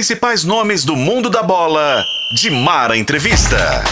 principais 0.00 0.44
nomes 0.44 0.82
do 0.82 0.96
mundo 0.96 1.28
da 1.28 1.42
bola. 1.42 2.02
De 2.34 2.48
Mara 2.48 2.96
Entrevista. 2.96 3.84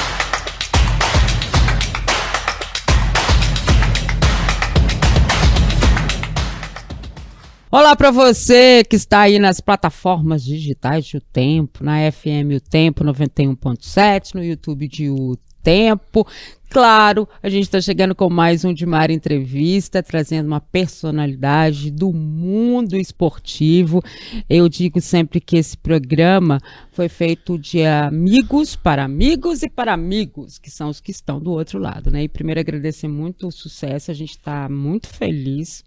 Olá 7.71 7.95
para 7.95 8.11
você 8.11 8.83
que 8.89 8.97
está 8.97 9.21
aí 9.21 9.39
nas 9.39 9.61
plataformas 9.61 10.43
digitais 10.43 11.05
de 11.05 11.19
O 11.19 11.21
Tempo, 11.21 11.85
na 11.85 12.11
FM 12.11 12.57
O 12.57 12.61
Tempo 12.61 13.05
91.7, 13.05 14.35
no 14.35 14.43
YouTube 14.43 14.89
de 14.89 15.11
O 15.11 15.37
Tempo. 15.69 16.27
Claro, 16.71 17.29
a 17.43 17.49
gente 17.51 17.65
está 17.65 17.79
chegando 17.79 18.15
com 18.15 18.31
mais 18.31 18.65
um 18.65 18.73
de 18.73 18.87
Mar 18.87 19.11
Entrevista, 19.11 20.03
trazendo 20.03 20.47
uma 20.47 20.63
personalidade 20.63 21.91
do 21.91 22.11
mundo 22.11 22.97
esportivo. 22.97 24.03
Eu 24.49 24.67
digo 24.67 24.99
sempre 24.99 25.43
que 25.43 25.59
esse 25.59 25.77
programa 25.77 26.59
foi 26.91 27.07
feito 27.11 27.59
de 27.59 27.85
amigos 27.85 28.77
para 28.77 29.05
amigos 29.05 29.63
e 29.63 29.69
para 29.69 29.93
amigos, 29.93 30.57
que 30.57 30.71
são 30.71 30.89
os 30.89 31.03
que 31.03 31.11
estão 31.11 31.39
do 31.39 31.51
outro 31.51 31.79
lado, 31.79 32.11
né? 32.11 32.23
E 32.23 32.29
primeiro 32.31 32.61
agradecer 32.61 33.09
muito 33.09 33.49
o 33.49 33.53
sucesso, 33.53 34.11
a 34.11 34.15
gente 34.15 34.31
está 34.31 34.71
muito 34.71 35.07
feliz. 35.07 35.85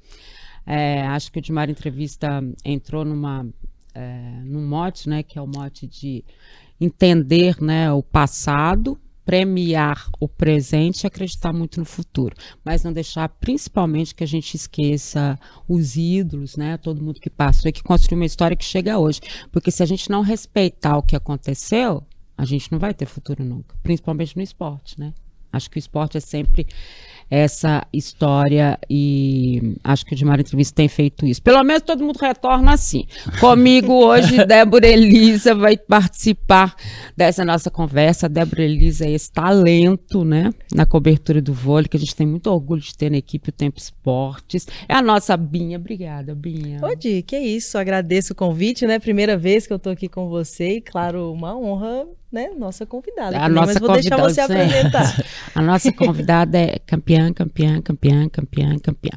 É, 0.63 1.01
acho 1.07 1.31
que 1.31 1.39
o 1.39 1.41
Dimar 1.41 1.71
Entrevista 1.71 2.39
entrou 2.63 3.03
numa, 3.03 3.47
é, 3.95 4.41
num 4.45 4.63
mote, 4.63 5.09
né, 5.09 5.23
que 5.23 5.39
é 5.39 5.41
o 5.41 5.47
mote 5.47 5.87
de 5.87 6.23
entender 6.79 7.59
né, 7.59 7.91
o 7.91 8.03
passado, 8.03 8.95
premiar 9.25 10.09
o 10.19 10.27
presente 10.27 11.03
e 11.03 11.07
acreditar 11.07 11.53
muito 11.53 11.79
no 11.79 11.85
futuro, 11.85 12.35
mas 12.63 12.83
não 12.83 12.91
deixar 12.91 13.29
principalmente 13.29 14.15
que 14.15 14.23
a 14.23 14.27
gente 14.27 14.55
esqueça 14.55 15.39
os 15.67 15.95
ídolos, 15.95 16.55
né, 16.57 16.77
todo 16.77 17.03
mundo 17.03 17.19
que 17.19 17.29
passou 17.29 17.69
e 17.69 17.71
que 17.71 17.83
construiu 17.83 18.19
uma 18.19 18.25
história 18.25 18.57
que 18.57 18.65
chega 18.65 18.97
hoje, 18.97 19.21
porque 19.51 19.71
se 19.71 19.83
a 19.83 19.85
gente 19.85 20.09
não 20.09 20.21
respeitar 20.21 20.97
o 20.97 21.03
que 21.03 21.15
aconteceu, 21.15 22.03
a 22.37 22.45
gente 22.45 22.71
não 22.71 22.79
vai 22.79 22.93
ter 22.93 23.05
futuro 23.05 23.43
nunca, 23.43 23.75
principalmente 23.83 24.35
no 24.35 24.41
esporte, 24.41 24.99
né? 24.99 25.13
Acho 25.53 25.69
que 25.69 25.77
o 25.77 25.79
esporte 25.79 26.17
é 26.17 26.21
sempre 26.21 26.65
essa 27.31 27.87
história 27.93 28.77
e 28.89 29.77
acho 29.85 30.05
que 30.05 30.13
o 30.13 30.17
Dimar 30.17 30.41
Entrevista 30.41 30.75
tem 30.75 30.89
feito 30.89 31.25
isso. 31.25 31.41
Pelo 31.41 31.63
menos 31.63 31.83
todo 31.83 32.03
mundo 32.03 32.17
retorna 32.17 32.73
assim. 32.73 33.05
Comigo 33.39 33.93
hoje, 33.93 34.43
Débora 34.45 34.85
Elisa 34.85 35.55
vai 35.55 35.77
participar 35.77 36.75
dessa 37.15 37.45
nossa 37.45 37.71
conversa. 37.71 38.27
Débora 38.27 38.63
Elisa 38.63 39.05
é 39.05 39.11
esse 39.11 39.31
talento, 39.31 40.25
né, 40.25 40.51
na 40.73 40.85
cobertura 40.85 41.41
do 41.41 41.53
vôlei, 41.53 41.87
que 41.87 41.95
a 41.95 41.99
gente 41.99 42.13
tem 42.13 42.27
muito 42.27 42.47
orgulho 42.47 42.81
de 42.81 42.93
ter 42.97 43.09
na 43.09 43.17
equipe 43.17 43.47
o 43.47 43.53
Tempo 43.53 43.79
Esportes. 43.79 44.67
É 44.89 44.93
a 44.93 45.01
nossa 45.01 45.37
Binha. 45.37 45.77
Obrigada, 45.77 46.35
Binha. 46.35 46.79
Ô, 46.83 46.93
Di, 46.93 47.21
que 47.21 47.39
isso. 47.39 47.77
Agradeço 47.77 48.33
o 48.33 48.35
convite, 48.35 48.85
né? 48.85 48.99
Primeira 48.99 49.37
vez 49.37 49.65
que 49.65 49.71
eu 49.71 49.79
tô 49.79 49.89
aqui 49.89 50.09
com 50.09 50.27
você 50.27 50.77
e, 50.77 50.81
claro, 50.81 51.31
uma 51.31 51.57
honra 51.57 52.05
né, 52.31 52.51
nossa 52.57 52.85
convidada. 52.85 53.37
A 53.37 53.49
nossa 53.49 53.73
mas 53.73 53.79
vou 53.79 53.89
convidada, 53.89 54.23
deixar 54.23 54.45
você 54.45 54.53
apresentar. 54.53 55.25
A 55.53 55.61
nossa 55.61 55.91
convidada 55.91 56.57
é 56.57 56.79
campeã, 56.85 57.20
campeã, 57.33 57.81
campeã, 57.81 58.29
campeã, 58.29 58.79
campeã. 58.79 59.11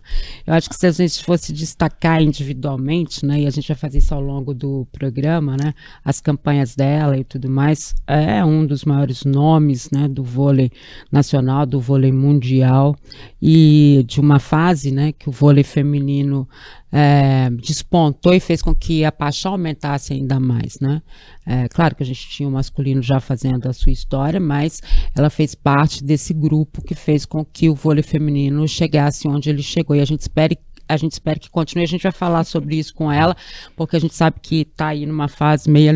Eu 0.46 0.54
acho 0.54 0.68
que 0.68 0.76
se 0.76 0.86
a 0.86 0.90
gente 0.90 1.22
fosse 1.22 1.52
destacar 1.52 2.20
individualmente, 2.20 3.24
né, 3.24 3.42
e 3.42 3.46
a 3.46 3.50
gente 3.50 3.68
vai 3.68 3.76
fazer 3.76 3.98
isso 3.98 4.14
ao 4.14 4.20
longo 4.20 4.52
do 4.52 4.86
programa, 4.92 5.56
né, 5.56 5.72
as 6.04 6.20
campanhas 6.20 6.74
dela 6.74 7.16
e 7.16 7.22
tudo 7.24 7.48
mais, 7.48 7.94
é 8.06 8.44
um 8.44 8.66
dos 8.66 8.84
maiores 8.84 9.24
nomes, 9.24 9.90
né, 9.90 10.08
do 10.08 10.24
vôlei 10.24 10.70
nacional, 11.10 11.64
do 11.64 11.80
vôlei 11.80 12.12
mundial 12.12 12.96
e 13.40 14.04
de 14.06 14.20
uma 14.20 14.38
fase, 14.38 14.90
né, 14.90 15.12
que 15.12 15.28
o 15.28 15.32
vôlei 15.32 15.62
feminino 15.62 16.48
é, 16.96 17.50
despontou 17.50 18.32
e 18.32 18.38
fez 18.38 18.62
com 18.62 18.72
que 18.72 19.04
a 19.04 19.10
paixão 19.10 19.52
aumentasse 19.52 20.12
ainda 20.12 20.38
mais, 20.38 20.78
né? 20.80 21.02
É, 21.44 21.66
claro 21.68 21.96
que 21.96 22.04
a 22.04 22.06
gente 22.06 22.28
tinha 22.28 22.48
o 22.48 22.52
masculino 22.52 23.02
já 23.02 23.18
fazendo 23.18 23.68
a 23.68 23.72
sua 23.72 23.90
história, 23.90 24.38
mas 24.38 24.80
ela 25.12 25.28
fez 25.28 25.56
parte 25.56 26.04
desse 26.04 26.32
grupo 26.32 26.80
que 26.84 26.94
fez 26.94 27.26
com 27.26 27.44
que 27.44 27.68
o 27.68 27.74
vôlei 27.74 28.04
feminino 28.04 28.68
chegasse 28.68 29.26
onde 29.26 29.50
ele 29.50 29.60
chegou. 29.60 29.96
E 29.96 30.00
a 30.00 30.04
gente 30.04 30.20
espera 30.20 30.56
a 30.88 30.96
gente 30.96 31.12
espera 31.12 31.38
que 31.38 31.50
continue. 31.50 31.84
A 31.84 31.88
gente 31.88 32.02
vai 32.02 32.12
falar 32.12 32.44
sobre 32.44 32.76
isso 32.76 32.94
com 32.94 33.10
ela, 33.10 33.36
porque 33.76 33.96
a 33.96 33.98
gente 33.98 34.14
sabe 34.14 34.38
que 34.40 34.62
está 34.62 34.88
aí 34.88 35.06
numa 35.06 35.28
fase 35.28 35.70
meio, 35.70 35.92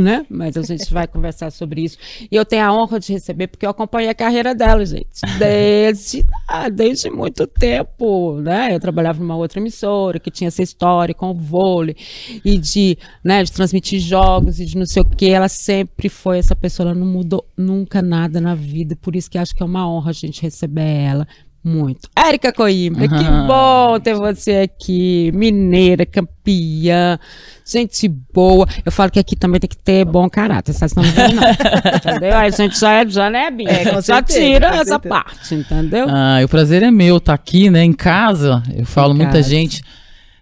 né? 0.00 0.24
Mas 0.28 0.56
a 0.56 0.62
gente 0.62 0.92
vai 0.92 1.06
conversar 1.06 1.50
sobre 1.50 1.82
isso. 1.82 1.98
E 2.30 2.36
eu 2.36 2.44
tenho 2.44 2.64
a 2.64 2.72
honra 2.72 2.98
de 2.98 3.12
receber, 3.12 3.48
porque 3.48 3.66
eu 3.66 3.70
acompanhei 3.70 4.08
a 4.08 4.14
carreira 4.14 4.54
dela, 4.54 4.84
gente, 4.84 5.06
desde, 5.38 6.24
ah, 6.48 6.68
desde 6.68 7.10
muito 7.10 7.46
tempo, 7.46 8.40
né? 8.40 8.74
Eu 8.74 8.80
trabalhava 8.80 9.20
numa 9.20 9.36
outra 9.36 9.60
emissora 9.60 10.18
que 10.18 10.30
tinha 10.30 10.48
essa 10.48 10.62
história 10.62 11.14
com 11.14 11.30
o 11.30 11.34
vôlei 11.34 11.96
e 12.44 12.58
de, 12.58 12.96
né, 13.22 13.42
de 13.42 13.52
transmitir 13.52 14.00
jogos 14.00 14.58
e 14.58 14.66
de 14.66 14.76
não 14.76 14.86
sei 14.86 15.02
o 15.02 15.04
que. 15.04 15.30
Ela 15.30 15.48
sempre 15.48 16.08
foi 16.08 16.38
essa 16.38 16.56
pessoa, 16.56 16.90
ela 16.90 16.98
não 16.98 17.06
mudou 17.06 17.46
nunca 17.56 18.02
nada 18.02 18.40
na 18.40 18.54
vida, 18.54 18.96
por 18.96 19.14
isso 19.14 19.30
que 19.30 19.38
acho 19.38 19.54
que 19.54 19.62
é 19.62 19.66
uma 19.66 19.88
honra 19.88 20.10
a 20.10 20.14
gente 20.14 20.42
receber 20.42 20.80
ela 20.82 21.26
muito. 21.62 22.08
Érica 22.16 22.52
Coimbra, 22.52 23.02
uhum. 23.02 23.08
que 23.08 23.46
bom 23.46 24.00
ter 24.00 24.14
você 24.14 24.52
aqui. 24.70 25.30
Mineira, 25.34 26.06
campeã, 26.06 27.18
gente 27.66 28.08
boa. 28.08 28.66
Eu 28.84 28.90
falo 28.90 29.10
que 29.10 29.18
aqui 29.18 29.36
também 29.36 29.60
tem 29.60 29.68
que 29.68 29.76
ter 29.76 30.04
bom 30.06 30.28
caráter, 30.28 30.72
senão 30.72 30.90
não 30.96 31.12
vem 31.12 31.34
não. 31.34 31.42
entendeu? 31.96 32.36
Aí 32.36 32.48
a 32.48 32.50
gente 32.50 32.78
já, 32.78 32.92
é, 32.92 33.06
já 33.06 33.28
né, 33.28 33.50
Bia? 33.50 33.70
É, 33.70 33.84
já 33.84 34.02
certeza, 34.02 34.40
tira 34.40 34.66
essa 34.68 34.84
certeza. 34.84 34.98
parte, 35.00 35.54
entendeu? 35.54 36.06
Ah, 36.08 36.40
o 36.42 36.48
prazer 36.48 36.82
é 36.82 36.90
meu 36.90 37.18
estar 37.18 37.36
tá 37.36 37.42
aqui, 37.42 37.68
né, 37.68 37.84
em 37.84 37.92
casa. 37.92 38.62
Eu 38.74 38.86
falo 38.86 39.12
em 39.12 39.18
muita 39.18 39.32
casa. 39.32 39.48
gente... 39.48 39.82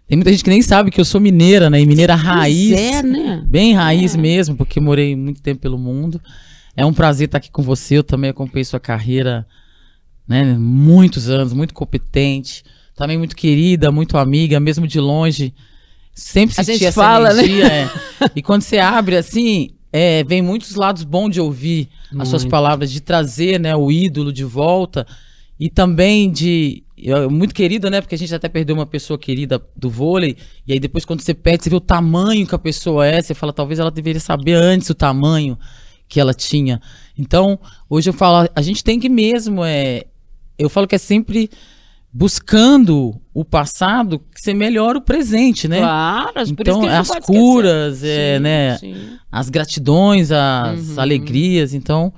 Tem 0.07 0.17
muita 0.17 0.31
gente 0.31 0.43
que 0.43 0.49
nem 0.49 0.63
sabe 0.63 0.91
que 0.91 0.99
eu 0.99 1.05
sou 1.05 1.21
mineira, 1.21 1.69
né? 1.69 1.83
E 1.83 1.85
mineira 1.85 2.15
raiz. 2.15 2.73
É, 2.73 3.03
né? 3.03 3.43
Bem 3.45 3.75
raiz 3.75 4.15
é. 4.15 4.19
mesmo, 4.19 4.57
porque 4.57 4.81
morei 4.81 5.15
muito 5.15 5.43
tempo 5.43 5.61
pelo 5.61 5.77
mundo. 5.77 6.19
É 6.75 6.87
um 6.87 6.95
prazer 6.95 7.27
estar 7.27 7.37
aqui 7.37 7.51
com 7.51 7.63
você. 7.63 7.99
Eu 7.99 8.03
também 8.03 8.31
acompanhei 8.31 8.65
sua 8.65 8.81
carreira 8.81 9.47
né? 10.29 10.45
Muitos 10.59 11.31
anos, 11.31 11.53
muito 11.53 11.73
competente, 11.73 12.63
também 12.95 13.17
muito 13.17 13.35
querida, 13.35 13.91
muito 13.91 14.19
amiga, 14.19 14.61
mesmo 14.61 14.87
de 14.87 15.01
longe. 15.01 15.55
Sempre 16.15 16.63
senti 16.65 16.85
essa 16.85 17.01
fala, 17.01 17.33
né? 17.33 17.45
energia. 17.45 17.69
Né? 17.69 17.91
É. 18.21 18.31
E 18.37 18.43
quando 18.43 18.63
você 18.63 18.79
abre 18.79 19.17
assim, 19.17 19.71
é, 19.93 20.23
vem 20.25 20.43
muitos 20.43 20.75
lados 20.75 21.05
bons 21.05 21.31
de 21.31 21.41
ouvir 21.41 21.89
muito. 22.11 22.23
as 22.23 22.29
suas 22.29 22.45
palavras, 22.45 22.91
de 22.91 23.01
trazer 23.01 23.59
né, 23.59 23.75
o 23.75 23.91
ídolo 23.91 24.33
de 24.33 24.45
volta 24.45 25.07
e 25.59 25.71
também 25.71 26.31
de. 26.31 26.83
Muito 27.31 27.55
querida, 27.55 27.89
né? 27.89 28.01
Porque 28.01 28.17
a 28.17 28.19
gente 28.19 28.35
até 28.35 28.49
perdeu 28.49 28.75
uma 28.75 28.87
pessoa 28.87 29.17
querida 29.17 29.63
do 29.77 29.89
vôlei. 29.89 30.37
E 30.67 30.73
aí 30.73 30.81
depois, 30.81 31.05
quando 31.05 31.21
você 31.21 31.33
perde, 31.33 31.63
você 31.63 31.71
vê 31.71 31.77
o 31.77 31.81
tamanho 31.81 32.45
que 32.45 32.55
a 32.57 32.59
pessoa 32.59 33.07
é. 33.07 33.23
Você 33.23 33.35
fala, 33.35 33.53
talvez 33.53 33.79
ela 33.79 33.91
deveria 33.91 34.21
saber 34.21 34.55
antes 34.55 34.91
o 34.91 34.95
tamanho 34.95 35.57
que 36.09 36.19
ela 36.19 36.35
tinha. 36.35 36.81
Então, 37.17 37.59
hoje 37.89 38.11
eu 38.11 38.15
falo, 38.15 38.49
a 38.53 38.63
gente 38.63 38.83
tem 38.83 38.99
que 38.99 39.09
mesmo 39.09 39.65
é, 39.65 40.07
eu 40.59 40.69
falo 40.69 40.87
que 40.87 40.95
é 40.95 40.99
sempre 40.99 41.51
buscando 42.13 43.21
o 43.35 43.45
passado 43.45 44.19
que 44.19 44.41
você 44.41 44.55
melhora 44.55 44.99
o 44.99 45.01
presente, 45.01 45.69
né? 45.69 45.79
Claro, 45.79 46.33
então 46.47 46.87
as 46.87 47.11
curas, 47.21 48.03
é, 48.03 48.37
sim, 48.37 48.43
né? 48.43 48.79
Sim. 48.79 48.97
As 49.31 49.51
gratidões, 49.51 50.33
as 50.33 50.89
uhum. 50.91 51.01
alegrias, 51.01 51.75
então 51.75 52.13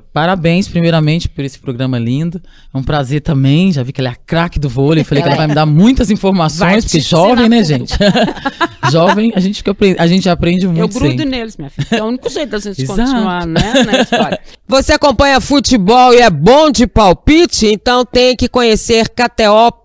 Parabéns, 0.00 0.68
primeiramente, 0.68 1.28
por 1.28 1.44
esse 1.44 1.58
programa 1.58 1.98
lindo. 1.98 2.40
É 2.72 2.78
um 2.78 2.82
prazer 2.82 3.20
também. 3.20 3.72
Já 3.72 3.82
vi 3.82 3.92
que 3.92 4.00
ela 4.00 4.10
é 4.10 4.12
a 4.12 4.16
craque 4.16 4.58
do 4.58 4.68
vôlei. 4.68 5.04
Falei 5.04 5.22
que 5.22 5.28
ela 5.28 5.36
vai 5.36 5.46
me 5.48 5.54
dar 5.54 5.66
muitas 5.66 6.10
informações, 6.10 6.84
porque 6.84 7.00
jovem, 7.00 7.48
né, 7.48 7.62
gente? 7.64 7.94
jovem, 8.90 9.32
a 9.34 9.40
gente, 9.40 9.62
fica, 9.62 9.76
a 9.98 10.06
gente 10.06 10.28
aprende 10.28 10.66
muito. 10.66 10.80
Eu 10.80 10.88
grudo 10.88 11.10
sempre. 11.10 11.24
neles, 11.24 11.56
minha 11.56 11.70
filha. 11.70 11.86
É 11.90 12.02
o 12.02 12.06
único 12.06 12.28
jeito 12.30 12.50
da 12.50 12.58
gente 12.58 12.86
continuar, 12.86 13.46
né, 13.46 13.84
na 13.84 14.00
história. 14.00 14.40
Você 14.68 14.92
acompanha 14.92 15.40
futebol 15.40 16.14
e 16.14 16.18
é 16.18 16.30
bom 16.30 16.70
de 16.70 16.86
palpite? 16.86 17.66
Então 17.66 18.04
tem 18.04 18.36
que 18.36 18.48
conhecer 18.48 19.08
KTO 19.08 19.81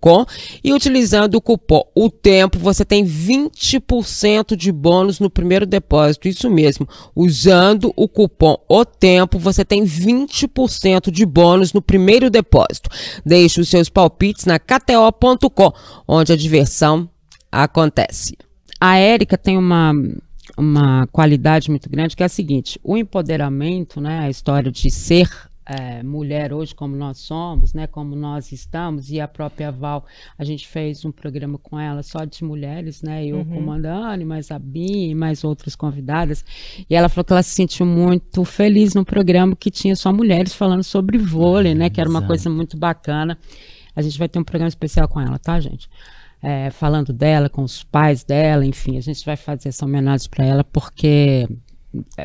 com 0.00 0.24
e 0.62 0.72
utilizando 0.72 1.34
o 1.34 1.40
cupom 1.40 1.82
O 1.94 2.08
Tempo 2.08 2.58
você 2.58 2.84
tem 2.84 3.04
20% 3.04 4.56
de 4.56 4.72
bônus 4.72 5.20
no 5.20 5.28
primeiro 5.28 5.66
depósito. 5.66 6.28
Isso 6.28 6.50
mesmo. 6.50 6.88
Usando 7.14 7.92
o 7.94 8.08
cupom 8.08 8.56
O 8.68 8.84
Tempo 8.84 9.38
você 9.38 9.64
tem 9.64 9.84
20% 9.84 11.10
de 11.10 11.26
bônus 11.26 11.72
no 11.74 11.82
primeiro 11.82 12.30
depósito. 12.30 12.88
Deixe 13.24 13.60
os 13.60 13.68
seus 13.68 13.90
palpites 13.90 14.46
na 14.46 14.58
KTO.com, 14.58 15.72
onde 16.08 16.32
a 16.32 16.36
diversão 16.36 17.08
acontece. 17.52 18.36
A 18.80 18.96
Érica 18.96 19.36
tem 19.36 19.58
uma 19.58 19.92
uma 20.56 21.06
qualidade 21.08 21.68
muito 21.68 21.90
grande, 21.90 22.14
que 22.16 22.22
é 22.22 22.26
a 22.26 22.28
seguinte: 22.28 22.78
o 22.82 22.96
empoderamento, 22.96 24.00
né, 24.00 24.20
a 24.20 24.30
história 24.30 24.70
de 24.70 24.90
ser 24.90 25.28
é, 25.66 26.02
mulher 26.02 26.52
hoje 26.52 26.74
como 26.74 26.94
nós 26.96 27.18
somos, 27.18 27.72
né, 27.72 27.86
como 27.86 28.14
nós 28.14 28.52
estamos, 28.52 29.10
e 29.10 29.20
a 29.20 29.26
própria 29.28 29.70
Val, 29.72 30.04
a 30.38 30.44
gente 30.44 30.66
fez 30.68 31.04
um 31.04 31.12
programa 31.12 31.58
com 31.58 31.78
ela 31.78 32.02
só 32.02 32.24
de 32.24 32.44
mulheres, 32.44 33.02
né, 33.02 33.24
eu 33.26 33.38
Uhum. 33.38 33.44
comandando, 33.44 34.26
mais 34.26 34.50
a 34.50 34.58
Bi, 34.58 35.10
e 35.10 35.14
mais 35.14 35.44
outras 35.44 35.74
convidadas, 35.74 36.44
e 36.88 36.94
ela 36.94 37.08
falou 37.08 37.24
que 37.24 37.32
ela 37.32 37.42
se 37.42 37.50
sentiu 37.54 37.86
muito 37.86 38.44
feliz 38.44 38.94
no 38.94 39.04
programa 39.04 39.56
que 39.56 39.70
tinha 39.70 39.96
só 39.96 40.12
mulheres 40.12 40.54
falando 40.54 40.82
sobre 40.82 41.18
vôlei, 41.18 41.74
né, 41.74 41.88
que 41.90 42.00
era 42.00 42.08
uma 42.10 42.18
Exato. 42.20 42.28
coisa 42.28 42.50
muito 42.50 42.76
bacana. 42.76 43.38
A 43.96 44.02
gente 44.02 44.18
vai 44.18 44.28
ter 44.28 44.38
um 44.38 44.44
programa 44.44 44.68
especial 44.68 45.06
com 45.08 45.20
ela, 45.20 45.38
tá, 45.38 45.60
gente? 45.60 45.88
É, 46.42 46.68
falando 46.70 47.12
dela, 47.12 47.48
com 47.48 47.62
os 47.62 47.82
pais 47.84 48.22
dela, 48.24 48.66
enfim, 48.66 48.98
a 48.98 49.00
gente 49.00 49.24
vai 49.24 49.36
fazer 49.36 49.68
essa 49.70 49.84
homenagem 49.86 50.28
para 50.28 50.44
ela 50.44 50.62
porque 50.64 51.48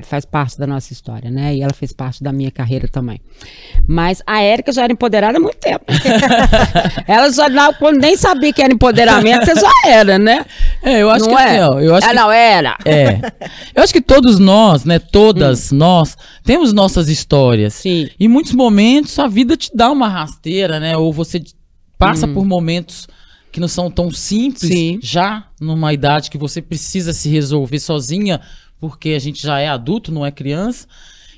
faz 0.04 0.26
parte 0.26 0.58
da 0.58 0.66
nossa 0.68 0.92
história, 0.94 1.30
né? 1.30 1.56
E 1.56 1.62
ela 1.62 1.74
fez 1.74 1.92
parte 1.92 2.24
da 2.24 2.32
minha 2.32 2.52
carreira 2.52 2.88
também. 2.88 3.20
Mas 3.88 4.22
a 4.26 4.42
Érica 4.42 4.72
já 4.72 4.84
era 4.84 4.94
empoderada 4.94 5.38
há 5.38 5.42
muito 5.42 5.58
tempo. 5.58 5.86
ela 7.08 7.32
já 7.32 7.50
não, 7.50 7.74
quando 7.74 7.98
nem 8.00 8.16
sabia 8.16 8.52
que 8.52 8.62
era 8.62 8.74
empoderamento, 8.74 9.46
você 9.46 9.56
já 9.56 9.72
era, 9.88 10.18
né? 10.18 10.46
É, 10.84 11.02
eu 11.02 11.10
acho 11.10 11.26
não 11.26 11.36
que 11.36 11.42
é? 11.42 11.46
assim, 11.46 11.60
ó, 11.76 11.80
eu 11.80 11.96
acho 11.96 12.08
ah, 12.08 12.10
que 12.10 12.16
não, 12.16 12.32
era. 12.32 12.78
É. 12.86 13.20
Eu 13.76 13.84
acho 13.84 13.94
que 13.94 14.02
todos 14.02 14.40
nós, 14.40 14.86
né, 14.86 14.98
Hum. 14.98 15.08
todas 15.12 15.72
nós, 15.72 16.18
temos 16.44 16.74
nossas 16.74 17.10
histórias. 17.10 17.74
Sim. 17.76 18.10
Em 18.20 18.28
muitos 18.28 18.54
momentos 18.54 19.18
a 19.20 19.28
vida 19.28 19.56
te 19.56 19.72
dá 19.74 19.92
uma 19.92 20.08
rasteira, 20.08 20.80
né? 20.80 20.98
Ou 20.98 21.12
você 21.14 21.42
passa 21.98 22.28
por 22.28 22.46
momentos 22.46 23.08
que 23.52 23.60
não 23.60 23.68
são 23.68 23.90
tão 23.90 24.12
simples, 24.12 24.70
Hum. 24.70 24.74
Sim. 24.74 25.00
já 25.02 25.46
numa 25.60 25.92
idade 25.94 26.30
que 26.30 26.38
você 26.38 26.62
precisa 26.62 27.14
se 27.14 27.30
resolver 27.30 27.80
sozinha, 27.80 28.40
porque 28.80 29.10
a 29.10 29.20
gente 29.20 29.42
já 29.42 29.60
é 29.60 29.68
adulto, 29.68 30.12
não 30.12 30.26
é 30.26 30.32
criança. 30.32 30.88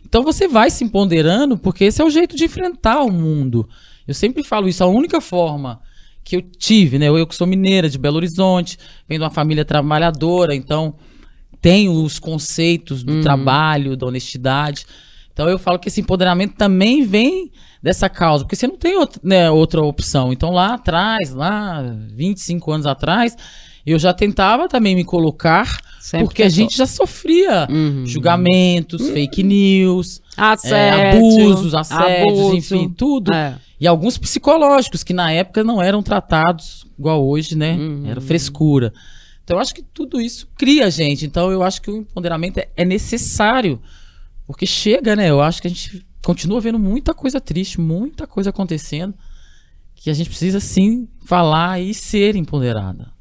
Então 0.05 0.23
você 0.23 0.47
vai 0.47 0.69
se 0.69 0.83
empoderando, 0.83 1.57
porque 1.57 1.85
esse 1.85 2.01
é 2.01 2.05
o 2.05 2.09
jeito 2.09 2.35
de 2.35 2.45
enfrentar 2.45 3.01
o 3.01 3.11
mundo. 3.11 3.67
Eu 4.07 4.13
sempre 4.13 4.43
falo 4.43 4.67
isso, 4.67 4.83
a 4.83 4.87
única 4.87 5.21
forma 5.21 5.79
que 6.23 6.35
eu 6.35 6.41
tive, 6.41 6.99
né? 6.99 7.07
Eu 7.07 7.25
que 7.25 7.35
sou 7.35 7.47
mineira 7.47 7.89
de 7.89 7.97
Belo 7.97 8.17
Horizonte, 8.17 8.77
venho 9.07 9.19
de 9.19 9.25
uma 9.25 9.31
família 9.31 9.65
trabalhadora, 9.65 10.53
então 10.55 10.95
tenho 11.59 11.91
os 12.03 12.19
conceitos 12.19 13.03
do 13.03 13.21
trabalho, 13.21 13.95
da 13.95 14.07
honestidade. 14.07 14.85
Então 15.31 15.47
eu 15.47 15.57
falo 15.57 15.79
que 15.79 15.87
esse 15.87 16.01
empoderamento 16.01 16.55
também 16.55 17.03
vem 17.03 17.51
dessa 17.81 18.09
causa, 18.09 18.43
porque 18.43 18.55
você 18.55 18.67
não 18.67 18.77
tem 18.77 18.95
outra, 18.97 19.21
né, 19.23 19.49
outra 19.49 19.81
opção. 19.81 20.31
Então 20.33 20.51
lá 20.51 20.73
atrás, 20.73 21.33
lá 21.33 21.81
25 22.09 22.71
anos 22.71 22.85
atrás, 22.85 23.35
eu 23.85 23.97
já 23.97 24.13
tentava 24.13 24.67
também 24.69 24.95
me 24.95 25.03
colocar, 25.03 25.79
Sempre 25.99 26.25
porque 26.27 26.43
a 26.43 26.45
tentou. 26.45 26.55
gente 26.63 26.77
já 26.77 26.85
sofria 26.85 27.67
Uhum. 27.69 28.05
julgamentos, 28.05 29.09
fake 29.09 29.41
news, 29.43 30.21
é, 30.65 31.11
abusos, 31.11 31.73
assédios, 31.73 32.39
abuso. 32.39 32.55
enfim, 32.55 32.89
tudo. 32.89 33.33
É. 33.33 33.57
E 33.79 33.87
alguns 33.87 34.17
psicológicos 34.17 35.03
que 35.03 35.13
na 35.13 35.31
época 35.31 35.63
não 35.63 35.81
eram 35.81 36.03
tratados 36.03 36.85
igual 36.97 37.25
hoje, 37.27 37.55
né? 37.57 37.73
Uhum. 37.75 38.03
Era 38.05 38.21
frescura. 38.21 38.93
Então 39.43 39.57
eu 39.57 39.61
acho 39.61 39.73
que 39.73 39.81
tudo 39.81 40.21
isso 40.21 40.47
cria 40.55 40.85
a 40.85 40.89
gente. 40.89 41.25
Então 41.25 41.51
eu 41.51 41.63
acho 41.63 41.81
que 41.81 41.89
o 41.89 41.97
empoderamento 41.97 42.59
é, 42.59 42.69
é 42.77 42.85
necessário. 42.85 43.81
Porque 44.45 44.65
chega, 44.67 45.15
né? 45.15 45.29
Eu 45.29 45.41
acho 45.41 45.61
que 45.61 45.67
a 45.67 45.69
gente 45.71 46.05
continua 46.23 46.61
vendo 46.61 46.77
muita 46.77 47.13
coisa 47.13 47.41
triste, 47.41 47.81
muita 47.81 48.27
coisa 48.27 48.51
acontecendo. 48.51 49.13
Que 49.95 50.09
a 50.09 50.13
gente 50.13 50.29
precisa 50.29 50.59
sim 50.59 51.07
falar 51.25 51.79
e 51.81 51.93
ser 51.93 52.35
empoderada. 52.35 53.11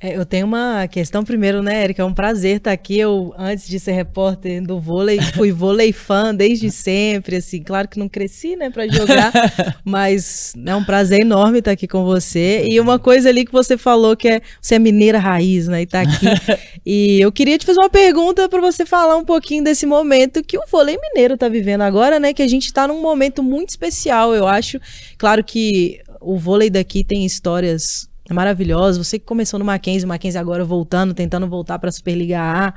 É, 0.00 0.16
eu 0.16 0.24
tenho 0.24 0.46
uma 0.46 0.86
questão 0.86 1.24
primeiro, 1.24 1.60
né, 1.60 1.82
Erika? 1.82 2.02
É 2.02 2.04
um 2.04 2.14
prazer 2.14 2.58
estar 2.58 2.70
aqui. 2.70 2.98
Eu, 2.98 3.34
antes 3.36 3.66
de 3.66 3.80
ser 3.80 3.92
repórter 3.92 4.62
do 4.62 4.78
vôlei, 4.78 5.20
fui 5.34 5.50
vôlei 5.50 5.92
fã 5.92 6.32
desde 6.32 6.70
sempre, 6.70 7.36
assim. 7.36 7.62
Claro 7.62 7.88
que 7.88 7.98
não 7.98 8.08
cresci, 8.08 8.54
né, 8.54 8.70
para 8.70 8.86
jogar, 8.86 9.32
mas 9.84 10.54
é 10.64 10.74
um 10.76 10.84
prazer 10.84 11.22
enorme 11.22 11.58
estar 11.58 11.72
aqui 11.72 11.88
com 11.88 12.04
você. 12.04 12.64
E 12.68 12.78
uma 12.78 12.98
coisa 12.98 13.28
ali 13.28 13.44
que 13.44 13.50
você 13.50 13.76
falou 13.76 14.16
que 14.16 14.28
é 14.28 14.40
você 14.60 14.76
é 14.76 14.78
mineira 14.78 15.18
raiz, 15.18 15.66
né, 15.66 15.82
e 15.82 15.86
tá 15.86 16.02
aqui. 16.02 16.26
e 16.86 17.20
eu 17.20 17.32
queria 17.32 17.58
te 17.58 17.66
fazer 17.66 17.80
uma 17.80 17.90
pergunta 17.90 18.48
para 18.48 18.60
você 18.60 18.86
falar 18.86 19.16
um 19.16 19.24
pouquinho 19.24 19.64
desse 19.64 19.84
momento 19.84 20.44
que 20.44 20.56
o 20.56 20.62
vôlei 20.70 20.96
mineiro 20.96 21.36
tá 21.36 21.48
vivendo 21.48 21.80
agora, 21.80 22.20
né, 22.20 22.32
que 22.32 22.42
a 22.42 22.48
gente 22.48 22.72
tá 22.72 22.86
num 22.86 23.02
momento 23.02 23.42
muito 23.42 23.70
especial, 23.70 24.32
eu 24.32 24.46
acho. 24.46 24.78
Claro 25.16 25.42
que 25.42 26.00
o 26.20 26.36
vôlei 26.36 26.70
daqui 26.70 27.02
tem 27.02 27.24
histórias 27.24 28.07
maravilhosas. 28.34 29.06
Você 29.06 29.18
que 29.18 29.24
começou 29.24 29.58
no 29.58 29.64
Mackenzie, 29.64 30.04
o 30.04 30.08
Mackenzie 30.08 30.38
agora 30.38 30.64
voltando, 30.64 31.14
tentando 31.14 31.46
voltar 31.48 31.78
para 31.78 31.88
a 31.88 31.92
Superliga 31.92 32.38
A. 32.40 32.74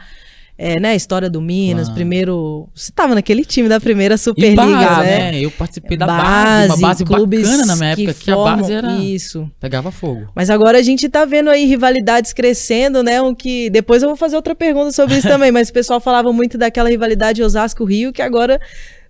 É, 0.58 0.80
né, 0.80 0.90
a 0.90 0.96
história 0.96 1.28
do 1.28 1.42
Minas, 1.42 1.86
Claro. 1.88 1.96
primeiro. 1.96 2.70
Você 2.76 2.92
estava 2.92 3.16
naquele 3.16 3.44
time 3.44 3.68
da 3.68 3.80
primeira 3.80 4.16
Superliga, 4.16 4.62
base, 4.64 5.10
né? 5.10 5.32
né? 5.32 5.40
Eu 5.40 5.50
participei 5.50 5.98
da 5.98 6.06
base, 6.06 6.68
uma 6.68 6.78
base 6.78 7.04
clubes 7.04 7.42
bacana 7.50 7.66
na 7.66 7.76
minha 7.76 7.90
época, 7.94 8.14
que, 8.14 8.30
a 8.30 8.36
formam 8.36 8.58
base 8.58 8.74
era. 8.74 8.98
Isso. 8.98 9.50
Pegava 9.60 9.90
fogo. 9.92 10.28
Mas 10.36 10.52
agora 10.52 10.78
a 10.78 10.82
gente 10.84 11.10
tá 11.10 11.26
vendo 11.26 11.50
aí 11.50 11.66
rivalidades 11.66 12.32
crescendo, 12.32 13.02
né? 13.02 13.20
O 13.22 13.34
que 13.34 13.72
depois 13.72 14.04
eu 14.04 14.10
vou 14.10 14.16
fazer 14.16 14.36
outra 14.36 14.54
pergunta 14.54 14.92
sobre 14.92 15.18
isso 15.18 15.28
também, 15.28 15.52
mas 15.52 15.70
o 15.70 15.74
pessoal 15.74 16.00
falava 16.00 16.32
muito 16.32 16.60
daquela 16.60 16.90
rivalidade 16.90 17.42
Osasco 17.42 17.84
Rio, 17.84 18.14
que 18.14 18.22
agora 18.22 18.60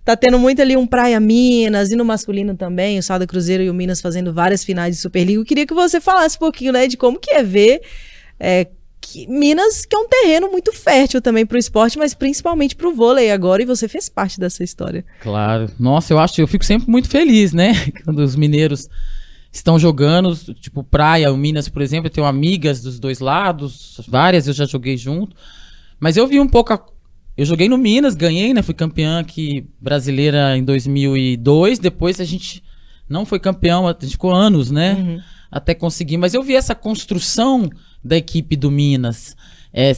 tá 0.04 0.16
tendo 0.16 0.38
muito 0.38 0.60
ali 0.60 0.76
um 0.76 0.86
Praia 0.86 1.18
Minas 1.20 1.90
e 1.90 1.96
no 1.96 2.04
masculino 2.04 2.54
também, 2.56 2.98
o 2.98 3.02
Sada 3.02 3.26
Cruzeiro 3.26 3.62
e 3.62 3.70
o 3.70 3.74
Minas 3.74 4.00
fazendo 4.00 4.32
várias 4.32 4.64
finais 4.64 4.96
de 4.96 5.00
Superliga. 5.00 5.40
Eu 5.40 5.44
queria 5.44 5.66
que 5.66 5.74
você 5.74 6.00
falasse 6.00 6.36
um 6.36 6.40
pouquinho, 6.40 6.72
né, 6.72 6.86
de 6.88 6.96
como 6.96 7.18
que 7.18 7.30
é 7.30 7.42
ver 7.42 7.80
é, 8.38 8.66
que 9.00 9.26
Minas, 9.28 9.84
que 9.84 9.94
é 9.94 9.98
um 9.98 10.08
terreno 10.08 10.48
muito 10.50 10.72
fértil 10.72 11.20
também 11.20 11.44
pro 11.44 11.58
esporte, 11.58 11.98
mas 11.98 12.14
principalmente 12.14 12.74
pro 12.76 12.94
vôlei 12.94 13.30
agora, 13.30 13.62
e 13.62 13.66
você 13.66 13.88
fez 13.88 14.08
parte 14.08 14.38
dessa 14.38 14.62
história. 14.64 15.04
Claro. 15.20 15.68
Nossa, 15.78 16.12
eu 16.12 16.18
acho, 16.18 16.40
eu 16.40 16.46
fico 16.48 16.64
sempre 16.64 16.90
muito 16.90 17.08
feliz, 17.08 17.52
né? 17.52 17.72
Quando 18.04 18.20
os 18.20 18.36
mineiros 18.36 18.88
estão 19.52 19.78
jogando, 19.78 20.34
tipo 20.54 20.82
Praia, 20.82 21.32
o 21.32 21.36
Minas, 21.36 21.68
por 21.68 21.82
exemplo, 21.82 22.06
eu 22.06 22.10
tenho 22.10 22.26
amigas 22.26 22.80
dos 22.80 22.98
dois 22.98 23.18
lados, 23.20 24.00
várias 24.08 24.46
eu 24.46 24.54
já 24.54 24.64
joguei 24.64 24.96
junto. 24.96 25.36
Mas 26.00 26.16
eu 26.16 26.26
vi 26.26 26.40
um 26.40 26.48
pouco 26.48 26.72
a- 26.72 26.84
eu 27.36 27.44
joguei 27.44 27.68
no 27.68 27.78
Minas, 27.78 28.14
ganhei, 28.14 28.52
né? 28.52 28.62
Fui 28.62 28.74
campeã 28.74 29.20
aqui 29.20 29.66
brasileira 29.80 30.56
em 30.56 30.64
2002, 30.64 31.78
depois 31.78 32.20
a 32.20 32.24
gente 32.24 32.62
não 33.08 33.24
foi 33.24 33.40
campeão, 33.40 33.88
a 33.88 33.92
gente 33.92 34.12
ficou 34.12 34.32
anos, 34.32 34.70
né? 34.70 34.94
Uhum. 34.94 35.20
até 35.50 35.74
conseguir. 35.74 36.16
Mas 36.16 36.34
eu 36.34 36.42
vi 36.42 36.54
essa 36.54 36.74
construção 36.74 37.70
da 38.02 38.16
equipe 38.16 38.56
do 38.56 38.70
Minas. 38.70 39.36
É, 39.72 39.92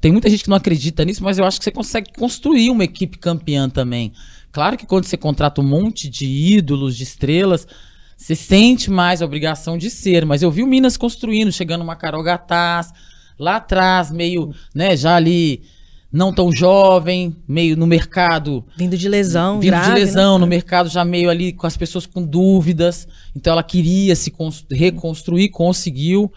tem 0.00 0.12
muita 0.12 0.30
gente 0.30 0.44
que 0.44 0.50
não 0.50 0.56
acredita 0.56 1.04
nisso, 1.04 1.22
mas 1.22 1.38
eu 1.38 1.44
acho 1.44 1.58
que 1.58 1.64
você 1.64 1.70
consegue 1.70 2.12
construir 2.12 2.70
uma 2.70 2.84
equipe 2.84 3.18
campeã 3.18 3.68
também. 3.68 4.12
Claro 4.50 4.76
que 4.76 4.86
quando 4.86 5.04
você 5.04 5.16
contrata 5.16 5.60
um 5.60 5.64
monte 5.64 6.08
de 6.08 6.26
ídolos, 6.26 6.96
de 6.96 7.02
estrelas, 7.02 7.66
você 8.16 8.34
sente 8.34 8.90
mais 8.90 9.20
a 9.20 9.24
obrigação 9.24 9.76
de 9.76 9.90
ser. 9.90 10.24
Mas 10.24 10.42
eu 10.42 10.50
vi 10.50 10.62
o 10.62 10.66
Minas 10.66 10.96
construindo, 10.96 11.52
chegando 11.52 11.82
uma 11.82 11.96
Carol 11.96 12.22
Gataz, 12.22 12.92
lá 13.38 13.56
atrás, 13.56 14.10
meio, 14.10 14.52
né, 14.74 14.96
já 14.96 15.14
ali 15.14 15.62
não 16.10 16.32
tão 16.32 16.50
jovem, 16.50 17.36
meio 17.46 17.76
no 17.76 17.86
mercado 17.86 18.64
Vindo 18.76 18.96
de 18.96 19.08
lesão, 19.08 19.60
vindo 19.60 19.70
grave, 19.70 19.88
de 19.88 19.94
lesão 19.94 20.38
né? 20.38 20.40
no 20.40 20.46
mercado 20.46 20.88
já 20.88 21.04
meio 21.04 21.28
ali 21.28 21.52
com 21.52 21.66
as 21.66 21.76
pessoas 21.76 22.06
com 22.06 22.22
dúvidas. 22.22 23.06
Então 23.36 23.52
ela 23.52 23.62
queria 23.62 24.16
se 24.16 24.30
cons- 24.30 24.64
reconstruir, 24.70 25.50
conseguiu. 25.50 26.32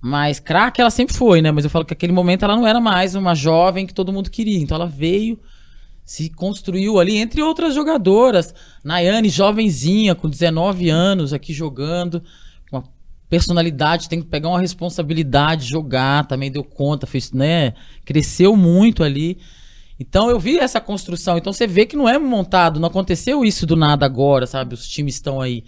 Mas 0.00 0.38
craque 0.38 0.80
ela 0.80 0.90
sempre 0.90 1.16
foi, 1.16 1.40
né? 1.40 1.50
Mas 1.50 1.64
eu 1.64 1.70
falo 1.70 1.84
que 1.84 1.92
naquele 1.92 2.12
momento 2.12 2.44
ela 2.44 2.54
não 2.54 2.66
era 2.66 2.80
mais 2.80 3.14
uma 3.14 3.34
jovem 3.34 3.86
que 3.86 3.94
todo 3.94 4.12
mundo 4.12 4.30
queria. 4.30 4.58
Então 4.58 4.76
ela 4.76 4.86
veio, 4.86 5.38
se 6.04 6.28
construiu 6.30 7.00
ali, 7.00 7.16
entre 7.16 7.42
outras 7.42 7.74
jogadoras. 7.74 8.54
Nayane, 8.84 9.28
jovenzinha, 9.30 10.14
com 10.14 10.28
19 10.28 10.90
anos 10.90 11.32
aqui 11.32 11.52
jogando, 11.52 12.22
personalidade, 13.28 14.08
tem 14.08 14.20
que 14.20 14.28
pegar 14.28 14.48
uma 14.48 14.60
responsabilidade, 14.60 15.66
jogar, 15.66 16.26
também 16.26 16.50
deu 16.50 16.62
conta, 16.62 17.06
fez, 17.06 17.32
né? 17.32 17.74
Cresceu 18.04 18.56
muito 18.56 19.02
ali. 19.02 19.38
Então 19.98 20.30
eu 20.30 20.38
vi 20.38 20.58
essa 20.58 20.80
construção. 20.80 21.38
Então 21.38 21.52
você 21.52 21.66
vê 21.66 21.86
que 21.86 21.96
não 21.96 22.08
é 22.08 22.18
montado, 22.18 22.78
não 22.78 22.88
aconteceu 22.88 23.44
isso 23.44 23.66
do 23.66 23.76
nada 23.76 24.06
agora, 24.06 24.46
sabe? 24.46 24.74
Os 24.74 24.86
times 24.86 25.14
estão 25.14 25.40
aí. 25.40 25.64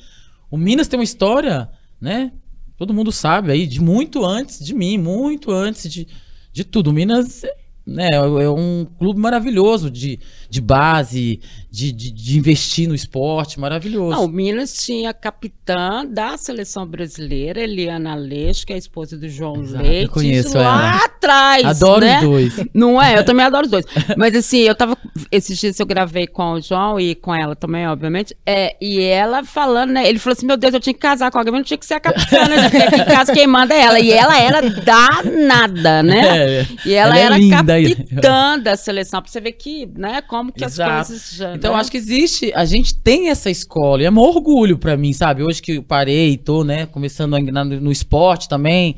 O 0.50 0.56
Minas 0.56 0.88
tem 0.88 0.98
uma 0.98 1.04
história, 1.04 1.68
né? 2.00 2.32
Todo 2.76 2.94
mundo 2.94 3.10
sabe 3.10 3.50
aí, 3.50 3.66
de 3.66 3.80
muito 3.80 4.24
antes 4.24 4.64
de 4.64 4.72
mim, 4.72 4.96
muito 4.96 5.50
antes 5.50 5.90
de, 5.90 6.06
de 6.52 6.64
tudo. 6.64 6.90
O 6.90 6.92
Minas 6.92 7.42
né, 7.84 8.10
é 8.12 8.50
um 8.50 8.86
clube 8.98 9.18
maravilhoso 9.18 9.90
de, 9.90 10.20
de 10.50 10.60
base, 10.60 11.40
de, 11.70 11.92
de, 11.92 12.10
de 12.10 12.38
investir 12.38 12.88
no 12.88 12.94
esporte, 12.94 13.60
maravilhoso. 13.60 14.16
Não, 14.16 14.24
o 14.24 14.28
Minas 14.28 14.72
tinha 14.72 15.10
a 15.10 15.14
capitã 15.14 16.04
da 16.06 16.36
seleção 16.38 16.86
brasileira, 16.86 17.60
Eliana 17.60 18.14
Leix, 18.14 18.64
que 18.64 18.72
é 18.72 18.76
a 18.76 18.78
esposa 18.78 19.16
do 19.18 19.28
João 19.28 19.62
Exato, 19.62 19.82
Leite. 19.84 20.04
eu 20.06 20.10
conheço 20.10 20.48
isso 20.48 20.56
lá 20.58 20.64
ela. 20.96 21.04
atrás. 21.04 21.64
Adoro 21.64 22.00
né? 22.04 22.16
os 22.18 22.24
dois. 22.24 22.54
Não 22.72 23.00
é? 23.02 23.18
Eu 23.18 23.24
também 23.24 23.44
adoro 23.44 23.66
os 23.66 23.70
dois. 23.70 23.84
Mas 24.16 24.34
assim, 24.34 24.60
eu 24.60 24.74
tava. 24.74 24.96
Esses 25.30 25.58
dias 25.58 25.78
eu 25.78 25.84
gravei 25.86 26.26
com 26.26 26.52
o 26.52 26.60
João 26.60 26.98
e 26.98 27.14
com 27.14 27.34
ela 27.34 27.54
também, 27.54 27.86
obviamente. 27.86 28.34
É, 28.46 28.76
e 28.80 29.00
ela 29.00 29.44
falando, 29.44 29.90
né? 29.90 30.08
Ele 30.08 30.18
falou 30.18 30.32
assim: 30.34 30.46
meu 30.46 30.56
Deus, 30.56 30.72
eu 30.74 30.80
tinha 30.80 30.94
que 30.94 31.00
casar 31.00 31.30
com 31.30 31.38
alguém, 31.38 31.52
mas 31.52 31.60
não 31.60 31.64
tinha 31.66 31.78
que 31.78 31.84
ser 31.86 31.94
a 31.94 32.00
capitã, 32.00 32.46
né? 32.48 32.62
Porque 32.70 32.76
aqui 32.78 33.00
em 33.00 33.04
casa 33.04 33.32
quem 33.34 33.46
manda 33.46 33.74
é 33.74 33.80
ela. 33.82 34.00
E 34.00 34.10
ela 34.10 34.40
era 34.40 34.62
danada, 34.62 36.02
né? 36.02 36.60
É, 36.60 36.66
E 36.86 36.92
ela, 36.94 37.10
ela 37.16 37.18
é 37.18 37.22
era 37.24 37.38
linda. 37.38 37.56
capitã 37.56 38.58
da 38.58 38.76
seleção. 38.76 39.20
Pra 39.20 39.30
você 39.30 39.40
ver 39.40 39.52
que, 39.52 39.86
né, 39.96 40.22
como 40.38 40.52
que 40.52 40.64
Exato. 40.64 40.90
as 40.90 41.08
coisas 41.08 41.34
já. 41.34 41.54
Então, 41.54 41.74
né? 41.74 41.80
acho 41.80 41.90
que 41.90 41.96
existe, 41.96 42.52
a 42.54 42.64
gente 42.64 42.94
tem 42.94 43.28
essa 43.28 43.50
escola, 43.50 44.02
e 44.02 44.06
é 44.06 44.10
um 44.10 44.18
orgulho 44.18 44.78
pra 44.78 44.96
mim, 44.96 45.12
sabe? 45.12 45.42
Hoje 45.42 45.60
que 45.60 45.72
eu 45.72 45.82
parei, 45.82 46.36
tô, 46.36 46.62
né, 46.62 46.86
começando 46.86 47.34
a 47.34 47.64
no, 47.64 47.90
esporte 47.90 48.48
também, 48.48 48.96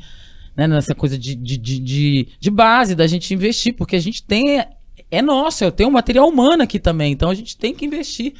né, 0.55 0.67
nessa 0.67 0.93
coisa 0.93 1.17
de, 1.17 1.35
de, 1.35 1.57
de, 1.57 2.27
de, 2.39 2.51
base, 2.51 2.93
da 2.93 3.07
gente 3.07 3.33
investir, 3.33 3.73
porque 3.75 3.95
a 3.95 3.99
gente 3.99 4.23
tem, 4.23 4.63
é 5.09 5.21
nosso, 5.21 5.63
eu 5.63 5.71
tenho 5.71 5.89
um 5.89 5.93
material 5.93 6.27
humano 6.27 6.61
aqui 6.61 6.79
também, 6.79 7.11
então 7.11 7.29
a 7.29 7.35
gente 7.35 7.57
tem 7.57 7.73
que 7.73 7.85
investir 7.85 8.33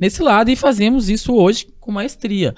nesse 0.00 0.20
lado 0.20 0.50
e 0.50 0.56
fazemos 0.56 1.08
isso 1.08 1.32
hoje 1.32 1.68
com 1.78 1.92
maestria. 1.92 2.54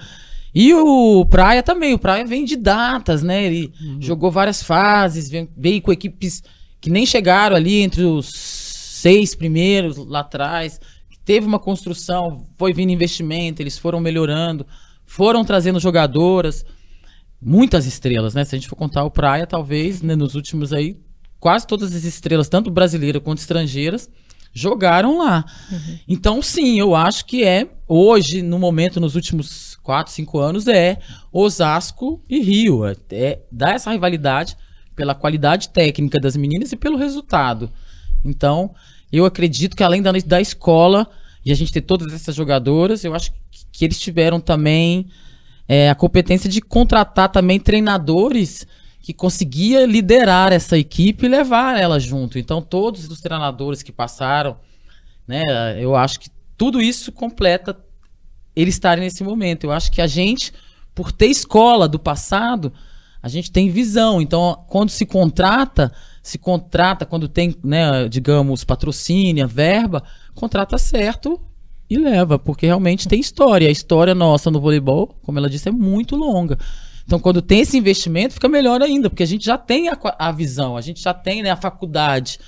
E 0.55 0.73
o 0.73 1.27
Praia 1.27 1.63
também, 1.63 1.93
o 1.93 1.99
Praia 1.99 2.25
vem 2.25 2.45
de 2.45 2.57
datas, 2.57 3.25
né? 3.25 3.45
Ele 3.45 3.73
jogou 3.99 4.31
várias 4.31 4.63
fases, 4.63 5.29
vem- 5.29 5.51
veio 5.57 5.83
com 5.83 5.93
equipes 5.93 6.45
que 6.81 6.89
nem 6.89 7.05
chegaram 7.05 7.57
ali 7.57 7.81
entre 7.83 8.05
os 8.05 8.64
seis 9.05 9.35
primeiros 9.35 9.99
lá 9.99 10.21
atrás. 10.21 10.81
Teve 11.27 11.47
uma 11.47 11.59
construção, 11.59 12.47
foi 12.57 12.73
vindo 12.73 12.91
investimento, 12.91 13.61
eles 13.61 13.77
foram 13.77 14.01
melhorando, 14.01 14.67
foram 15.05 15.45
trazendo 15.45 15.79
jogadoras, 15.79 16.65
muitas 17.41 17.85
estrelas, 17.85 18.33
né? 18.33 18.47
Se 18.47 18.55
a 18.55 18.59
gente 18.59 18.69
for 18.69 18.77
contar 18.77 19.05
o 19.05 19.11
Praia, 19.11 19.47
talvez, 19.47 20.01
né, 20.01 20.17
nos 20.17 20.35
últimos 20.35 20.73
aí, 20.73 20.97
quase 21.39 21.67
todas 21.67 21.95
as 21.95 22.05
estrelas, 22.05 22.49
tanto 22.49 22.71
brasileiras 22.71 23.23
quanto 23.23 23.41
estrangeiras, 23.41 24.09
jogaram 24.55 25.19
lá. 25.19 25.45
Então, 26.09 26.41
sim, 26.41 26.81
eu 26.81 26.95
acho 26.95 27.27
que 27.27 27.45
é, 27.45 27.69
hoje, 27.87 28.41
no 28.41 28.59
momento, 28.59 29.01
nos 29.01 29.15
últimos 29.15 29.77
4, 29.83 30.15
5 30.15 30.39
anos, 30.39 30.67
é 30.67 30.99
Osasco 31.31 32.23
e 32.27 32.41
Rio. 32.41 32.87
É, 32.87 32.97
é, 33.11 33.43
dá 33.53 33.73
essa 33.73 33.91
rivalidade 33.93 34.57
pela 34.97 35.15
qualidade 35.15 35.69
técnica 35.69 36.19
das 36.19 36.37
meninas 36.37 36.73
e 36.73 36.77
pelo 36.77 36.97
resultado. 36.97 37.71
Então, 38.25 38.75
eu 39.17 39.25
acredito 39.25 39.77
que 39.77 39.83
além 39.83 40.03
da, 40.03 40.13
da 40.13 40.41
escola 40.41 41.09
e 41.45 41.53
a 41.53 41.55
gente 41.55 41.73
ter 41.73 41.83
todas 41.83 42.13
essas 42.13 42.35
jogadoras, 42.35 43.05
eu 43.05 43.15
acho 43.15 43.33
que, 43.71 43.85
eles 43.85 44.01
tiveram 44.01 44.41
também 44.41 45.09
é, 45.69 45.91
a 45.91 45.95
competência 45.95 46.49
de 46.49 46.61
contratar 46.61 47.29
também 47.31 47.61
treinadores 47.61 48.67
que 49.01 49.13
conseguia 49.13 49.85
liderar 49.85 50.53
essa 50.53 50.79
equipe 50.79 51.27
e 51.27 51.29
levar 51.29 51.79
ela 51.79 52.01
junto. 52.01 52.39
Então, 52.39 52.63
todos 52.63 53.09
os 53.11 53.21
treinadores 53.21 53.83
que 53.83 53.93
passaram, 53.93 54.57
né, 55.29 55.43
eu 55.79 55.95
acho 55.95 56.19
que 56.19 56.31
tudo 56.57 56.81
isso 56.81 57.13
completa 57.13 57.79
eles 58.57 58.75
estarem 58.75 59.05
nesse 59.05 59.23
momento. 59.23 59.65
Eu 59.65 59.73
acho 59.73 59.91
que 59.91 60.01
a 60.01 60.07
gente, 60.07 60.53
por 60.95 61.13
ter 61.13 61.27
escola 61.27 61.87
do 61.87 61.99
passado, 61.99 62.73
a 63.23 63.29
gente 63.29 63.51
tem 63.51 63.69
visão. 63.69 64.23
Então, 64.23 64.65
quando 64.69 64.91
se 64.91 65.05
contrata, 65.05 65.93
se 66.25 66.39
contrata, 66.39 67.05
quando 67.05 67.29
tem, 67.29 67.55
né, 67.63 68.09
digamos, 68.09 68.65
patrocínio, 68.65 69.47
verba, 69.47 70.03
contrata 70.35 70.79
certo 70.79 71.39
e 71.89 71.99
leva, 71.99 72.39
porque 72.39 72.65
realmente 72.65 73.07
tem 73.07 73.21
história. 73.21 73.69
A 73.69 73.71
história 73.71 74.15
nossa 74.15 74.51
no 74.51 74.59
voleibol, 74.59 75.15
como 75.23 75.39
ela 75.39 75.51
disse, 75.51 75.69
é 75.69 75.73
muito 75.73 76.17
longa. 76.17 76.59
Então, 77.05 77.21
quando 77.21 77.43
tem 77.43 77.61
esse 77.61 77.77
investimento, 77.77 78.33
fica 78.33 78.49
melhor 78.49 78.81
ainda, 78.81 79.11
porque 79.11 79.23
a 79.23 79.27
gente 79.27 79.45
já 79.45 79.59
tem 79.59 79.91
a, 79.91 79.99
a 80.19 80.33
visão, 80.33 80.79
a 80.79 80.81
gente 80.81 81.03
já 81.03 81.13
tem 81.13 81.43
né, 81.43 81.51
a 81.51 81.57
faculdade. 81.57 82.41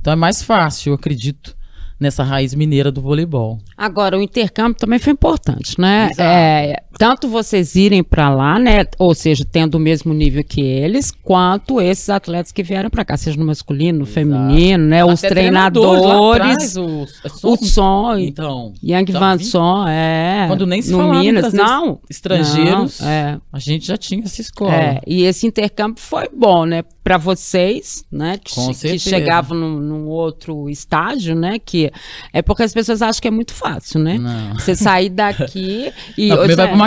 Então 0.00 0.12
é 0.12 0.16
mais 0.16 0.40
fácil, 0.40 0.90
eu 0.90 0.94
acredito, 0.94 1.56
nessa 1.98 2.22
raiz 2.22 2.54
mineira 2.54 2.92
do 2.92 3.02
voleibol. 3.02 3.58
Agora, 3.76 4.16
o 4.16 4.22
intercâmbio 4.22 4.78
também 4.78 5.00
foi 5.00 5.12
importante, 5.12 5.80
né? 5.80 6.08
É, 6.16 6.84
tanto 6.98 7.28
vocês 7.28 7.74
irem 7.74 8.02
para 8.02 8.28
lá, 8.34 8.58
né? 8.58 8.84
Ou 8.98 9.14
seja, 9.14 9.44
tendo 9.50 9.76
o 9.76 9.80
mesmo 9.80 10.12
nível 10.14 10.42
que 10.44 10.60
eles, 10.60 11.10
quanto 11.10 11.80
esses 11.80 12.08
atletas 12.08 12.52
que 12.52 12.62
vieram 12.62 12.90
para 12.90 13.04
cá, 13.04 13.16
seja 13.16 13.38
no 13.38 13.44
masculino, 13.46 13.98
no 14.00 14.04
Exato. 14.04 14.14
feminino, 14.14 14.84
né? 14.84 15.04
Os 15.04 15.18
Até 15.24 15.28
treinadores, 15.28 16.02
lá 16.04 16.34
atrás, 16.34 16.76
os, 16.76 17.44
o 17.44 17.56
som, 17.56 18.16
Então, 18.18 18.72
Yang 18.82 19.12
já 19.12 19.18
Van 19.18 19.38
Son, 19.38 19.88
é. 19.88 20.44
Quando 20.48 20.66
nem 20.66 20.82
se 20.82 20.90
no 20.92 20.98
falava 20.98 21.20
Minas, 21.20 21.52
não. 21.52 22.00
estrangeiros, 22.08 23.00
Não, 23.00 23.08
é. 23.08 23.38
a 23.52 23.58
gente 23.58 23.86
já 23.86 23.96
tinha 23.96 24.22
essa 24.24 24.40
escola. 24.40 24.74
É, 24.74 25.00
e 25.06 25.22
esse 25.24 25.46
intercâmbio 25.46 26.02
foi 26.02 26.28
bom, 26.34 26.64
né? 26.64 26.82
Para 27.02 27.18
vocês, 27.18 28.02
né? 28.10 28.38
Que, 28.42 28.54
Com 28.54 28.62
che- 28.62 28.68
que 28.68 28.74
certeza. 28.74 29.10
chegavam 29.10 29.56
num, 29.58 29.78
num 29.78 30.06
outro 30.06 30.70
estágio, 30.70 31.34
né? 31.34 31.58
Que 31.58 31.90
é 32.32 32.40
porque 32.40 32.62
as 32.62 32.72
pessoas 32.72 33.02
acham 33.02 33.20
que 33.20 33.28
é 33.28 33.30
muito 33.30 33.52
fácil, 33.52 34.00
né? 34.00 34.16
Não. 34.16 34.54
Você 34.54 34.74
sair 34.74 35.10
daqui 35.10 35.92
e. 36.16 36.28
Não, 36.28 36.36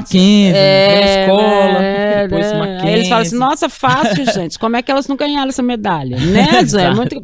Mackenzie, 0.02 0.54
é, 0.56 0.88
primeiro 0.88 1.22
escola, 1.22 1.84
é, 1.84 2.28
depois 2.28 2.52
né? 2.52 2.60
Mackenzie. 2.60 2.90
Eles 2.90 3.08
falam 3.08 3.22
assim, 3.22 3.38
nossa, 3.38 3.70
fácil, 3.70 4.26
gente. 4.34 4.60
Como 4.60 4.76
é 4.76 4.82
que 4.82 4.92
elas 4.92 5.08
não 5.08 5.16
ganharam 5.16 5.50
essa 5.50 5.64
medalha? 5.64 6.18
Né, 6.18 6.64
Zé? 6.66 6.92
Muito... 6.96 7.24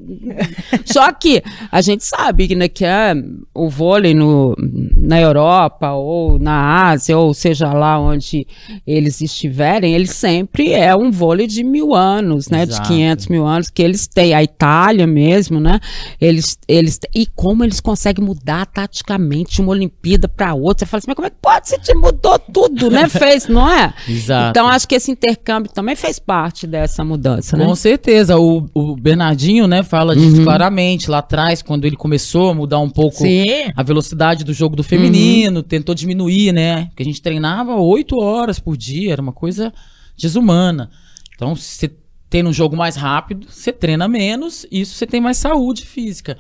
Só 0.86 1.12
que 1.12 1.42
a 1.72 1.82
gente 1.82 2.04
sabe 2.06 2.48
que, 2.48 2.56
né, 2.56 2.68
que 2.68 2.86
é, 2.86 3.14
o 3.54 3.70
vôlei 3.70 4.14
no, 4.14 4.56
na 4.98 5.20
Europa 5.20 5.92
ou 5.92 6.40
na 6.40 6.90
Ásia, 6.90 7.18
ou 7.18 7.34
seja 7.34 7.72
lá 7.74 8.00
onde 8.00 8.48
eles 8.86 9.22
estiverem, 9.22 9.94
ele 9.94 10.08
sempre 10.08 10.74
é 10.74 10.96
um 10.96 11.12
vôlei 11.12 11.48
de 11.48 11.64
mil 11.64 11.94
anos, 11.94 12.50
né? 12.50 12.64
Exato. 12.64 12.82
De 12.82 12.88
500 12.88 13.28
mil 13.28 13.46
anos, 13.46 13.70
que 13.70 13.82
eles 13.82 14.08
têm. 14.08 14.34
A 14.34 14.42
Itália 14.42 15.06
mesmo, 15.06 15.60
né? 15.60 15.80
Eles, 16.20 16.58
eles, 16.68 17.00
e 17.14 17.26
como 17.26 17.64
eles 17.64 17.80
conseguem 17.80 18.26
mudar 18.26 18.66
taticamente 18.66 19.62
uma 19.62 19.72
Olimpíada 19.72 20.28
para 20.28 20.54
outra. 20.54 20.86
Você 20.86 20.90
fala 20.90 21.00
assim, 21.00 21.08
mas 21.08 21.16
como 21.16 21.28
é 21.28 21.30
que 21.30 21.36
pode? 21.42 21.70
Você 21.70 21.78
te 21.78 21.94
mudou 21.94 22.40
tudo, 22.40 22.63
né? 22.90 23.08
Fez, 23.10 23.48
não 23.48 23.70
é? 23.70 23.94
Exato. 24.08 24.50
Então, 24.50 24.68
acho 24.68 24.88
que 24.88 24.96
esse 24.96 25.12
intercâmbio 25.12 25.72
também 25.72 25.96
fez 25.96 26.20
parte 26.20 26.66
dessa 26.66 27.04
mudança, 27.04 27.58
né? 27.58 27.66
Com 27.66 27.76
certeza, 27.76 28.38
o, 28.38 28.70
o 28.74 28.96
Bernardinho, 28.96 29.68
né, 29.68 29.84
fala 29.84 30.16
disso 30.16 30.44
claramente 30.44 31.10
lá 31.10 31.20
atrás, 31.20 31.62
quando 31.62 31.86
ele 31.86 31.96
começou 31.96 32.52
a 32.52 32.54
mudar 32.54 32.80
um 32.80 32.90
pouco 32.90 33.18
Sim. 33.18 33.46
a 33.76 33.84
velocidade 33.84 34.44
do 34.44 34.54
jogo 34.54 34.76
do 34.76 34.84
feminino, 34.84 35.64
tentou 35.64 35.94
diminuir, 35.94 36.52
né? 36.52 36.86
Porque 36.86 37.04
a 37.04 37.06
gente 37.06 37.22
treinava 37.22 37.76
oito 37.76 38.18
horas 38.20 38.60
por 38.60 38.78
dia, 38.78 39.14
era 39.14 39.22
uma 39.22 39.34
coisa 39.34 39.74
desumana. 40.18 40.90
Então, 41.36 41.56
se 41.56 41.78
você 41.78 41.92
tem 42.30 42.46
um 42.46 42.54
jogo 42.54 42.76
mais 42.76 42.96
rápido, 42.96 43.48
você 43.50 43.72
treina 43.72 44.08
menos, 44.08 44.66
e 44.72 44.82
isso 44.82 44.96
você 44.96 45.06
tem 45.06 45.22
mais 45.22 45.38
saúde 45.38 45.86
física. 45.86 46.38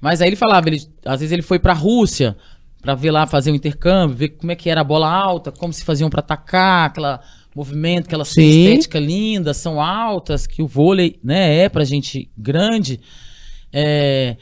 Mas 0.00 0.20
aí 0.20 0.28
ele 0.28 0.36
falava, 0.36 0.68
ele, 0.68 0.82
às 1.04 1.20
vezes 1.20 1.32
ele 1.32 1.42
foi 1.42 1.58
pra 1.58 1.72
Rússia 1.72 2.36
pra 2.86 2.94
ver 2.94 3.10
lá, 3.10 3.26
fazer 3.26 3.50
um 3.50 3.56
intercâmbio, 3.56 4.16
ver 4.16 4.28
como 4.28 4.52
é 4.52 4.54
que 4.54 4.70
era 4.70 4.80
a 4.80 4.84
bola 4.84 5.10
alta, 5.12 5.50
como 5.50 5.72
se 5.72 5.84
faziam 5.84 6.08
pra 6.08 6.20
atacar, 6.20 6.86
aquela 6.86 7.20
movimento, 7.52 8.08
Sim. 8.24 8.42
estética 8.48 9.00
linda, 9.00 9.52
são 9.52 9.80
altas, 9.80 10.46
que 10.46 10.62
o 10.62 10.68
vôlei, 10.68 11.18
né, 11.24 11.64
é 11.64 11.68
pra 11.68 11.82
gente 11.82 12.30
grande. 12.38 13.00
É, 13.72 14.36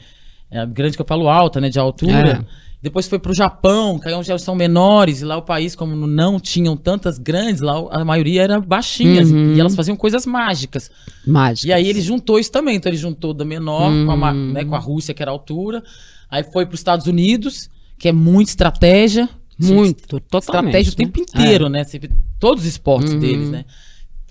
é 0.51 0.63
grande 0.67 0.95
que 0.95 1.01
eu 1.01 1.07
falo 1.07 1.27
alta, 1.27 1.59
né, 1.59 1.69
de 1.69 1.79
altura. 1.79 2.45
É. 2.47 2.65
Depois 2.83 3.07
foi 3.07 3.17
pro 3.17 3.33
Japão, 3.33 3.97
que 3.97 4.07
aí 4.07 4.13
onde 4.13 4.29
elas 4.29 4.43
são 4.43 4.53
menores, 4.53 5.21
e 5.21 5.25
lá 5.25 5.37
o 5.37 5.41
país, 5.41 5.75
como 5.75 5.95
não 6.05 6.39
tinham 6.39 6.77
tantas 6.77 7.17
grandes, 7.17 7.61
lá 7.61 7.73
a 7.89 8.05
maioria 8.05 8.43
era 8.43 8.59
baixinhas, 8.61 9.31
Uhum. 9.31 9.55
e 9.55 9.59
elas 9.59 9.75
faziam 9.75 9.97
coisas 9.97 10.23
mágicas. 10.27 10.91
Mágico. 11.25 11.67
E 11.67 11.73
aí 11.73 11.87
ele 11.87 11.99
juntou 11.99 12.37
isso 12.37 12.51
também. 12.51 12.75
Então 12.75 12.91
ele 12.91 12.97
juntou 12.97 13.33
da 13.33 13.43
menor 13.43 13.89
com, 14.05 14.11
a, 14.23 14.31
né, 14.31 14.63
com 14.63 14.75
a 14.75 14.79
Rússia, 14.79 15.15
que 15.15 15.23
era 15.23 15.31
a 15.31 15.33
altura. 15.33 15.81
Aí 16.29 16.43
foi 16.43 16.67
para 16.67 16.75
os 16.75 16.79
Estados 16.79 17.07
Unidos, 17.07 17.71
que 17.97 18.07
é 18.07 18.11
muita 18.11 18.51
estratégia. 18.51 19.29
Muito, 19.57 20.19
totalmente. 20.19 20.75
Estratégia 20.75 20.91
o 20.91 20.95
né? 20.99 21.05
tempo 21.05 21.19
inteiro, 21.21 21.69
né? 21.69 21.83
Você 21.83 21.97
vê 21.99 22.09
todos 22.39 22.63
os 22.63 22.69
esportes 22.69 23.13
Uhum. 23.13 23.19
deles, 23.19 23.49
né? 23.49 23.65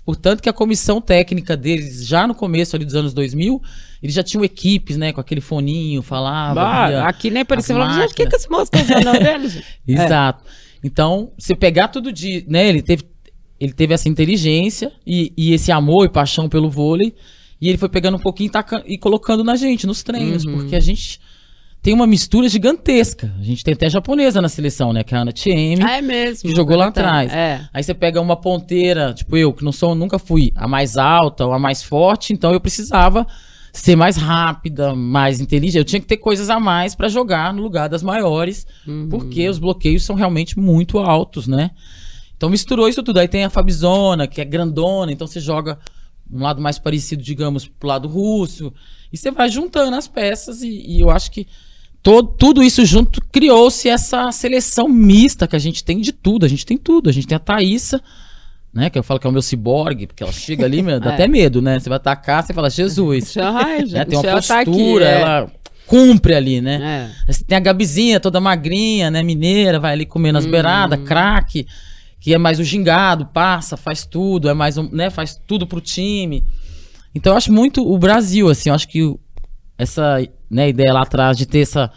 Portanto 0.05 0.39
que 0.41 0.47
a 0.47 0.53
comissão 0.53 1.01
técnica 1.01 1.57
deles, 1.57 2.05
já 2.05 2.27
no 2.27 2.35
começo 2.35 2.75
ali 2.75 2.85
dos 2.85 2.93
anos 2.93 3.11
2000, 3.11 3.59
eles 4.03 4.13
já 4.15 4.21
tinham 4.21 4.43
equipes, 4.45 4.97
né? 4.97 5.11
Com 5.11 5.19
aquele 5.19 5.41
foninho, 5.41 6.03
falava. 6.03 6.53
Bah, 6.53 6.87
via- 6.87 7.03
aqui 7.05 7.31
nem 7.31 7.43
parecia. 7.43 7.73
Falava, 7.73 8.01
gente, 8.01 8.11
o 8.11 8.15
que, 8.15 8.27
que 8.27 8.35
esse 8.35 8.47
moço 8.49 8.69
tá 8.69 8.79
usando 8.81 9.19
deles? 9.19 9.63
Exato. 9.87 10.43
Então, 10.83 11.31
você 11.35 11.55
pegar 11.55 11.87
tudo 11.87 12.11
de. 12.11 12.45
Né, 12.47 12.69
ele, 12.69 12.83
teve, 12.83 13.03
ele 13.59 13.73
teve 13.73 13.95
essa 13.95 14.07
inteligência 14.07 14.91
e, 15.07 15.33
e 15.35 15.53
esse 15.53 15.71
amor 15.71 16.05
e 16.05 16.09
paixão 16.09 16.47
pelo 16.47 16.69
vôlei. 16.69 17.15
E 17.59 17.67
ele 17.67 17.79
foi 17.79 17.89
pegando 17.89 18.17
um 18.17 18.19
pouquinho 18.19 18.51
e, 18.87 18.93
e 18.93 18.97
colocando 18.99 19.43
na 19.43 19.55
gente, 19.55 19.87
nos 19.87 20.03
treinos, 20.03 20.45
porque 20.45 20.75
a 20.75 20.79
gente 20.79 21.19
tem 21.85 21.93
uma 21.93 22.07
mistura 22.07 22.49
gigantesca. 22.49 23.31
A 23.39 23.43
gente 23.43 23.63
tem 23.63 23.75
até 23.75 23.87
japonesa 23.87 24.41
na 24.41 24.49
seleção, 24.49 24.91
né? 24.91 25.03
Que 25.03 25.13
é 25.13 25.17
a 25.19 25.21
Ana 25.21 25.31
Tieme. 25.31 25.83
Ah, 25.83 25.97
é 25.97 26.01
mesmo. 26.01 26.49
Que 26.49 26.55
jogou 26.55 26.75
lá 26.75 26.91
Tá. 26.91 27.01
atrás. 27.01 27.31
É. 27.31 27.61
Aí 27.71 27.83
você 27.83 27.93
pega 27.93 28.19
uma 28.19 28.35
ponteira, 28.35 29.13
tipo 29.13 29.37
eu, 29.37 29.53
que 29.53 29.63
não 29.63 29.71
sou, 29.71 29.93
nunca 29.93 30.17
fui 30.17 30.51
a 30.55 30.67
mais 30.67 30.97
alta 30.97 31.45
ou 31.45 31.53
a 31.53 31.59
mais 31.59 31.83
forte, 31.83 32.33
então 32.33 32.51
eu 32.51 32.59
precisava 32.59 33.27
ser 33.71 33.95
mais 33.95 34.17
rápida, 34.17 34.95
mais 34.95 35.39
inteligente. 35.39 35.77
Eu 35.77 35.85
tinha 35.85 35.99
que 35.99 36.07
ter 36.07 36.17
coisas 36.17 36.49
a 36.49 36.59
mais 36.59 36.95
para 36.95 37.07
jogar 37.07 37.53
no 37.53 37.61
lugar 37.61 37.87
das 37.87 38.01
maiores, 38.01 38.65
Uhum. 38.87 39.07
porque 39.07 39.47
os 39.47 39.59
bloqueios 39.59 40.03
são 40.03 40.15
realmente 40.15 40.57
muito 40.57 40.97
altos, 40.97 41.45
né? 41.47 41.69
Então 42.35 42.49
misturou 42.49 42.89
isso 42.89 43.03
tudo. 43.03 43.19
Aí 43.19 43.27
tem 43.27 43.43
a 43.45 43.49
Fabizona, 43.51 44.25
que 44.25 44.41
é 44.41 44.45
grandona, 44.45 45.11
então 45.11 45.27
você 45.27 45.39
joga 45.39 45.77
um 46.31 46.41
lado 46.41 46.59
mais 46.59 46.79
parecido, 46.79 47.21
digamos, 47.21 47.67
pro 47.67 47.87
lado 47.89 48.07
russo. 48.07 48.73
E 49.13 49.17
você 49.17 49.29
vai 49.29 49.49
juntando 49.49 49.95
as 49.95 50.07
peças 50.07 50.63
e, 50.63 50.83
e 50.87 50.99
eu 51.01 51.11
acho 51.11 51.29
que 51.29 51.45
todo, 52.05 52.27
tudo 52.37 52.63
isso 52.63 52.85
junto 52.85 53.19
criou-se 53.31 53.89
essa 53.89 54.31
seleção 54.31 54.87
mista 54.87 55.47
que 55.47 55.55
a 55.55 55.59
gente 55.59 55.83
tem 55.83 55.99
de 55.99 56.11
tudo. 56.11 56.45
A 56.45 56.47
gente 56.47 56.63
tem 56.63 56.77
tudo. 56.77 57.09
A 57.09 57.11
gente 57.11 57.25
tem 57.25 57.35
a 57.35 57.39
Thaísa, 57.39 57.99
né? 58.71 58.91
Que 58.91 58.99
eu 58.99 59.01
falo 59.03 59.19
que 59.19 59.25
é 59.25 59.29
o 59.29 59.33
meu 59.33 59.41
ciborgue, 59.41 60.05
porque 60.05 60.21
ela 60.21 60.31
chega 60.31 60.65
ali, 60.65 60.83
meu, 60.83 60.99
dá 60.99 61.09
É. 61.11 61.13
até 61.15 61.27
medo, 61.27 61.63
né? 61.63 61.79
Você 61.79 61.89
vai 61.89 61.95
atacar, 61.95 62.43
você 62.43 62.53
fala, 62.53 62.69
Jesus. 62.69 63.35
Ai, 63.37 63.83
né? 63.85 64.05
Tem 64.05 64.19
uma 64.19 64.27
eu 64.29 64.41
tá 64.41 64.63
postura, 64.63 65.05
aqui, 65.09 65.17
é. 65.17 65.21
ela 65.21 65.51
cumpre 65.87 66.35
ali, 66.35 66.61
né? 66.61 67.09
É. 67.27 67.33
Tem 67.47 67.57
a 67.57 67.59
Gabizinha, 67.59 68.19
toda 68.19 68.39
magrinha, 68.39 69.09
né? 69.09 69.23
Mineira, 69.23 69.79
vai 69.79 69.93
ali 69.93 70.05
comendo 70.05 70.37
as 70.37 70.45
beiradas, 70.45 70.99
craque, 71.07 71.65
que 72.19 72.35
é 72.35 72.37
mais 72.37 72.59
o 72.59 72.63
gingado, 72.63 73.25
passa, 73.25 73.75
faz 73.75 74.05
tudo, 74.05 74.47
é 74.47 74.53
mais 74.53 74.77
um, 74.77 74.87
né? 74.91 75.09
Faz 75.09 75.41
tudo 75.47 75.65
pro 75.65 75.81
time. 75.81 76.43
Então 77.15 77.33
eu 77.33 77.37
acho 77.37 77.51
muito 77.51 77.81
o 77.81 77.97
Brasil, 77.97 78.47
assim, 78.47 78.69
eu 78.69 78.75
acho 78.75 78.87
que 78.87 79.01
o- 79.01 79.19
essa 79.77 80.17
né, 80.49 80.69
ideia 80.69 80.93
lá 80.93 81.01
atrás 81.01 81.37
de 81.37 81.45
ter 81.45 81.59
essa, 81.59 81.91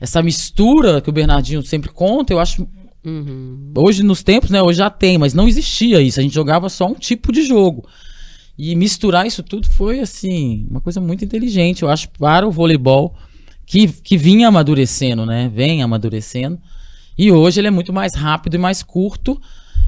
essa 0.00 0.22
mistura 0.22 1.00
que 1.00 1.10
o 1.10 1.12
Bernardinho 1.12 1.62
sempre 1.62 1.90
conta, 1.90 2.32
eu 2.32 2.40
acho. 2.40 2.66
Uhum. 3.04 3.72
Hoje 3.76 4.02
nos 4.02 4.22
tempos, 4.22 4.50
né? 4.50 4.62
Hoje 4.62 4.78
já 4.78 4.88
tem, 4.88 5.18
mas 5.18 5.34
não 5.34 5.46
existia 5.46 6.00
isso. 6.00 6.20
A 6.20 6.22
gente 6.22 6.34
jogava 6.34 6.68
só 6.68 6.86
um 6.86 6.94
tipo 6.94 7.32
de 7.32 7.42
jogo. 7.42 7.86
E 8.56 8.74
misturar 8.76 9.26
isso 9.26 9.42
tudo 9.42 9.66
foi, 9.68 10.00
assim, 10.00 10.66
uma 10.70 10.80
coisa 10.80 11.00
muito 11.00 11.24
inteligente, 11.24 11.82
eu 11.82 11.90
acho, 11.90 12.08
para 12.10 12.46
o 12.46 12.52
voleibol, 12.52 13.14
que, 13.66 13.88
que 13.88 14.16
vinha 14.16 14.48
amadurecendo, 14.48 15.26
né? 15.26 15.50
Vem 15.52 15.82
amadurecendo. 15.82 16.58
E 17.18 17.30
hoje 17.32 17.60
ele 17.60 17.68
é 17.68 17.70
muito 17.70 17.92
mais 17.92 18.14
rápido 18.14 18.54
e 18.54 18.58
mais 18.58 18.82
curto. 18.82 19.40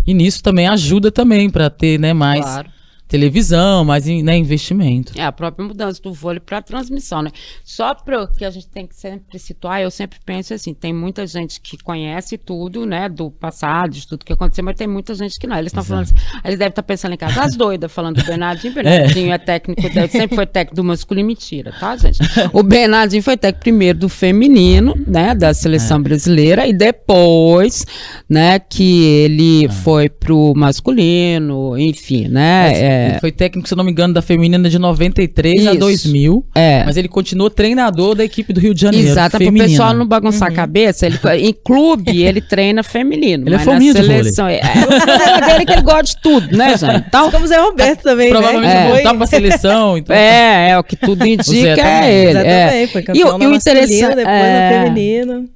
E 0.06 0.14
nisso 0.14 0.42
também 0.42 0.68
ajuda 0.68 1.10
também 1.10 1.50
para 1.50 1.68
ter, 1.68 1.98
né, 1.98 2.12
mais 2.12 2.44
Claro. 2.44 2.70
Televisão, 3.08 3.84
mais 3.84 4.06
né, 4.06 4.36
investimento. 4.36 5.12
É, 5.16 5.24
a 5.24 5.32
própria 5.32 5.66
mudança 5.66 6.00
do 6.02 6.12
vôlei 6.12 6.40
para 6.40 6.60
transmissão, 6.60 7.22
né? 7.22 7.30
Só 7.64 7.94
para 7.94 8.26
que 8.26 8.44
a 8.44 8.50
gente 8.50 8.68
tem 8.68 8.86
que 8.86 8.96
sempre 8.96 9.38
situar, 9.38 9.80
eu 9.80 9.90
sempre 9.90 10.18
penso 10.24 10.52
assim, 10.52 10.74
tem 10.74 10.92
muita 10.92 11.26
gente 11.26 11.60
que 11.60 11.76
conhece 11.78 12.36
tudo, 12.36 12.84
né, 12.84 13.08
do 13.08 13.30
passado, 13.30 13.92
de 13.92 14.06
tudo 14.06 14.24
que 14.24 14.32
aconteceu, 14.32 14.64
mas 14.64 14.76
tem 14.76 14.88
muita 14.88 15.14
gente 15.14 15.38
que 15.38 15.46
não. 15.46 15.56
Eles 15.56 15.70
estão 15.70 15.84
falando 15.84 16.04
assim, 16.04 16.14
eles 16.44 16.58
devem 16.58 16.70
estar 16.70 16.82
pensando 16.82 17.14
em 17.14 17.16
casa, 17.16 17.42
as 17.42 17.56
doidas 17.56 17.92
falando 17.92 18.16
do 18.16 18.24
Bernardinho, 18.24 18.74
Bernardinho 18.74 19.32
é, 19.32 19.38
técnico, 19.38 19.82
dele, 19.82 20.08
sempre 20.08 20.34
foi 20.34 20.46
técnico 20.46 20.76
do 20.76 20.84
masculino, 20.84 21.26
mentira, 21.26 21.72
tá, 21.78 21.96
gente? 21.96 22.18
O 22.52 22.62
Bernardinho 22.62 23.22
foi 23.22 23.36
técnico 23.36 23.60
primeiro 23.60 23.98
do 23.98 24.08
feminino, 24.08 24.94
né, 25.06 25.34
da 25.34 25.54
seleção 25.54 26.02
brasileira, 26.02 26.66
e 26.66 26.72
depois, 26.72 27.86
né, 28.28 28.58
que 28.58 29.04
ele 29.04 29.68
foi 29.68 30.08
pro 30.08 30.52
masculino, 30.56 31.78
enfim, 31.78 32.28
né, 32.28 32.72
é, 32.74 32.95
Ele 33.10 33.20
foi 33.20 33.32
técnico, 33.32 33.68
se 33.68 33.74
eu 33.74 33.76
não 33.78 33.84
me 33.84 33.90
engano, 33.90 34.12
da 34.14 34.22
feminina 34.22 34.68
de 34.68 34.78
93 34.78 35.66
a 35.66 35.70
Isso. 35.70 35.78
2000. 35.80 36.44
É. 36.54 36.82
Mas 36.84 36.96
ele 36.96 37.08
continuou 37.08 37.50
treinador 37.50 38.14
da 38.14 38.24
equipe 38.24 38.52
do 38.52 38.60
Rio 38.60 38.74
de 38.74 38.80
Janeiro. 38.80 39.08
Exato, 39.08 39.38
para 39.38 39.48
o 39.48 39.52
pessoal 39.52 39.94
não 39.94 40.06
bagunçar 40.06 40.48
a 40.48 40.52
cabeça, 40.52 41.06
ele, 41.06 41.18
em 41.40 41.52
clube 41.52 42.22
ele 42.22 42.40
treina 42.40 42.82
feminino. 42.82 43.44
Ele 43.46 43.54
é 43.54 43.58
mas 43.58 43.64
fominha 43.64 43.92
na 43.94 44.00
de 44.00 44.06
vôlei. 44.06 44.22
seleção. 44.24 44.48
É, 44.48 44.60
é 44.60 45.46
dele 45.52 45.64
que 45.66 45.72
ele 45.72 45.82
gosta 45.82 46.02
de 46.04 46.16
tudo, 46.22 46.56
né, 46.56 46.76
gente? 46.76 47.04
Então, 47.16 47.30
Como 47.30 47.46
Zé 47.46 47.58
Roberto 47.58 48.02
também, 48.02 48.30
Provavelmente 48.30 48.68
né? 48.72 48.86
É. 48.86 48.90
Foi- 48.90 49.02
voltar 49.02 49.14
pra 49.14 49.26
seleção. 49.26 49.96
Então... 49.98 50.14
é, 50.14 50.70
é, 50.70 50.78
o 50.78 50.82
que 50.84 50.96
tudo 50.96 51.24
indica 51.26 51.80
é 51.80 52.12
ele. 52.14 52.38
É. 52.38 52.86
foi 52.88 53.02
E 53.14 53.22
o- 53.24 53.26
campeão 53.32 53.50
e 53.50 53.52
o 53.52 53.56
interessante- 53.56 54.20
é. 54.20 54.92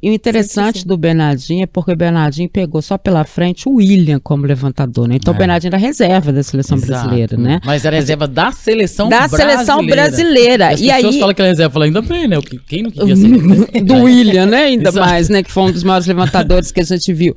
E 0.03 0.11
o 0.11 0.13
interessante 0.13 0.87
do 0.87 0.97
Bernardinho 0.97 1.65
é 1.65 1.67
porque 1.67 1.93
o 1.93 1.97
Bernardinho 1.97 2.49
pegou 2.49 2.81
só 2.83 2.97
pela 2.99 3.25
frente 3.25 3.69
o 3.69 3.75
William 3.77 4.21
como 4.23 4.47
levantador, 4.47 5.09
né? 5.09 5.17
Então 5.17 5.33
o 5.33 5.37
É. 5.37 5.39
Bernardinho 5.39 5.71
era 5.71 5.77
reserva 5.79 6.33
da 6.33 6.43
seleção 6.43 6.77
Exato. 6.79 6.93
brasileira, 6.93 7.30
né? 7.37 7.61
Mas 7.65 7.85
era 7.85 7.97
reserva 7.97 8.27
da 8.29 8.53
seleção 8.53 9.09
Da 9.09 9.29
seleção 9.29 9.85
brasileira. 9.85 10.69
As 10.71 10.81
E 10.81 10.87
pessoas 10.87 11.15
aí- 11.15 11.21
falam 11.21 11.35
que 11.35 11.43
era 11.43 11.51
reserva. 11.51 11.71
Eu 11.71 11.73
falo, 11.73 11.85
ainda 11.85 12.03
bem, 12.03 12.27
né? 12.29 12.37
Quem 12.67 12.83
não 12.83 12.91
queria 12.91 13.17
ser? 13.17 13.83
do 13.83 13.95
William, 14.03 14.47
né? 14.47 14.65
Ainda 14.65 14.89
Exato. 14.91 15.07
mais, 15.07 15.29
né? 15.29 15.43
Que 15.43 15.51
foi 15.51 15.65
um 15.65 15.73
dos 15.73 15.83
maiores 15.85 16.07
levantadores 16.07 16.71
que 16.73 16.81
a 16.81 16.85
gente 16.85 17.13
viu. 17.13 17.35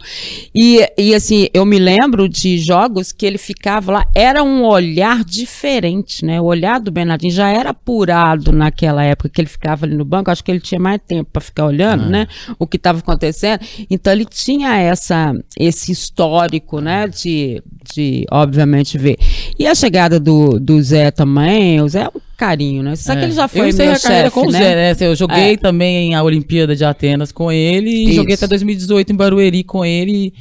E, 0.55 0.79
e 0.97 1.13
assim, 1.13 1.47
eu 1.53 1.65
me 1.65 1.77
lembro 1.79 2.27
de 2.29 2.57
jogos 2.57 3.11
que 3.11 3.25
ele 3.25 3.37
ficava 3.37 3.91
lá, 3.91 4.07
era 4.15 4.43
um 4.43 4.63
olhar 4.63 5.23
diferente, 5.23 6.25
né? 6.25 6.39
O 6.41 6.45
olhar 6.45 6.79
do 6.79 6.91
Bernardinho 6.91 7.31
já 7.33 7.49
era 7.49 7.69
apurado 7.69 8.51
naquela 8.51 9.03
época 9.03 9.29
que 9.29 9.41
ele 9.41 9.47
ficava 9.49 9.85
ali 9.85 9.95
no 9.95 10.05
banco. 10.05 10.31
Acho 10.31 10.43
que 10.43 10.51
ele 10.51 10.59
tinha 10.59 10.79
mais 10.79 10.99
tempo 11.07 11.29
para 11.31 11.41
ficar 11.41 11.65
olhando, 11.65 12.09
né? 12.09 12.27
O 12.59 12.65
que 12.67 12.77
estava 12.77 12.99
acontecendo. 12.99 13.59
Então 13.89 14.11
ele 14.13 14.25
tinha 14.25 14.75
essa, 14.77 15.33
esse 15.59 15.91
histórico, 15.91 16.79
né? 16.79 17.07
De, 17.07 17.61
de, 17.93 18.25
obviamente, 18.31 18.97
ver. 18.97 19.17
E 19.57 19.67
a 19.67 19.75
chegada 19.75 20.19
do, 20.19 20.59
do 20.59 20.81
Zé 20.81 21.11
também, 21.11 21.79
o 21.81 21.87
Zé 21.87 22.01
é 22.03 22.07
um 22.07 22.21
carinho, 22.35 22.81
né? 22.83 22.95
Só 22.95 23.13
que 23.13 23.21
É. 23.21 23.23
ele 23.25 23.31
já 23.33 23.43
eu 23.43 23.49
foi 23.49 23.69
encerrei 23.69 23.91
meu 23.91 23.99
chefe, 23.99 24.31
com 24.31 24.41
o 24.47 24.51
né? 24.51 24.59
Zé, 24.59 24.75
né? 24.75 25.07
Eu 25.07 25.15
joguei 25.15 25.53
É. 25.53 25.57
também 25.57 26.15
a 26.15 26.23
Olimpíada 26.23 26.75
de 26.75 26.83
Atenas 26.83 27.31
com 27.31 27.51
ele 27.51 27.89
e 27.89 28.03
Isso. 28.05 28.13
joguei 28.15 28.35
até 28.35 28.47
2018 28.47 29.11
em 29.13 29.15
Barueri 29.15 29.63
com 29.63 29.85
ele. 29.85 30.33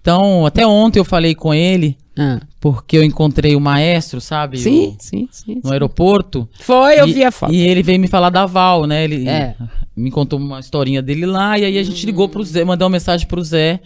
Então, 0.00 0.46
até 0.46 0.66
ontem 0.66 0.98
eu 0.98 1.04
falei 1.04 1.34
com 1.34 1.52
ele, 1.54 1.96
Ah. 2.18 2.40
porque 2.60 2.96
eu 2.96 3.04
encontrei 3.04 3.54
o 3.54 3.60
maestro, 3.60 4.20
sabe? 4.20 4.58
Sim, 4.58 4.88
O- 4.88 4.96
sim, 4.98 5.28
sim. 5.30 5.60
no 5.62 5.70
aeroporto. 5.72 6.48
Foi, 6.60 6.98
eu 6.98 7.06
E- 7.06 7.12
vi 7.12 7.24
a 7.24 7.30
foto. 7.30 7.52
E 7.52 7.60
ele 7.60 7.82
veio 7.82 8.00
me 8.00 8.08
falar 8.08 8.30
da 8.30 8.46
Val, 8.46 8.86
né? 8.86 9.04
Ele 9.04 9.28
É. 9.28 9.54
me 9.96 10.10
contou 10.10 10.38
uma 10.38 10.58
historinha 10.60 11.00
dele 11.02 11.26
lá, 11.26 11.58
e 11.58 11.64
aí 11.64 11.78
a 11.78 11.82
gente 11.82 12.04
ligou 12.06 12.28
pro 12.28 12.42
Zé, 12.42 12.64
mandou 12.64 12.86
uma 12.86 12.92
mensagem 12.92 13.26
pro 13.26 13.42
Zé. 13.42 13.80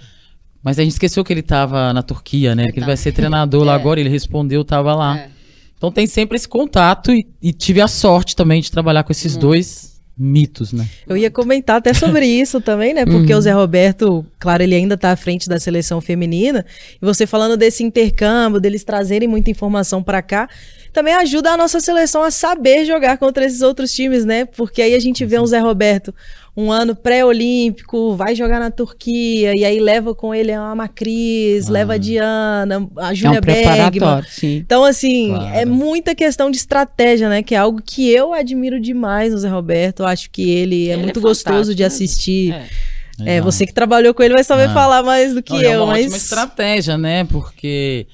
Mas 0.63 0.79
a 0.79 0.83
gente 0.83 0.93
esqueceu 0.93 1.25
que 1.25 1.33
ele 1.33 1.43
tava 1.43 1.93
na 1.93 2.03
Turquia, 2.03 2.55
né? 2.55 2.71
Que 2.71 2.79
ele 2.79 2.87
vai 2.87 2.97
ser 2.97 3.13
treinador 3.13 3.65
lá 3.65 3.73
É. 3.75 3.77
agora, 3.77 3.99
ele 4.01 4.09
respondeu, 4.09 4.65
tava 4.65 4.95
lá. 4.95 5.19
É. 5.19 5.29
Então 5.77 5.91
tem 5.91 6.07
sempre 6.07 6.37
esse 6.37 6.47
contato 6.49 7.11
e, 7.13 7.27
e 7.43 7.53
tive 7.53 7.81
a 7.81 7.89
sorte 7.89 8.37
também 8.37 8.61
de 8.61 8.71
trabalhar 8.71 9.03
com 9.03 9.11
Hum. 9.11 9.13
esses 9.17 9.37
dois 9.37 9.93
mitos, 10.17 10.73
né? 10.73 10.87
Eu 11.09 11.17
ia 11.17 11.31
comentar 11.31 11.77
até 11.79 11.93
sobre 11.93 12.25
isso 12.41 12.61
também, 12.61 12.95
né? 12.95 13.05
Porque 13.05 13.35
o 13.35 13.41
Zé 13.41 13.51
Roberto, 13.51 14.25
claro, 14.39 14.63
ele 14.63 14.75
ainda 14.77 14.97
tá 14.97 15.11
à 15.11 15.17
frente 15.17 15.49
da 15.49 15.59
seleção 15.59 16.01
feminina. 16.01 16.65
E 17.01 17.05
você 17.05 17.27
falando 17.27 17.57
desse 17.57 17.83
intercâmbio, 17.83 18.61
deles 18.61 18.85
trazerem 18.85 19.27
muita 19.27 19.51
informação 19.51 20.03
pra 20.03 20.23
cá, 20.23 20.49
também 20.93 21.15
ajuda 21.15 21.51
a 21.51 21.57
nossa 21.57 21.81
seleção 21.81 22.23
a 22.23 22.31
saber 22.31 22.85
jogar 22.85 23.17
contra 23.19 23.45
esses 23.45 23.63
outros 23.63 23.93
times, 23.93 24.25
né? 24.25 24.45
Porque 24.45 24.83
aí 24.83 24.95
a 24.95 25.01
gente 25.01 25.25
vê 25.25 25.41
um 25.41 25.47
Zé 25.47 25.59
Roberto 25.59 26.15
um 26.55 26.71
ano 26.71 26.95
pré-olímpico, 26.95 28.15
vai 28.15 28.35
jogar 28.35 28.61
na 28.61 28.71
Turquia, 28.71 29.55
e 29.57 29.65
aí 29.65 29.81
leva 29.81 30.15
com 30.15 30.35
ele 30.35 30.53
a 30.53 30.75
Macris, 30.75 31.67
leva 31.69 31.95
a 31.95 31.97
Diana, 31.97 32.87
a 32.99 33.13
É 33.13 33.15
Júlia 33.15 33.39
um 33.39 33.41
Bergman. 33.41 33.63
preparatório, 33.91 34.29
sim. 34.29 34.57
Então, 34.57 34.85
assim, 34.85 35.29
Claro. 35.31 35.55
é 35.57 35.65
muita 35.65 36.15
questão 36.15 36.51
de 36.51 36.59
estratégia, 36.59 37.29
né? 37.31 37.43
Que 37.43 37.55
é 37.55 37.59
algo 37.59 37.81
que 37.83 38.11
eu 38.11 38.35
admiro 38.35 38.79
demais 38.79 39.33
no 39.33 39.39
Zé 39.39 39.49
Roberto. 39.49 40.01
Eu 40.01 40.07
acho 40.07 40.31
que 40.31 40.43
ele 40.51 40.89
é 40.89 40.93
Ele 40.93 41.01
é 41.01 41.05
muito 41.05 41.21
gostoso 41.23 41.73
fantástico, 41.73 41.75
de 41.75 41.83
né? 41.83 41.87
assistir. 41.87 42.53
É. 42.53 43.37
É, 43.37 43.41
você 43.41 43.65
que 43.67 43.73
trabalhou 43.73 44.13
com 44.13 44.23
ele 44.23 44.35
vai 44.35 44.43
saber 44.45 44.65
Ah. 44.69 44.75
falar 44.75 45.03
mais 45.03 45.33
do 45.35 45.43
que 45.43 45.53
Não, 45.53 45.63
eu, 45.63 45.71
é 45.71 45.77
uma 45.79 45.87
mas. 45.87 46.05
ótima 46.07 46.17
estratégia, 46.17 46.99
né? 46.99 47.25
Porque. 47.25 48.07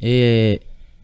é, 0.00 0.58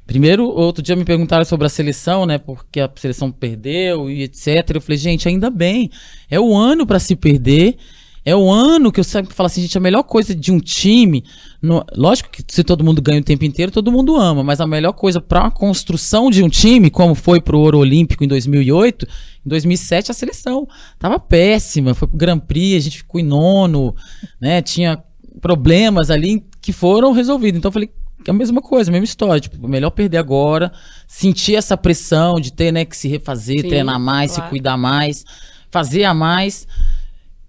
primeiro, 0.08 0.48
outro 0.48 0.82
dia 0.82 0.96
me 0.96 1.04
perguntaram 1.04 1.44
sobre 1.44 1.66
a 1.66 1.70
seleção, 1.70 2.26
né? 2.26 2.38
Porque 2.38 2.80
a 2.80 2.90
seleção 2.96 3.30
perdeu 3.30 4.10
e 4.10 4.22
etc. 4.24 4.70
Eu 4.74 4.80
falei, 4.80 4.96
gente, 4.98 5.28
ainda 5.28 5.50
bem. 5.50 5.90
É 6.28 6.40
o 6.40 6.56
ano 6.56 6.84
pra 6.86 6.98
se 6.98 7.14
perder. 7.14 7.76
É 8.24 8.34
o 8.34 8.50
ano 8.50 8.90
que 8.90 8.98
eu 9.00 9.04
sempre 9.04 9.32
falo 9.34 9.46
assim, 9.46 9.62
gente, 9.62 9.78
a 9.78 9.80
melhor 9.80 10.02
coisa 10.02 10.34
de 10.34 10.50
um 10.50 10.58
time. 10.58 11.22
no- 11.62 11.84
lógico 11.96 12.30
que 12.30 12.42
se 12.48 12.62
todo 12.64 12.84
mundo 12.84 13.00
ganha 13.02 13.20
o 13.20 13.24
tempo 13.24 13.44
inteiro, 13.44 13.70
todo 13.72 13.90
mundo 13.92 14.16
ama, 14.16 14.42
mas 14.44 14.60
a 14.60 14.66
melhor 14.66 14.92
coisa 14.92 15.20
para 15.20 15.46
a 15.46 15.50
construção 15.50 16.30
de 16.30 16.42
um 16.42 16.48
time, 16.48 16.88
como 16.90 17.14
foi 17.14 17.40
pro 17.40 17.58
Ouro 17.58 17.78
Olímpico 17.78 18.22
em 18.22 18.28
2008, 18.28 19.06
em 19.44 19.48
2007 19.48 20.10
a 20.10 20.14
seleção 20.14 20.68
tava 20.98 21.18
péssima, 21.18 21.94
foi 21.94 22.06
pro 22.06 22.16
Grand 22.18 22.38
Prix, 22.38 22.76
a 22.76 22.80
gente 22.84 22.98
ficou 22.98 23.20
em 23.20 23.24
nono, 23.24 23.94
né? 24.40 24.62
Tinha 24.62 25.02
problemas 25.40 26.10
ali 26.10 26.44
que 26.60 26.72
foram 26.72 27.12
resolvidos. 27.12 27.58
Então 27.58 27.68
eu 27.70 27.72
falei, 27.72 27.90
a 28.30 28.32
mesma 28.32 28.60
coisa, 28.60 28.90
a 28.90 28.92
mesma 28.92 29.04
história. 29.04 29.40
Tipo, 29.40 29.68
melhor 29.68 29.90
perder 29.90 30.18
agora, 30.18 30.72
sentir 31.06 31.54
essa 31.54 31.76
pressão 31.76 32.40
de 32.40 32.52
ter 32.52 32.72
né, 32.72 32.84
que 32.84 32.96
se 32.96 33.08
refazer, 33.08 33.62
Sim, 33.62 33.68
treinar 33.68 33.98
mais, 33.98 34.32
claro. 34.32 34.44
se 34.44 34.50
cuidar 34.50 34.76
mais, 34.76 35.24
fazer 35.70 36.04
a 36.04 36.14
mais. 36.14 36.66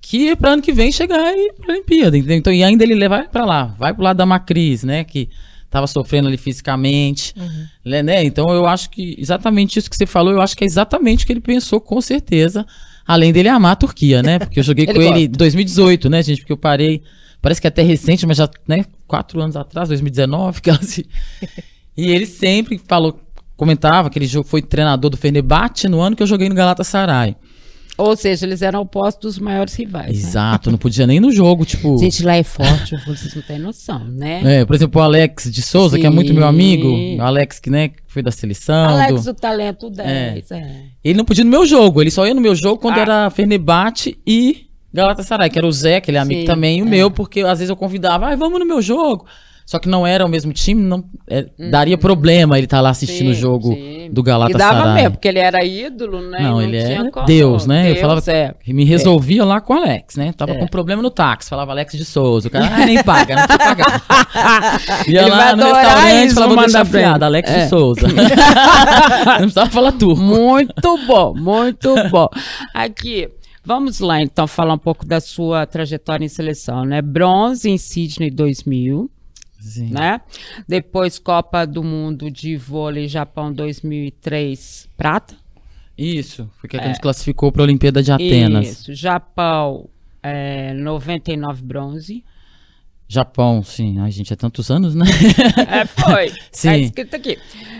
Que 0.01 0.35
para 0.35 0.53
ano 0.53 0.61
que 0.61 0.71
vem 0.71 0.91
chegar 0.91 1.33
e 1.33 1.47
ir 1.47 1.53
pra 1.53 1.73
Olimpíada, 1.73 2.17
entendeu? 2.17 2.37
Então, 2.37 2.53
e 2.53 2.63
ainda 2.63 2.83
ele 2.83 2.95
levar 2.95 3.27
para 3.29 3.45
lá, 3.45 3.75
vai 3.77 3.93
pro 3.93 4.03
lado 4.03 4.17
da 4.17 4.25
Macris, 4.25 4.83
né? 4.83 5.03
Que 5.03 5.29
tava 5.69 5.85
sofrendo 5.85 6.27
ali 6.27 6.37
fisicamente, 6.37 7.33
né, 7.85 8.01
né? 8.01 8.23
Então 8.23 8.49
eu 8.49 8.65
acho 8.65 8.89
que 8.89 9.15
exatamente 9.19 9.77
isso 9.77 9.89
que 9.89 9.95
você 9.95 10.07
falou, 10.07 10.33
eu 10.33 10.41
acho 10.41 10.57
que 10.57 10.63
é 10.63 10.67
exatamente 10.67 11.23
o 11.23 11.27
que 11.27 11.33
ele 11.33 11.41
pensou, 11.41 11.79
com 11.79 12.01
certeza. 12.01 12.65
Além 13.05 13.33
dele 13.33 13.49
amar 13.49 13.73
a 13.73 13.75
Turquia, 13.75 14.21
né? 14.21 14.39
Porque 14.39 14.59
eu 14.59 14.63
joguei 14.63 14.85
Ele 14.89 14.93
com 14.93 15.01
ele 15.01 15.19
em 15.21 15.27
gosta. 15.27 15.37
2018, 15.37 16.09
né, 16.09 16.23
gente? 16.23 16.39
Porque 16.39 16.53
eu 16.53 16.57
parei, 16.57 17.01
parece 17.41 17.61
que 17.61 17.67
até 17.67 17.81
recente, 17.81 18.25
mas 18.25 18.37
já, 18.37 18.49
né? 18.67 18.85
Quatro 19.09 19.41
anos 19.41 19.55
atrás, 19.57 19.89
2019, 19.89 20.61
que 20.61 20.69
ela 20.69 20.81
se... 20.83 21.05
E 21.97 22.11
ele 22.11 22.25
sempre 22.25 22.79
falou 22.87 23.19
comentava 23.57 24.09
que 24.09 24.17
ele 24.17 24.29
foi 24.45 24.61
treinador 24.61 25.09
do 25.11 25.17
Fenerbahçe 25.17 25.89
no 25.89 25.99
ano 25.99 26.15
que 26.15 26.23
eu 26.23 26.27
joguei 26.27 26.47
no 26.47 26.55
Galatasaray. 26.55 27.35
Ou 27.97 28.15
seja, 28.15 28.45
eles 28.45 28.61
eram 28.61 28.79
opostos 28.79 29.35
dos 29.35 29.39
maiores 29.43 29.73
rivais. 29.75 30.05
né? 30.13 30.29
Exato, 30.29 30.71
não 30.71 30.77
podia 30.77 31.05
nem 31.05 31.19
no 31.19 31.29
jogo, 31.29 31.65
tipo. 31.65 31.97
Gente, 31.99 32.23
lá 32.23 32.37
é 32.37 32.43
forte, 32.43 32.95
vocês 33.05 33.35
não 33.35 33.41
têm 33.41 33.59
noção, 33.59 33.99
né? 34.05 34.59
É, 34.61 34.65
por 34.65 34.73
exemplo, 34.73 35.01
o 35.01 35.03
Alex 35.03 35.51
de 35.51 35.61
Souza, 35.61 35.99
que 35.99 36.05
é 36.05 36.09
muito 36.09 36.33
meu 36.33 36.43
Sim. 36.43 36.47
amigo, 36.47 36.87
o 37.17 37.21
Alex 37.21 37.59
que, 37.59 37.69
né, 37.69 37.91
foi 38.07 38.21
da 38.21 38.31
seleção. 38.31 38.91
Alex, 38.91 39.25
do- 39.25 39.31
o 39.31 39.33
talento 39.33 39.89
10. 39.89 40.49
É. 40.51 40.83
Ele 41.03 41.17
não 41.17 41.25
podia 41.25 41.43
no 41.43 41.49
meu 41.51 41.65
jogo, 41.65 41.99
ele 42.01 42.11
só 42.11 42.25
ia 42.25 42.33
no 42.33 42.39
meu 42.39 42.55
jogo 42.55 42.79
quando 42.79 42.99
Ah. 42.99 43.01
era 43.01 43.29
Fenerbahçe 43.29 44.17
e 44.25 44.68
Galatasaray, 44.93 45.49
que 45.49 45.57
era 45.59 45.67
o 45.67 45.71
Zé, 45.71 46.01
que 46.01 46.09
ele 46.11 46.17
é 46.17 46.21
amigo 46.21 46.41
Sim, 46.41 46.47
também, 46.47 46.79
e 46.79 46.81
o 46.81 46.85
é. 46.87 46.89
meu, 46.89 47.11
porque 47.11 47.41
às 47.41 47.59
vezes 47.59 47.69
eu 47.69 47.75
convidava, 47.75 48.27
ah, 48.27 48.35
vamos 48.35 48.59
no 48.59 48.65
meu 48.65 48.81
jogo. 48.81 49.25
Só 49.65 49.77
que 49.77 49.87
não 49.87 50.07
era 50.07 50.25
o 50.25 50.27
mesmo 50.27 50.51
time, 50.51 50.81
não 50.81 51.03
é, 51.29 51.45
daria 51.69 51.95
problema 51.95 52.57
ele 52.57 52.65
estar 52.65 52.81
lá 52.81 52.89
assistindo 52.89 53.27
o. 53.29 53.35
Sim, 53.35 53.39
jogo 53.39 53.67
sim. 53.71 54.09
do 54.11 54.21
E 54.21 54.23
dava 54.23 54.49
Galatasaray. 54.49 54.93
mesmo, 54.95 55.11
porque 55.11 55.27
ele 55.27 55.37
era 55.37 55.63
ídolo, 55.63 56.21
né? 56.27 56.39
Não, 56.41 56.59
E 56.59 56.65
ele 56.75 57.11
como. 57.11 57.25
Deus, 57.27 57.67
né? 57.67 57.81
Eu 57.81 57.93
Deus, 57.93 57.99
falava- 57.99 58.31
é. 58.31 58.55
Me 58.65 58.83
resolvia 58.83 59.45
lá 59.45 59.61
com 59.61 59.75
o 59.75 59.77
Alex, 59.77 60.15
né? 60.15 60.33
Tava 60.35 60.53
É. 60.53 60.55
com 60.57 60.65
problema 60.65 61.03
no 61.03 61.11
táxi. 61.11 61.51
Falava 61.51 61.71
Alex 61.71 61.95
de 61.95 62.03
Souza. 62.03 62.47
O 62.47 62.51
cara, 62.51 62.65
ah, 62.65 62.83
nem 62.83 63.03
paga, 63.03 63.35
não 63.35 63.43
precisa 63.45 63.59
pagar. 63.75 64.01
Ia 65.07 65.21
Ele 65.21 65.29
lá 65.29 65.55
no 65.55 65.63
restaurante 65.65 66.25
isso, 66.25 66.33
falava, 66.33 66.53
vou 66.55 66.63
deixar 66.63 66.79
manda 66.79 66.89
bem. 66.91 67.01
afiado, 67.03 67.25
Alex 67.25 67.51
É. 67.51 67.63
de 67.63 67.69
Souza. 67.69 68.07
não 68.09 69.35
precisava 69.37 69.69
falar 69.69 69.91
turco. 69.91 70.19
Muito 70.19 70.97
bom, 71.05 71.35
muito 71.35 71.93
bom. 72.09 72.27
Aqui, 72.73 73.29
vamos 73.69 73.99
lá 73.99 74.19
então 74.19 74.47
falar 74.47 74.73
um 74.73 74.79
pouco 74.79 75.05
da 75.05 75.21
sua 75.21 75.63
trajetória 75.63 76.25
em 76.25 76.27
seleção, 76.27 76.83
né? 76.85 77.03
Bronze 77.03 77.69
em 77.69 77.77
Sydney 77.77 78.31
2000, 78.31 79.11
Sim. 79.59 79.91
né? 79.91 80.21
Depois 80.67 81.19
Copa 81.19 81.67
do 81.67 81.83
Mundo 81.83 82.31
de 82.31 82.57
Vôlei 82.57 83.07
Japão 83.07 83.53
2003, 83.53 84.89
prata. 84.97 85.35
Isso, 85.95 86.49
porque 86.59 86.77
a 86.77 86.87
gente 86.87 86.99
classificou 86.99 87.51
para 87.51 87.61
a 87.61 87.65
Olimpíada 87.65 88.01
de 88.01 88.11
Atenas. 88.11 88.67
Isso, 88.67 88.95
Japão 88.95 89.87
é, 90.23 90.73
99 90.73 91.61
bronze. 91.61 92.23
Japão, 93.07 93.61
sim. 93.61 93.99
Ai, 93.99 94.09
gente, 94.09 94.33
é 94.33 94.35
tantos 94.35 94.71
anos, 94.71 94.95
né? 94.95 95.05
É, 95.69 95.85
foi. 95.85 96.29
Sim. 96.51 96.69
Tá 96.69 96.77
escrito 96.77 97.15
aqui. 97.15 97.37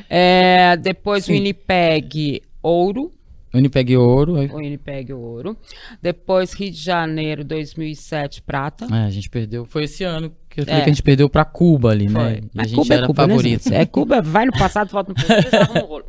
É, 0.08 0.78
depois 0.78 1.25
Sim. 1.25 1.34
Winnipeg, 1.34 2.43
ouro. 2.62 3.12
Winnipeg 3.54 3.96
ouro. 3.98 4.36
aí- 4.38 4.48
Winnipeg, 4.48 5.12
ouro. 5.14 5.58
Depois 6.02 6.54
Rio 6.54 6.72
de 6.72 6.78
Janeiro, 6.78 7.44
2007, 7.44 8.42
prata. 8.42 8.86
É, 8.94 9.06
a 9.06 9.10
gente 9.10 9.30
perdeu. 9.30 9.66
Foi 9.66 9.84
esse 9.86 10.04
ano 10.04 10.32
que 10.50 10.62
eu 10.62 10.66
falei 10.66 10.82
É. 10.82 10.84
que 10.84 10.90
a 10.90 10.94
gente 10.94 11.04
perdeu 11.04 11.30
pra 11.30 11.44
Cuba 11.46 11.90
ali, 11.92 12.08
né? 12.08 12.20
Foi. 12.20 12.44
E 12.54 12.62
a 12.62 12.64
gente 12.68 12.76
Cuba 12.76 12.94
era 12.94 13.04
é 13.04 13.08
Cuba, 13.08 13.28
né, 13.28 13.34
favorito. 13.34 13.64
gente? 13.64 13.74
é 13.76 13.86
Cuba, 13.86 14.22
vai 14.22 14.46
no 14.46 14.52
passado, 14.52 14.90
volta 14.90 15.10
no 15.10 15.16
presente, 15.16 15.50
rolo. 15.88 16.04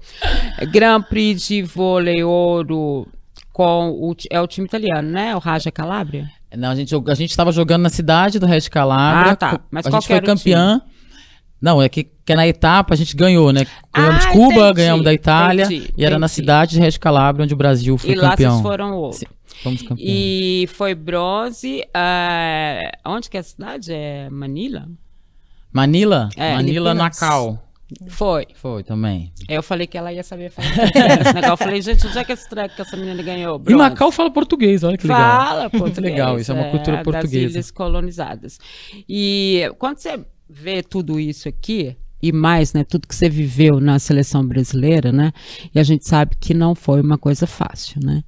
É, 0.59 0.67
Grand 0.67 1.03
Prix 1.03 1.47
de 1.47 1.63
vôlei 1.63 2.23
ouro 2.23 3.07
com 3.53 3.91
o, 3.91 4.15
é 4.31 4.41
o 4.41 4.47
time 4.47 4.67
italiano, 4.67 5.09
né? 5.11 5.35
O 5.35 5.39
Raja 5.39 5.71
Calabria. 5.71 6.29
Não, 6.57 6.71
a 6.71 6.75
gente, 6.75 6.95
a 6.95 7.15
gente 7.15 7.37
tava 7.37 7.53
jogando 7.53 7.83
na 7.83 7.89
cidade 7.91 8.39
do 8.39 8.47
Red 8.47 8.63
Calabria. 8.71 9.33
Ah, 9.33 9.37
tá. 9.37 9.61
Mas 9.71 9.87
a 9.87 9.91
qual 9.91 10.01
gente 10.01 10.09
foi 10.09 10.19
o 10.19 10.23
campeã. 10.23 10.83
Não, 11.61 11.83
é 11.83 11.89
que, 11.89 12.05
que 12.25 12.35
na 12.35 12.47
etapa 12.49 12.95
a 12.95 12.97
gente 12.97 13.15
ganhou, 13.15 13.53
né? 13.53 13.67
Ganhamos 13.95 14.25
Ah, 14.25 14.29
de 14.29 14.33
Cuba, 14.33 14.55
entendi, 14.55 14.73
ganhamos 14.75 15.05
da 15.05 15.13
Itália. 15.13 15.65
entendi, 15.67 15.93
e 15.97 16.05
era 16.05 16.19
na 16.19 16.27
entendi. 16.27 16.35
cidade 16.35 16.71
de 16.73 16.81
Red 16.81 16.93
Calabria 16.93 17.45
onde 17.45 17.53
o 17.53 17.57
Brasil 17.57 17.99
foi 17.99 18.11
e 18.13 18.15
lá 18.15 18.31
campeão. 18.31 18.53
vocês 18.53 18.63
foram 18.63 18.97
ouro. 18.97 19.13
Sim, 19.17 19.27
fomos 19.63 19.83
campeão. 19.83 19.99
E 20.09 20.69
foi 20.73 20.95
bronze. 20.95 21.85
ah, 21.93 22.91
onde 23.07 23.29
que 23.29 23.37
é 23.37 23.41
a 23.41 23.43
cidade? 23.43 23.93
É 23.93 24.29
Manila? 24.31 24.89
Manila? 25.73 26.29
É, 26.37 26.55
Manila. 26.55 26.95
Nacau. 26.95 27.67
Foi. 28.09 28.47
Foi 28.55 28.85
também. 28.85 29.33
Eu 29.49 29.63
falei 29.65 29.85
que 29.87 29.99
ela 29.99 30.13
ia 30.13 30.23
saber 30.23 30.51
falar 30.51 30.69
português. 30.71 31.21
esse 31.21 31.35
negócio. 31.35 31.51
Eu 31.53 31.57
falei, 31.57 31.83
gente, 31.83 32.07
onde 32.07 32.19
é 32.19 32.25
que 32.25 32.33
esse 32.33 32.49
treco 32.49 32.75
que 32.77 32.83
essa 32.83 32.97
menina 32.97 33.21
ganhou? 33.23 33.57
E 33.57 33.59
Bronze. 33.59 33.77
Macau 33.79 34.13
fala 34.13 34.31
português, 34.31 34.85
olha 34.85 34.97
que 34.97 35.07
legal. 35.07 35.21
Fala 35.47 35.63
português. 35.71 35.83
Muito 35.83 36.01
legal, 36.01 36.39
isso 36.39 36.53
é 36.53 36.55
uma 36.55 36.71
cultura 36.71 36.97
Das 36.99 37.05
portuguesa. 37.05 37.53
ilhas 37.53 37.71
colonizadas. 37.73 38.59
E 39.09 39.69
quando 39.79 39.99
você 39.99 40.21
vê 40.51 40.83
tudo 40.83 41.21
isso 41.21 41.49
aqui, 41.49 41.97
e 42.23 42.33
mais, 42.33 42.75
né, 42.75 42.85
tudo 42.85 43.09
que 43.09 43.15
você 43.15 43.29
viveu 43.29 43.81
na 43.81 43.99
seleção 43.99 44.47
brasileira, 44.47 45.11
né, 45.11 45.33
e 45.75 45.79
a 45.79 45.83
gente 45.83 46.07
sabe 46.07 46.37
que 46.39 46.53
não 46.53 46.75
foi 46.75 47.01
uma 47.01 47.17
coisa 47.17 47.47
fácil, 47.47 48.01
né, 48.05 48.23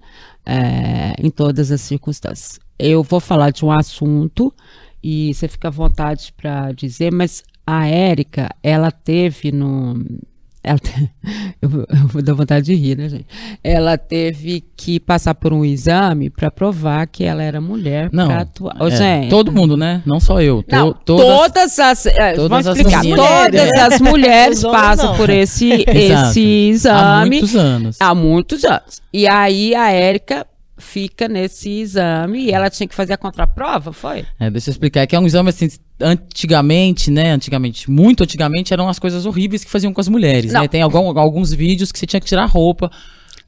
é, 0.47 1.15
em 1.19 1.31
todas 1.31 1.71
as 1.71 1.81
circunstâncias. 1.81 2.59
Eu 2.79 3.03
vou 3.03 3.21
falar 3.21 3.51
de 3.51 3.65
um 3.65 3.71
assunto 3.71 4.53
e 5.03 5.35
você 5.35 5.49
fica 5.49 5.69
à 5.69 5.71
vontade 5.71 6.33
para 6.37 6.73
dizer, 6.73 7.13
mas 7.13 7.43
a 7.67 7.87
Érica, 7.87 8.49
ela 8.63 8.91
teve 8.91 9.53
no. 9.53 10.05
Ela 10.65 10.79
te- 10.79 11.11
eu, 11.61 11.69
vou- 11.69 11.87
eu 11.91 12.09
vou 12.09 12.23
dar 12.23 12.35
vontade 12.35 12.67
de 12.67 12.75
rir, 12.75 12.97
né, 12.97 13.09
gente? 13.09 13.27
Ela 13.65 13.99
teve 13.99 14.63
que 14.77 15.01
passar 15.01 15.35
por 15.35 15.53
um 15.53 15.65
exame 15.65 16.31
para 16.31 16.51
provar 16.53 17.07
que 17.09 17.25
ela 17.25 17.43
era 17.43 17.61
mulher. 17.61 18.09
Não. 18.13 18.27
pra 18.29 18.43
atuar. 18.43 18.77
Ô, 18.81 18.87
é, 18.87 18.91
gente, 18.97 19.29
todo 19.31 19.51
mundo, 19.51 19.77
né? 19.77 20.03
Não 20.07 20.21
só 20.21 20.41
eu. 20.41 20.63
To- 20.63 20.75
não, 20.77 20.93
todas, 20.93 21.27
todas, 21.37 21.79
as. 21.81 22.07
é, 22.07 22.33
todas 22.35 22.49
vamos 22.49 22.67
as 22.69 22.77
explicar. 22.79 23.03
Todas 23.03 23.71
as 23.93 24.01
mulheres 24.01 24.59
Os 24.63 24.65
homens 24.65 24.81
passam 24.83 25.11
não. 25.11 25.17
por 25.17 25.31
esse, 25.31 25.85
esse 25.89 26.13
Há 26.13 26.39
exame 26.71 27.31
muitos 27.31 27.57
anos. 27.57 27.97
há 28.01 28.15
muitos 28.15 28.65
anos. 28.65 29.03
E 29.13 29.27
aí 29.27 29.75
a 29.75 29.91
Érica 29.91 30.47
fica 30.83 31.29
nesse 31.29 31.69
exame 31.71 32.47
e 32.47 32.51
ela 32.51 32.69
tinha 32.69 32.87
que 32.87 32.95
fazer 32.95 33.13
a 33.13 33.17
contraprova, 33.17 33.93
foi? 33.93 34.25
É, 34.39 34.51
deixa 34.51 34.69
eu 34.69 34.73
explicar. 34.73 35.01
É 35.01 35.07
que 35.07 35.15
é 35.17 35.19
um 35.21 35.27
exame 35.27 35.49
assim, 35.51 35.69
antigamente, 36.01 37.11
né? 37.11 37.31
Antigamente, 37.33 37.91
muito 37.91 38.23
antigamente, 38.23 38.73
eram 38.73 38.89
as 38.89 38.99
coisas 38.99 39.25
horríveis 39.27 39.65
que 39.65 39.71
faziam 39.71 39.93
com 39.93 40.01
as 40.01 40.09
mulheres, 40.09 40.53
Não. 40.53 40.63
né? 40.63 40.69
Tem 40.69 40.83
algum- 40.83 41.19
alguns 41.19 41.53
vídeos 41.53 41.91
que 41.93 41.99
você 41.99 42.07
tinha 42.07 42.21
que 42.21 42.27
tirar 42.27 42.43
a 42.45 42.47
roupa 42.47 42.91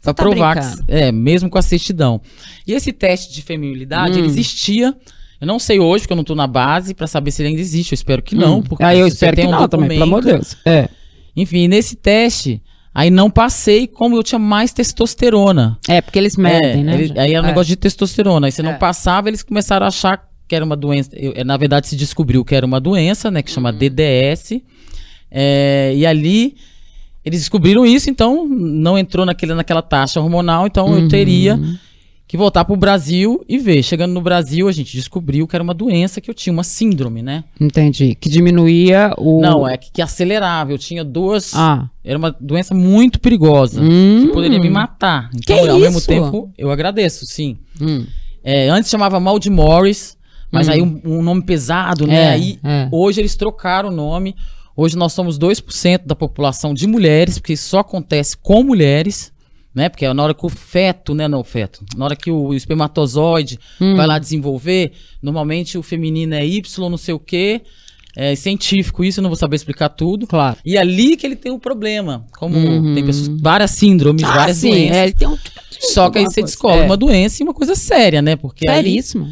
pra 0.03 0.13
tá 0.15 0.23
provar 0.23 0.57
que, 0.59 0.83
é, 0.89 1.11
mesmo 1.13 1.49
com 1.51 1.59
a 1.59 1.63
certidão. 1.63 2.21
E 2.67 2.73
esse 2.73 2.93
teste 2.93 3.33
de 3.35 3.43
feminilidade, 3.43 4.15
Hum. 4.15 4.19
ele 4.19 4.27
existia. 4.29 4.95
Eu 5.41 5.47
não 5.47 5.59
sei 5.59 5.79
hoje, 5.79 6.03
porque 6.05 6.13
eu 6.13 6.17
não 6.17 6.25
tô 6.25 6.35
na 6.35 6.47
base, 6.47 6.95
pra 6.95 7.07
saber 7.07 7.31
se 7.31 7.43
ele 7.43 7.51
ainda 7.51 7.61
existe. 7.61 7.93
Eu 7.93 7.97
espero 7.97 8.23
que 8.23 8.35
não, 8.35 8.63
porque 8.63 8.83
aí 8.85 8.99
eu 9.01 9.07
espero 9.07 9.35
tem 9.37 9.47
que 9.47 9.53
um 9.55 9.59
não 9.59 9.69
também, 9.69 9.89
pelo 9.91 10.03
amor 10.05 10.21
de 10.23 10.29
documento- 10.31 10.57
Deus. 10.65 10.75
É. 10.75 10.89
Enfim, 11.37 11.69
nesse 11.69 11.97
teste, 11.97 12.63
aí 12.95 13.11
não 13.11 13.29
passei 13.29 13.87
como 13.89 14.17
eu 14.17 14.23
tinha 14.23 14.39
mais 14.39 14.73
testosterona. 14.73 15.77
É, 15.89 16.01
porque 16.01 16.19
eles 16.19 16.37
medem, 16.37 16.81
É, 16.81 16.85
né? 16.85 16.95
ele- 16.95 17.19
aí 17.19 17.33
era 17.35 17.43
um 17.43 17.47
É. 17.47 17.49
negócio 17.49 17.69
de 17.69 17.77
testosterona. 17.77 18.47
Aí 18.47 18.53
você 18.53 18.63
não 18.63 18.73
É. 18.73 18.79
passava, 18.79 19.29
eles 19.29 19.43
começaram 19.43 19.85
a 19.85 19.89
achar 19.89 20.23
que 20.47 20.55
era 20.55 20.65
uma 20.65 20.77
doença. 20.77 21.11
Eu- 21.15 21.33
é, 21.35 21.43
na 21.43 21.57
verdade, 21.57 21.89
se 21.89 21.97
descobriu 21.97 22.45
que 22.45 22.55
era 22.55 22.65
uma 22.65 22.79
doença, 22.81 23.31
né? 23.31 23.43
Que 23.43 23.51
chama 23.51 23.71
Uhum. 23.73 23.79
DDS. 23.79 24.63
É, 25.31 25.93
e 25.97 26.07
ali 26.07 26.55
eles 27.25 27.41
descobriram 27.41 27.85
isso, 27.87 28.09
então 28.11 28.47
não 28.47 28.97
entrou 28.99 29.25
naquele, 29.27 29.55
naquela 29.55 29.81
taxa 29.83 30.21
hormonal, 30.21 30.67
então 30.67 30.87
Uhum. 30.87 30.99
eu 31.01 31.09
teria 31.09 31.59
que 32.35 32.39
voltar 32.39 32.65
pro 32.65 32.75
Brasil 32.75 33.45
e 33.49 33.59
ver. 33.59 33.81
Chegando 33.85 34.13
no 34.13 34.21
Brasil, 34.21 34.67
a 34.67 34.73
gente 34.73 34.97
descobriu 34.97 35.47
que 35.47 35.55
era 35.55 35.63
uma 35.63 35.73
doença 35.73 36.21
que 36.21 36.29
eu 36.29 36.35
tinha, 36.35 36.53
uma 36.53 36.65
síndrome, 36.65 37.23
né? 37.23 37.45
Entendi. 37.61 38.17
Que 38.17 38.29
diminuía 38.29 39.15
o. 39.17 39.41
Não, 39.41 39.69
é 39.69 39.77
que, 39.77 39.93
que 39.93 40.03
acelerava. 40.03 40.73
Eu 40.73 40.79
tinha 40.79 41.05
duas. 41.05 41.55
Ah. 41.55 41.89
Era 42.03 42.19
uma 42.19 42.35
doença 42.41 42.75
muito 42.75 43.21
perigosa. 43.21 43.81
Hum. 43.81 44.27
Que 44.27 44.33
poderia 44.33 44.59
me 44.59 44.69
matar. 44.69 45.31
Então, 45.33 45.63
Que 45.63 45.69
ao 45.69 45.79
mesmo 45.79 46.01
tempo, 46.01 46.51
eu 46.59 46.73
agradeço, 46.73 47.25
sim. 47.25 47.57
Hum. 47.81 48.05
É, 48.43 48.69
antes 48.69 48.91
chamava 48.91 49.21
mal 49.21 49.39
de 49.39 49.49
Morris, 49.49 50.17
mas 50.51 50.69
aí 50.69 50.83
um, 50.83 51.01
um 51.05 51.23
nome 51.23 51.45
pesado, 51.45 52.05
né? 52.05 52.17
É, 52.17 52.31
aí 52.31 52.59
é. 52.65 52.89
hoje 52.91 53.21
eles 53.21 53.37
trocaram 53.37 53.91
o 53.91 53.93
nome. 53.93 54.35
Hoje 54.77 54.97
nós 54.97 55.13
somos 55.13 55.39
2% 55.39 56.01
da 56.05 56.17
população 56.17 56.75
de 56.75 56.89
mulheres, 56.89 57.39
porque 57.39 57.53
isso 57.53 57.69
só 57.69 57.79
acontece 57.79 58.37
com 58.37 58.65
mulheres, 58.65 59.33
né? 59.75 59.89
Porque 59.89 60.05
é 60.05 60.13
na 60.13 60.23
hora 60.23 60.35
que 60.35 60.47
o 60.47 60.49
feto, 60.49 61.15
né? 61.15 61.27
Não, 61.29 61.41
o 61.41 61.45
feto. 61.45 61.85
Na 61.97 62.05
hora 62.05 62.17
que 62.17 62.31
o 62.31 62.55
espermatozoide 62.55 63.59
Hum. 63.81 63.97
vai 63.97 64.07
lá 64.07 64.19
desenvolver, 64.19 64.93
normalmente 65.23 65.77
o 65.79 65.83
feminino 65.83 66.35
é 66.35 66.47
Y, 66.47 66.89
não 66.91 66.97
sei 66.99 67.15
o 67.15 67.19
quê. 67.19 67.63
É 68.17 68.37
científico 68.37 69.03
isso, 69.03 69.19
eu 69.19 69.23
não 69.23 69.29
vou 69.31 69.37
saber 69.37 69.57
explicar 69.57 69.89
tudo. 69.89 70.25
Claro. 70.29 70.57
E 70.65 70.79
ali 70.79 71.17
que 71.17 71.27
ele 71.27 71.35
tem 71.35 71.51
um 71.51 71.59
problema. 71.59 72.25
Como 72.39 72.57
Uhum. 72.57 72.95
tem 72.95 73.05
pessoas, 73.05 73.27
várias 73.41 73.73
síndromes, 73.73 74.23
Ah, 74.23 74.33
várias 74.33 74.59
sim, 74.59 74.71
doenças. 74.71 74.97
é, 74.97 75.03
ele 75.03 75.13
tem 75.15 75.27
um. 75.29 75.37
Só 75.81 76.09
que 76.09 76.19
aí 76.19 76.25
você 76.25 76.41
coisa. 76.41 76.47
descobre 76.55 76.79
É. 76.79 76.85
uma 76.85 76.97
doença 76.97 77.43
e 77.43 77.45
uma 77.45 77.53
coisa 77.53 77.75
séria, 77.75 78.23
né? 78.23 78.37
Porque 78.37 78.71
Seríssimo. 78.71 79.27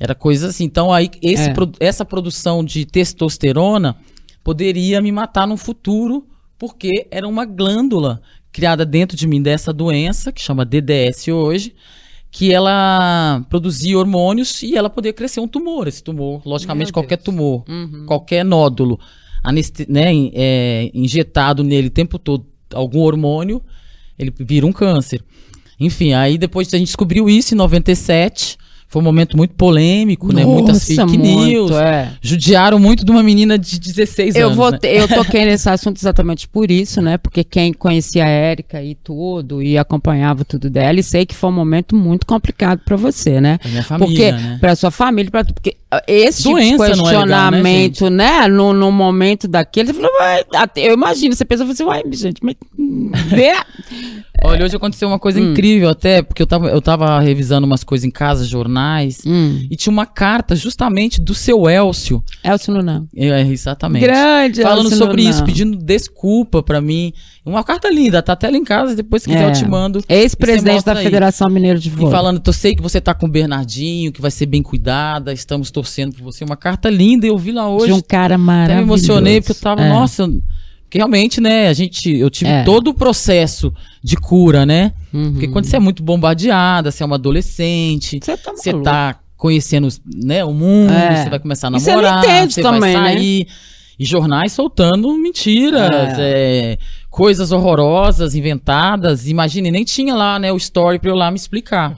era 0.00 0.14
coisa 0.14 0.48
assim. 0.48 0.64
Então 0.64 0.90
aí 0.90 1.10
esse 1.20 1.50
É. 1.50 1.52
pro- 1.52 1.70
essa 1.78 2.02
produção 2.02 2.64
de 2.64 2.86
testosterona 2.86 3.94
poderia 4.42 5.02
me 5.02 5.12
matar 5.12 5.46
no 5.46 5.58
futuro, 5.58 6.26
porque 6.58 7.06
era 7.10 7.28
uma 7.28 7.44
glândula 7.44 8.22
criada 8.54 8.86
dentro 8.86 9.16
de 9.16 9.26
mim 9.26 9.42
dessa 9.42 9.72
doença, 9.72 10.30
que 10.30 10.40
chama 10.40 10.64
DDS 10.64 11.26
hoje, 11.28 11.74
que 12.30 12.52
ela 12.52 13.44
produzia 13.50 13.98
hormônios 13.98 14.62
e 14.62 14.76
ela 14.76 14.88
poderia 14.88 15.12
crescer 15.12 15.40
um 15.40 15.48
tumor. 15.48 15.88
Esse 15.88 16.02
tumor, 16.02 16.40
logicamente, 16.46 16.92
qualquer 16.92 17.16
tumor, 17.18 17.64
Uhum. 17.68 18.06
qualquer 18.06 18.44
nódulo 18.44 18.98
aneste- 19.42 19.86
né, 19.90 20.10
é, 20.32 20.88
injetado 20.94 21.64
nele 21.64 21.88
o 21.88 21.90
tempo 21.90 22.16
todo 22.16 22.46
algum 22.72 23.00
hormônio, 23.00 23.60
ele 24.16 24.32
vira 24.38 24.64
um 24.64 24.72
câncer. 24.72 25.20
Enfim, 25.78 26.12
aí 26.12 26.38
depois 26.38 26.72
a 26.72 26.78
gente 26.78 26.86
descobriu 26.86 27.28
isso 27.28 27.54
em 27.54 27.58
97, 27.58 28.56
Foi 28.94 29.02
um 29.02 29.04
momento 29.04 29.36
muito 29.36 29.56
polêmico, 29.56 30.32
né? 30.32 30.44
Muitas 30.44 30.88
Nossa, 30.88 31.04
fake 31.04 31.18
muito, 31.18 31.46
news. 31.48 31.70
é. 31.72 32.12
Judiaram 32.22 32.78
muito 32.78 33.04
de 33.04 33.10
uma 33.10 33.24
menina 33.24 33.58
de 33.58 33.80
16 33.80 34.36
Eu, 34.36 34.46
anos. 34.46 34.56
vou 34.56 34.70
né? 34.70 34.78
eu 34.84 35.08
toquei 35.08 35.44
nesse 35.44 35.68
assunto 35.68 35.96
exatamente 35.96 36.46
por 36.46 36.70
isso, 36.70 37.02
né? 37.02 37.18
Porque 37.18 37.42
quem 37.42 37.72
conhecia 37.72 38.24
a 38.24 38.28
Érica 38.28 38.80
e 38.80 38.94
tudo, 38.94 39.60
e 39.60 39.76
acompanhava 39.76 40.44
tudo 40.44 40.70
dela, 40.70 41.00
e 41.00 41.02
sei 41.02 41.26
que 41.26 41.34
foi 41.34 41.50
um 41.50 41.54
momento 41.54 41.96
muito 41.96 42.24
complicado 42.24 42.82
pra 42.84 42.94
você, 42.94 43.40
né? 43.40 43.58
Pra 43.58 43.68
minha 43.68 43.82
família, 43.82 44.06
porque, 44.06 44.30
né? 44.30 44.58
Pra 44.60 44.76
sua 44.76 44.92
família, 44.92 45.28
pra 45.28 45.42
tudo. 45.42 45.54
Porque 45.54 45.76
esse 46.06 46.42
tipo 46.42 46.58
de 46.60 46.76
Doença 46.76 46.96
não 46.96 47.08
é 47.08 47.18
legal, 47.18 47.50
né, 47.50 47.60
questionamento, 47.60 48.10
né? 48.10 48.48
No, 48.48 48.72
no 48.72 48.90
momento 48.92 49.46
daquele, 49.48 49.92
você 49.92 50.00
falou, 50.00 50.10
eu 50.76 50.94
imagino, 50.94 51.34
você 51.34 51.44
pensa, 51.44 51.64
você 51.64 51.84
vai, 51.84 52.02
gente, 52.12 52.38
mas. 52.42 52.54
hum. 52.78 53.10
Olha, 54.46 54.64
hoje 54.64 54.76
aconteceu 54.76 55.08
uma 55.08 55.18
coisa 55.18 55.40
Hum. 55.40 55.52
incrível 55.52 55.88
até, 55.88 56.20
porque 56.22 56.42
eu 56.42 56.46
tava, 56.46 56.68
eu 56.68 56.82
tava 56.82 57.18
revisando 57.20 57.66
umas 57.66 57.82
coisas 57.82 58.04
em 58.04 58.10
casa, 58.10 58.44
jornais, 58.44 59.22
hum, 59.24 59.66
e 59.70 59.76
tinha 59.76 59.92
uma 59.92 60.04
carta 60.04 60.54
justamente 60.54 61.20
do 61.20 61.32
seu 61.32 61.68
Elcio. 61.68 62.22
Elcio 62.42 62.74
Lunão. 62.74 63.06
É, 63.16 63.40
exatamente. 63.42 64.02
Grande 64.02 64.60
Falando 64.62 64.86
Elcio 64.86 64.98
sobre 64.98 65.22
Lunão. 65.22 65.30
isso, 65.30 65.44
pedindo 65.44 65.76
desculpa 65.78 66.62
pra 66.62 66.80
mim. 66.80 67.12
Uma 67.46 67.62
carta 67.62 67.90
linda, 67.90 68.22
tá 68.22 68.32
até 68.32 68.50
lá 68.50 68.56
em 68.56 68.64
casa, 68.64 68.94
depois 68.96 69.24
quiser 69.24 69.44
É. 69.44 69.48
eu 69.48 69.52
te 69.52 69.66
mando. 69.68 70.02
Ex-presidente 70.08 70.82
da 70.84 70.92
aí. 70.94 71.04
Federação 71.04 71.48
Mineira 71.50 71.78
de 71.78 71.88
E 71.88 71.92
Vôlei. 71.92 72.10
falando, 72.10 72.42
eu 72.44 72.52
sei 72.54 72.74
que 72.74 72.82
você 72.82 73.00
tá 73.02 73.12
com 73.14 73.26
o 73.26 73.28
Bernardinho, 73.28 74.10
que 74.12 74.20
vai 74.20 74.30
ser 74.30 74.46
bem 74.46 74.62
cuidada, 74.62 75.32
estamos 75.32 75.70
torcendo 75.70 75.83
por 76.16 76.22
você. 76.22 76.44
Uma 76.44 76.56
carta 76.56 76.88
linda, 76.90 77.26
eu 77.26 77.36
vi 77.38 77.52
lá 77.52 77.68
hoje. 77.68 77.86
de 77.86 77.92
um 77.92 78.00
cara 78.00 78.34
Até 78.34 78.42
maravilhoso. 78.42 78.76
me 78.76 78.82
emocionei, 78.88 79.40
porque 79.40 79.52
eu 79.52 79.56
tava, 79.62 79.82
É. 79.82 79.88
nossa, 79.88 80.26
porque 80.82 80.98
realmente, 80.98 81.40
né, 81.40 81.68
a 81.68 81.72
gente, 81.72 82.10
eu 82.10 82.30
tive 82.30 82.50
É. 82.50 82.62
todo 82.64 82.88
o 82.88 82.94
processo 82.94 83.72
de 84.02 84.16
cura, 84.16 84.64
né? 84.66 84.92
Uhum. 85.12 85.32
Porque 85.32 85.48
quando 85.48 85.64
você 85.64 85.76
é 85.76 85.80
muito 85.80 86.02
bombardeada, 86.02 86.90
você 86.90 87.02
é 87.02 87.06
uma 87.06 87.16
adolescente, 87.16 88.18
Você 88.22 88.36
tá 88.36 88.52
você 88.52 88.72
tá 88.82 89.16
conhecendo 89.36 89.88
né, 90.24 90.44
o 90.44 90.52
mundo, 90.54 90.92
É. 90.92 91.22
você 91.24 91.30
vai 91.30 91.38
começar 91.38 91.68
a 91.68 91.70
você 91.72 91.94
não 91.94 92.02
namorar, 92.02 92.24
entende 92.24 92.54
você 92.54 92.62
também, 92.62 92.94
né? 92.94 93.00
vai 93.00 93.14
sair. 93.16 93.46
E 93.96 94.04
jornais 94.04 94.52
soltando 94.52 95.12
mentiras, 95.16 96.16
é, 96.18 96.76
coisas 97.08 97.52
horrorosas, 97.52 98.34
inventadas. 98.34 99.28
Imagine, 99.28 99.70
nem 99.70 99.84
tinha 99.84 100.14
lá, 100.16 100.36
né, 100.38 100.52
o 100.52 100.56
story 100.56 100.98
pra 100.98 101.10
eu 101.10 101.14
lá 101.14 101.30
me 101.30 101.36
explicar. 101.36 101.96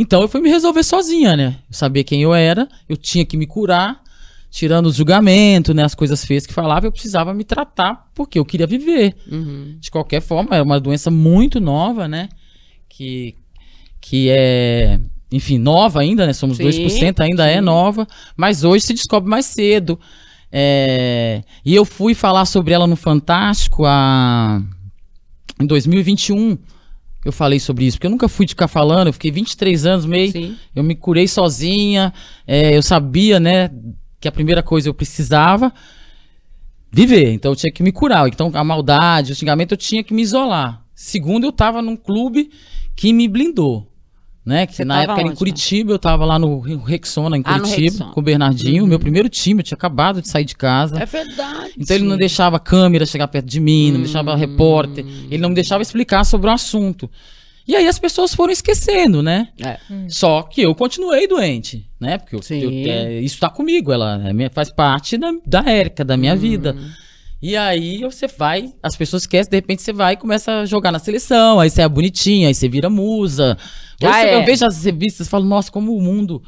Então 0.00 0.22
eu 0.22 0.28
fui 0.28 0.40
me 0.40 0.48
resolver 0.48 0.82
sozinha, 0.82 1.36
né? 1.36 1.58
Eu 1.68 1.76
sabia 1.76 2.02
quem 2.02 2.22
eu 2.22 2.32
era, 2.32 2.66
eu 2.88 2.96
tinha 2.96 3.22
que 3.22 3.36
me 3.36 3.46
curar, 3.46 4.02
tirando 4.50 4.86
os 4.86 4.96
julgamentos, 4.96 5.74
né, 5.74 5.84
as 5.84 5.94
coisas 5.94 6.24
feias 6.24 6.46
que 6.46 6.54
falava, 6.54 6.86
eu 6.86 6.90
precisava 6.90 7.34
me 7.34 7.44
tratar 7.44 8.08
porque 8.14 8.38
eu 8.38 8.44
queria 8.46 8.66
viver. 8.66 9.14
Uhum. 9.30 9.76
De 9.78 9.90
qualquer 9.90 10.22
forma, 10.22 10.56
é 10.56 10.62
uma 10.62 10.80
doença 10.80 11.10
muito 11.10 11.60
nova, 11.60 12.08
né? 12.08 12.30
Que, 12.88 13.34
que 14.00 14.30
é, 14.30 14.98
enfim, 15.30 15.58
nova 15.58 16.00
ainda, 16.00 16.26
né? 16.26 16.32
Somos 16.32 16.56
Sim, 16.56 16.64
2%, 16.64 17.20
ainda 17.20 17.46
é 17.46 17.56
sim. 17.56 17.60
nova, 17.60 18.08
mas 18.34 18.64
hoje 18.64 18.86
se 18.86 18.94
descobre 18.94 19.28
mais 19.28 19.44
cedo. 19.44 20.00
É, 20.50 21.42
e 21.62 21.74
eu 21.74 21.84
fui 21.84 22.14
falar 22.14 22.46
sobre 22.46 22.72
ela 22.72 22.86
no 22.86 22.96
Fantástico 22.96 23.84
a, 23.84 24.62
em 25.60 25.66
2021. 25.66 26.56
Eu 27.24 27.32
falei 27.32 27.60
sobre 27.60 27.84
isso, 27.84 27.98
porque 27.98 28.06
eu 28.06 28.10
nunca 28.10 28.28
fui 28.28 28.46
de 28.46 28.52
ficar 28.52 28.68
falando, 28.68 29.08
eu 29.08 29.12
fiquei 29.12 29.30
23 29.30 29.84
anos 29.84 30.06
meio. 30.06 30.32
Sim. 30.32 30.56
Eu 30.74 30.82
me 30.82 30.94
curei 30.94 31.28
sozinha, 31.28 32.12
é, 32.46 32.76
eu 32.76 32.82
sabia, 32.82 33.38
né, 33.38 33.70
que 34.18 34.26
a 34.26 34.32
primeira 34.32 34.62
coisa 34.62 34.88
eu 34.88 34.94
precisava 34.94 35.72
viver, 36.92 37.32
então 37.32 37.52
eu 37.52 37.56
tinha 37.56 37.72
que 37.72 37.82
me 37.82 37.92
curar. 37.92 38.26
Então 38.28 38.50
a 38.54 38.64
maldade, 38.64 39.32
o 39.32 39.34
xingamento, 39.34 39.72
eu 39.72 39.78
tinha 39.78 40.02
que 40.02 40.12
me 40.12 40.22
isolar. 40.22 40.84
Segundo, 40.94 41.44
eu 41.44 41.52
tava 41.52 41.80
num 41.80 41.96
clube 41.96 42.50
que 42.96 43.12
me 43.12 43.28
blindou. 43.28 43.89
Né? 44.44 44.66
Que 44.66 44.74
Você 44.74 44.84
na 44.86 45.02
época 45.02 45.20
era 45.20 45.22
em 45.22 45.30
onde, 45.30 45.38
Curitiba, 45.38 45.92
eu 45.92 45.98
tava 45.98 46.24
lá 46.24 46.38
no 46.38 46.60
Rexona, 46.60 47.36
em 47.36 47.42
Ah, 47.44 47.58
Curitiba, 47.60 47.82
Rexona. 47.82 48.10
com 48.12 48.20
o 48.20 48.22
Bernardinho, 48.22 48.86
meu 48.86 48.98
primeiro 48.98 49.28
time, 49.28 49.60
eu 49.60 49.64
tinha 49.64 49.76
acabado 49.76 50.22
de 50.22 50.28
sair 50.28 50.46
de 50.46 50.56
casa. 50.56 50.98
É 51.00 51.04
verdade. 51.04 51.72
Então 51.78 51.94
ele 51.94 52.06
não 52.06 52.16
deixava 52.16 52.56
a 52.56 52.60
câmera 52.60 53.04
chegar 53.04 53.28
perto 53.28 53.44
de 53.46 53.60
mim, 53.60 53.92
não 53.92 54.00
deixava 54.00 54.34
repórter, 54.34 55.04
ele 55.30 55.38
não 55.42 55.50
me 55.50 55.54
deixava 55.54 55.82
explicar 55.82 56.24
sobre 56.24 56.48
o 56.48 56.52
assunto. 56.52 57.08
E 57.68 57.76
aí 57.76 57.86
as 57.86 57.98
pessoas 57.98 58.34
foram 58.34 58.50
esquecendo, 58.52 59.22
né? 59.22 59.48
É. 59.62 59.78
Só 60.08 60.42
que 60.42 60.62
eu 60.62 60.74
continuei 60.74 61.28
doente, 61.28 61.86
né? 62.00 62.16
Porque 62.16 62.34
eu- 62.34 62.40
eu- 62.62 62.90
é, 62.90 63.20
isso 63.20 63.38
tá 63.38 63.50
comigo, 63.50 63.92
ela 63.92 64.20
é 64.26 64.48
faz 64.48 64.70
parte 64.70 65.18
da, 65.18 65.30
da 65.46 65.70
Érica, 65.70 66.02
da 66.02 66.16
minha 66.16 66.34
vida. 66.34 66.74
E 67.42 67.56
aí 67.56 68.00
você 68.02 68.26
vai, 68.26 68.72
as 68.82 68.96
pessoas 68.96 69.22
esquecem, 69.22 69.50
de 69.50 69.56
repente 69.56 69.82
você 69.82 69.92
vai 69.92 70.14
e 70.14 70.16
começa 70.16 70.60
a 70.60 70.66
jogar 70.66 70.90
na 70.92 70.98
seleção, 70.98 71.60
aí 71.60 71.70
você 71.70 71.82
é 71.82 71.88
bonitinha, 71.88 72.48
aí 72.48 72.54
você 72.54 72.68
vira 72.68 72.90
musa. 72.90 73.56
Hoje 74.02 74.12
Ah, 74.12 74.26
é. 74.26 74.34
Eu 74.36 74.44
vejo 74.44 74.64
as 74.64 74.84
revistas 74.84 75.26
e 75.26 75.30
falo, 75.30 75.44
nossa, 75.44 75.70
como 75.70 75.96
o 75.96 76.02
mundo 76.02 76.42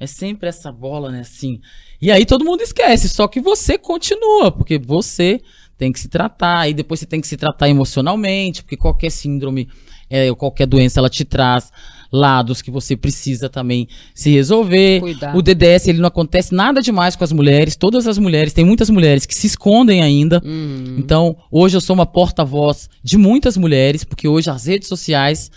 é 0.00 0.06
sempre 0.06 0.48
essa 0.48 0.70
bola, 0.70 1.10
né? 1.10 1.20
Assim. 1.20 1.60
E 2.00 2.10
aí 2.10 2.24
todo 2.24 2.44
mundo 2.44 2.62
esquece, 2.62 3.08
só 3.08 3.26
que 3.26 3.40
você 3.40 3.76
continua, 3.76 4.52
porque 4.52 4.78
você 4.78 5.40
tem 5.76 5.92
que 5.92 6.00
se 6.00 6.08
tratar, 6.08 6.68
e 6.68 6.74
depois 6.74 7.00
você 7.00 7.06
tem 7.06 7.20
que 7.20 7.26
se 7.26 7.36
tratar 7.36 7.68
emocionalmente, 7.68 8.62
porque 8.62 8.76
qualquer 8.76 9.10
síndrome, 9.10 9.68
é, 10.10 10.28
ou 10.28 10.36
qualquer 10.36 10.66
doença, 10.66 10.98
ela 10.98 11.08
te 11.08 11.24
traz 11.24 11.70
lados 12.10 12.62
que 12.62 12.70
você 12.70 12.96
precisa 12.96 13.48
também 13.48 13.86
se 14.14 14.30
resolver. 14.30 15.00
Cuidar. 15.00 15.36
O 15.36 15.42
DDS, 15.42 15.88
ele 15.88 15.98
não 15.98 16.08
acontece 16.08 16.54
nada 16.54 16.80
demais 16.80 17.14
com 17.14 17.22
as 17.22 17.32
mulheres, 17.32 17.76
todas 17.76 18.06
as 18.06 18.18
mulheres, 18.18 18.52
tem 18.52 18.64
muitas 18.64 18.90
mulheres 18.90 19.26
que 19.26 19.34
se 19.34 19.46
escondem 19.46 20.02
ainda. 20.02 20.42
Uhum. 20.44 20.96
Então, 20.98 21.36
hoje 21.50 21.76
eu 21.76 21.80
sou 21.80 21.94
uma 21.94 22.06
porta-voz 22.06 22.88
de 23.02 23.16
muitas 23.16 23.56
mulheres, 23.56 24.04
porque 24.04 24.26
hoje 24.26 24.50
as 24.50 24.66
redes 24.66 24.88
sociais 24.88 25.50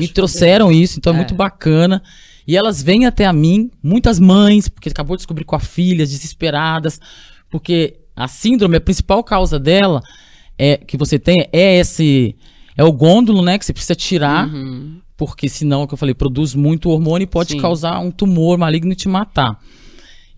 me 0.00 0.08
trouxeram 0.08 0.70
isso, 0.72 0.98
então 0.98 1.12
é, 1.12 1.16
É. 1.16 1.18
muito 1.18 1.34
bacana. 1.34 2.02
E 2.46 2.56
elas 2.56 2.82
vêm 2.82 3.06
até 3.06 3.26
a 3.26 3.32
mim, 3.32 3.70
muitas 3.82 4.18
mães, 4.18 4.68
porque 4.68 4.88
acabou 4.88 5.16
de 5.16 5.20
descobrir 5.20 5.44
com 5.44 5.54
a 5.56 5.60
filha, 5.60 6.04
desesperadas, 6.06 7.00
porque 7.50 7.96
a 8.16 8.26
síndrome, 8.26 8.76
a 8.76 8.80
principal 8.80 9.22
causa 9.22 9.58
dela 9.58 10.00
é 10.58 10.76
que 10.76 10.96
você 10.96 11.18
tem 11.18 11.46
é 11.52 11.78
esse 11.78 12.34
é 12.76 12.84
o 12.84 12.92
gôndulo, 12.92 13.42
né, 13.42 13.58
que 13.58 13.64
você 13.64 13.72
precisa 13.72 13.94
tirar, 13.94 14.48
Uhum. 14.48 15.00
porque 15.16 15.48
senão, 15.48 15.86
que 15.86 15.92
eu 15.94 15.98
falei, 15.98 16.14
produz 16.14 16.54
muito 16.54 16.88
hormônio 16.90 17.24
e 17.24 17.26
pode 17.28 17.52
Sim. 17.52 17.60
causar 17.60 17.98
um 18.00 18.10
tumor 18.10 18.56
maligno 18.58 18.92
e 18.92 18.96
te 18.96 19.08
matar. 19.08 19.58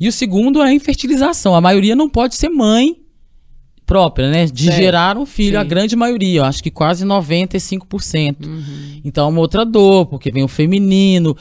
E 0.01 0.09
o 0.09 0.13
segundo 0.13 0.61
é 0.61 0.69
a 0.69 0.73
infertilização. 0.73 1.55
A 1.55 1.61
maioria 1.61 1.95
não 1.95 2.09
pode 2.11 2.35
ser 2.35 2.49
mãe 2.49 2.97
própria, 3.87 4.31
né? 4.31 4.47
De 4.47 4.65
Certo. 4.65 4.77
gerar 4.77 5.17
um 5.19 5.27
filho, 5.27 5.59
a 5.59 5.63
Sim. 5.63 5.69
grande 5.69 5.97
maioria, 5.97 6.41
eu 6.41 6.45
acho 6.45 6.63
que 6.63 6.71
quase 6.71 7.05
95%. 7.05 8.47
Uhum. 8.47 9.01
Então 9.05 9.27
é 9.27 9.29
uma 9.31 9.41
outra 9.41 9.65
dor, 9.65 10.07
porque 10.07 10.31
vem 10.31 10.43
o 10.45 10.49
feminino, 10.49 11.37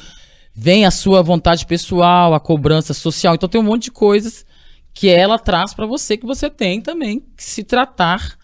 vem 0.54 0.86
a 0.86 0.91
sua 0.91 1.21
vontade 1.21 1.65
pessoal, 1.65 2.34
a 2.34 2.39
cobrança 2.39 2.93
social. 2.93 3.36
Então 3.36 3.47
tem 3.49 3.60
um 3.62 3.63
monte 3.63 3.84
de 3.86 3.91
coisas 3.91 4.45
que 4.93 5.08
ela 5.10 5.39
traz 5.39 5.73
pra 5.73 5.86
você 5.86 6.17
que 6.17 6.25
você 6.25 6.49
tem 6.49 6.82
também 6.82 7.23
que 7.38 7.43
se 7.43 7.63
tratar. 7.63 8.36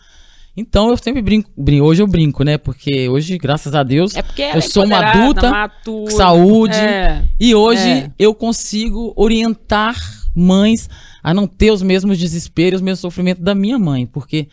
Então 0.56 0.90
eu 0.90 0.98
sempre 0.98 1.22
brinco, 1.22 1.52
brin- 1.56 1.82
hoje 1.82 2.02
eu 2.02 2.08
brinco, 2.08 2.44
né? 2.44 2.58
Porque 2.58 3.08
hoje, 3.10 3.38
graças 3.38 3.76
a 3.76 3.84
Deus, 3.84 4.16
É 4.16 4.22
porque 4.24 4.42
eu 4.42 4.62
sou 4.62 4.86
uma 4.86 4.98
adulta, 5.06 5.50
madura, 5.52 6.12
saúde, 6.12 6.76
É. 6.76 7.24
e 7.40 7.54
hoje 7.54 7.88
É. 7.88 8.12
eu 8.18 8.34
consigo 8.34 9.14
orientar 9.16 9.96
mães 10.34 10.90
a 11.24 11.34
não 11.34 11.48
ter 11.48 11.72
os 11.72 11.82
mesmos 11.82 12.18
desesperos, 12.18 12.80
os 12.80 12.84
mesmos 12.84 13.00
sofrimentos 13.00 13.44
da 13.44 13.54
minha 13.56 13.78
mãe. 13.80 14.06
Porque 14.06 14.48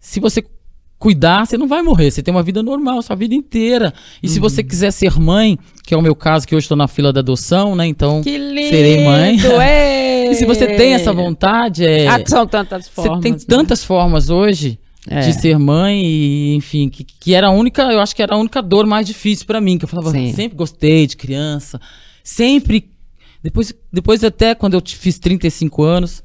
se 0.00 0.20
você 0.20 0.44
cuidar, 0.98 1.44
você 1.46 1.58
não 1.58 1.66
vai 1.66 1.82
morrer. 1.82 2.10
Você 2.12 2.22
tem 2.22 2.32
uma 2.32 2.44
vida 2.44 2.62
normal, 2.62 3.02
sua 3.02 3.16
vida 3.16 3.34
inteira. 3.34 3.92
E 4.22 4.28
se 4.28 4.36
Uhum. 4.38 4.42
você 4.42 4.62
quiser 4.62 4.92
ser 4.92 5.18
mãe, 5.18 5.58
que 5.84 5.92
é 5.92 5.96
o 5.96 6.02
meu 6.02 6.14
caso, 6.14 6.46
que 6.46 6.54
hoje 6.54 6.64
estou 6.64 6.76
na 6.76 6.86
fila 6.86 7.12
da 7.12 7.18
adoção, 7.20 7.74
né? 7.74 7.86
Então, 7.86 8.22
Que 8.22 8.38
lindo! 8.38 8.68
serei 8.68 9.04
mãe. 9.04 9.36
é. 9.60 10.30
E 10.30 10.34
se 10.36 10.44
você 10.46 10.66
tem 10.76 10.92
essa 10.94 11.12
vontade, 11.12 11.84
é, 11.84 12.06
Ah, 12.06 12.22
são 12.24 12.46
tantas 12.46 12.84
você 12.86 12.90
formas. 13.02 13.20
tem 13.20 13.32
né? 13.32 13.38
tantas 13.48 13.82
formas 13.84 14.30
hoje 14.30 14.78
É. 15.08 15.20
de 15.20 15.32
ser 15.40 15.58
mãe 15.58 16.00
e, 16.04 16.54
enfim, 16.54 16.88
que, 16.88 17.02
que 17.02 17.34
era 17.34 17.48
a 17.48 17.50
única, 17.50 17.82
eu 17.92 17.98
acho 17.98 18.14
que 18.14 18.22
era 18.22 18.36
a 18.36 18.38
única 18.38 18.62
dor 18.62 18.86
mais 18.86 19.04
difícil 19.04 19.44
pra 19.44 19.60
mim, 19.60 19.76
que 19.78 19.84
eu 19.84 19.88
falava, 19.88 20.12
Sim. 20.12 20.32
sempre 20.32 20.56
gostei 20.56 21.08
de 21.08 21.16
criança, 21.16 21.80
sempre, 22.22 22.88
depois, 23.42 23.74
depois 23.92 24.22
até 24.22 24.54
quando 24.54 24.74
eu 24.74 24.82
fiz 24.84 25.18
35 25.18 25.82
anos, 25.82 26.22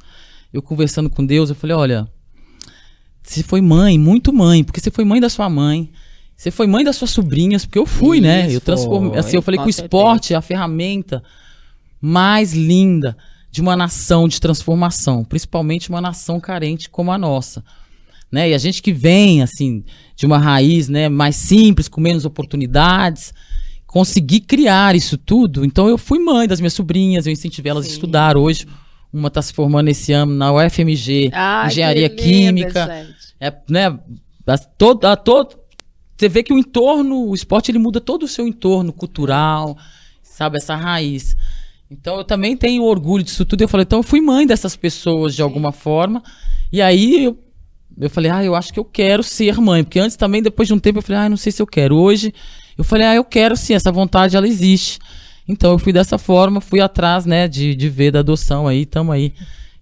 eu 0.53 0.61
conversando 0.61 1.09
com 1.09 1.25
Deus, 1.25 1.49
eu 1.49 1.55
falei, 1.55 1.75
olha, 1.75 2.07
você 3.23 3.43
foi 3.43 3.59
mãe, 3.59 3.97
muito 3.97 4.31
mãe, 4.31 4.63
porque 4.63 4.79
você 4.79 4.91
foi 4.91 5.03
mãe 5.03 5.19
da 5.19 5.29
sua 5.29 5.49
mãe, 5.49 5.91
você 6.35 6.51
foi 6.51 6.67
mãe 6.67 6.83
das 6.83 6.95
suas 6.95 7.11
sobrinhas, 7.11 7.65
porque 7.65 7.79
eu 7.79 7.85
fui, 7.85 8.21
né? 8.21 8.45
Isso, 8.45 8.57
Eu 8.57 8.61
transformei, 8.61 9.17
assim, 9.19 9.35
eu 9.35 9.41
falei 9.41 9.59
que 9.59 9.65
o 9.65 9.69
esporte 9.69 10.33
é 10.33 10.37
a 10.37 10.41
ferramenta 10.41 11.23
mais 11.99 12.53
linda 12.53 13.17
de 13.49 13.59
uma 13.59 13.75
nação 13.75 14.27
de 14.27 14.39
transformação, 14.39 15.25
principalmente 15.25 15.89
uma 15.89 15.99
nação 15.99 16.39
carente 16.39 16.89
como 16.89 17.11
a 17.11 17.17
nossa. 17.17 17.63
Né? 18.31 18.51
E 18.51 18.53
a 18.53 18.57
gente 18.57 18.81
que 18.81 18.93
vem 18.93 19.41
assim 19.41 19.83
de 20.15 20.25
uma 20.25 20.37
raiz 20.37 20.87
né, 20.87 21.09
mais 21.09 21.35
simples, 21.35 21.87
com 21.87 21.99
menos 21.99 22.25
oportunidades, 22.25 23.33
conseguir 23.97 24.41
criar 24.41 24.95
isso 24.95 25.17
tudo. 25.17 25.65
Então 25.65 25.89
eu 25.89 25.97
fui 25.97 26.19
mãe 26.19 26.47
das 26.47 26.59
minhas 26.59 26.73
sobrinhas, 26.73 27.25
eu 27.25 27.33
incentivei 27.33 27.71
elas 27.71 27.87
a 27.87 27.89
estudar 27.89 28.37
hoje. 28.37 28.67
Uma 29.11 29.27
está 29.27 29.41
se 29.41 29.51
formando 29.51 29.87
esse 29.87 30.13
ano 30.13 30.35
na 30.35 30.53
UFMG, 30.53 31.31
Ai, 31.33 31.67
engenharia 31.67 32.07
química. 32.07 32.85
gente. 32.85 33.17
É, 33.39 33.51
né, 33.67 33.97
a 34.45 34.57
todo, 34.59 35.03
a 35.05 35.15
todo, 35.15 35.55
você 36.15 36.29
vê 36.29 36.43
que 36.43 36.53
o 36.53 36.59
entorno, 36.59 37.27
o 37.27 37.33
esporte, 37.33 37.71
ele 37.71 37.79
muda 37.79 37.99
todo 37.99 38.21
o 38.21 38.27
seu 38.27 38.45
entorno 38.45 38.93
cultural. 38.93 39.75
sabe? 40.21 40.57
Essa 40.57 40.75
raiz. 40.75 41.35
Então 41.89 42.17
eu 42.17 42.23
também 42.23 42.55
tenho 42.55 42.83
orgulho 42.83 43.23
disso 43.23 43.45
tudo. 43.45 43.63
Eu 43.63 43.67
falei, 43.67 43.83
então 43.83 43.97
eu 43.97 44.03
fui 44.03 44.21
mãe 44.21 44.45
dessas 44.45 44.75
pessoas 44.75 45.33
de 45.33 45.41
alguma 45.41 45.71
forma. 45.71 46.21
E 46.71 46.83
aí 46.83 47.23
eu, 47.23 47.39
eu 47.99 48.11
falei, 48.11 48.29
ah, 48.29 48.43
eu 48.43 48.53
acho 48.53 48.71
que 48.71 48.79
eu 48.79 48.85
quero 48.85 49.23
ser 49.23 49.59
mãe. 49.59 49.83
Porque 49.83 49.99
antes 49.99 50.15
também, 50.15 50.43
depois 50.43 50.67
de 50.67 50.75
um 50.75 50.79
tempo, 50.79 50.99
eu 50.99 51.03
falei, 51.03 51.21
ah, 51.23 51.29
não 51.29 51.37
sei 51.37 51.51
se 51.51 51.63
eu 51.63 51.65
quero. 51.65 51.95
Hoje 51.95 52.31
eu 52.77 52.83
falei, 52.83 53.07
ah, 53.07 53.15
eu 53.15 53.23
quero 53.23 53.55
sim, 53.55 53.73
essa 53.73 53.91
vontade 53.91 54.37
ela 54.37 54.47
existe. 54.47 54.99
Então 55.47 55.71
eu 55.71 55.79
fui 55.79 55.93
dessa 55.93 56.17
forma, 56.17 56.59
fui 56.59 56.81
atrás, 56.81 57.25
né, 57.25 57.47
de, 57.47 57.73
de 57.73 57.89
ver 57.89 58.11
da 58.11 58.19
adoção 58.19 58.67
aí, 58.67 58.85
tamo 58.85 59.11
aí 59.11 59.33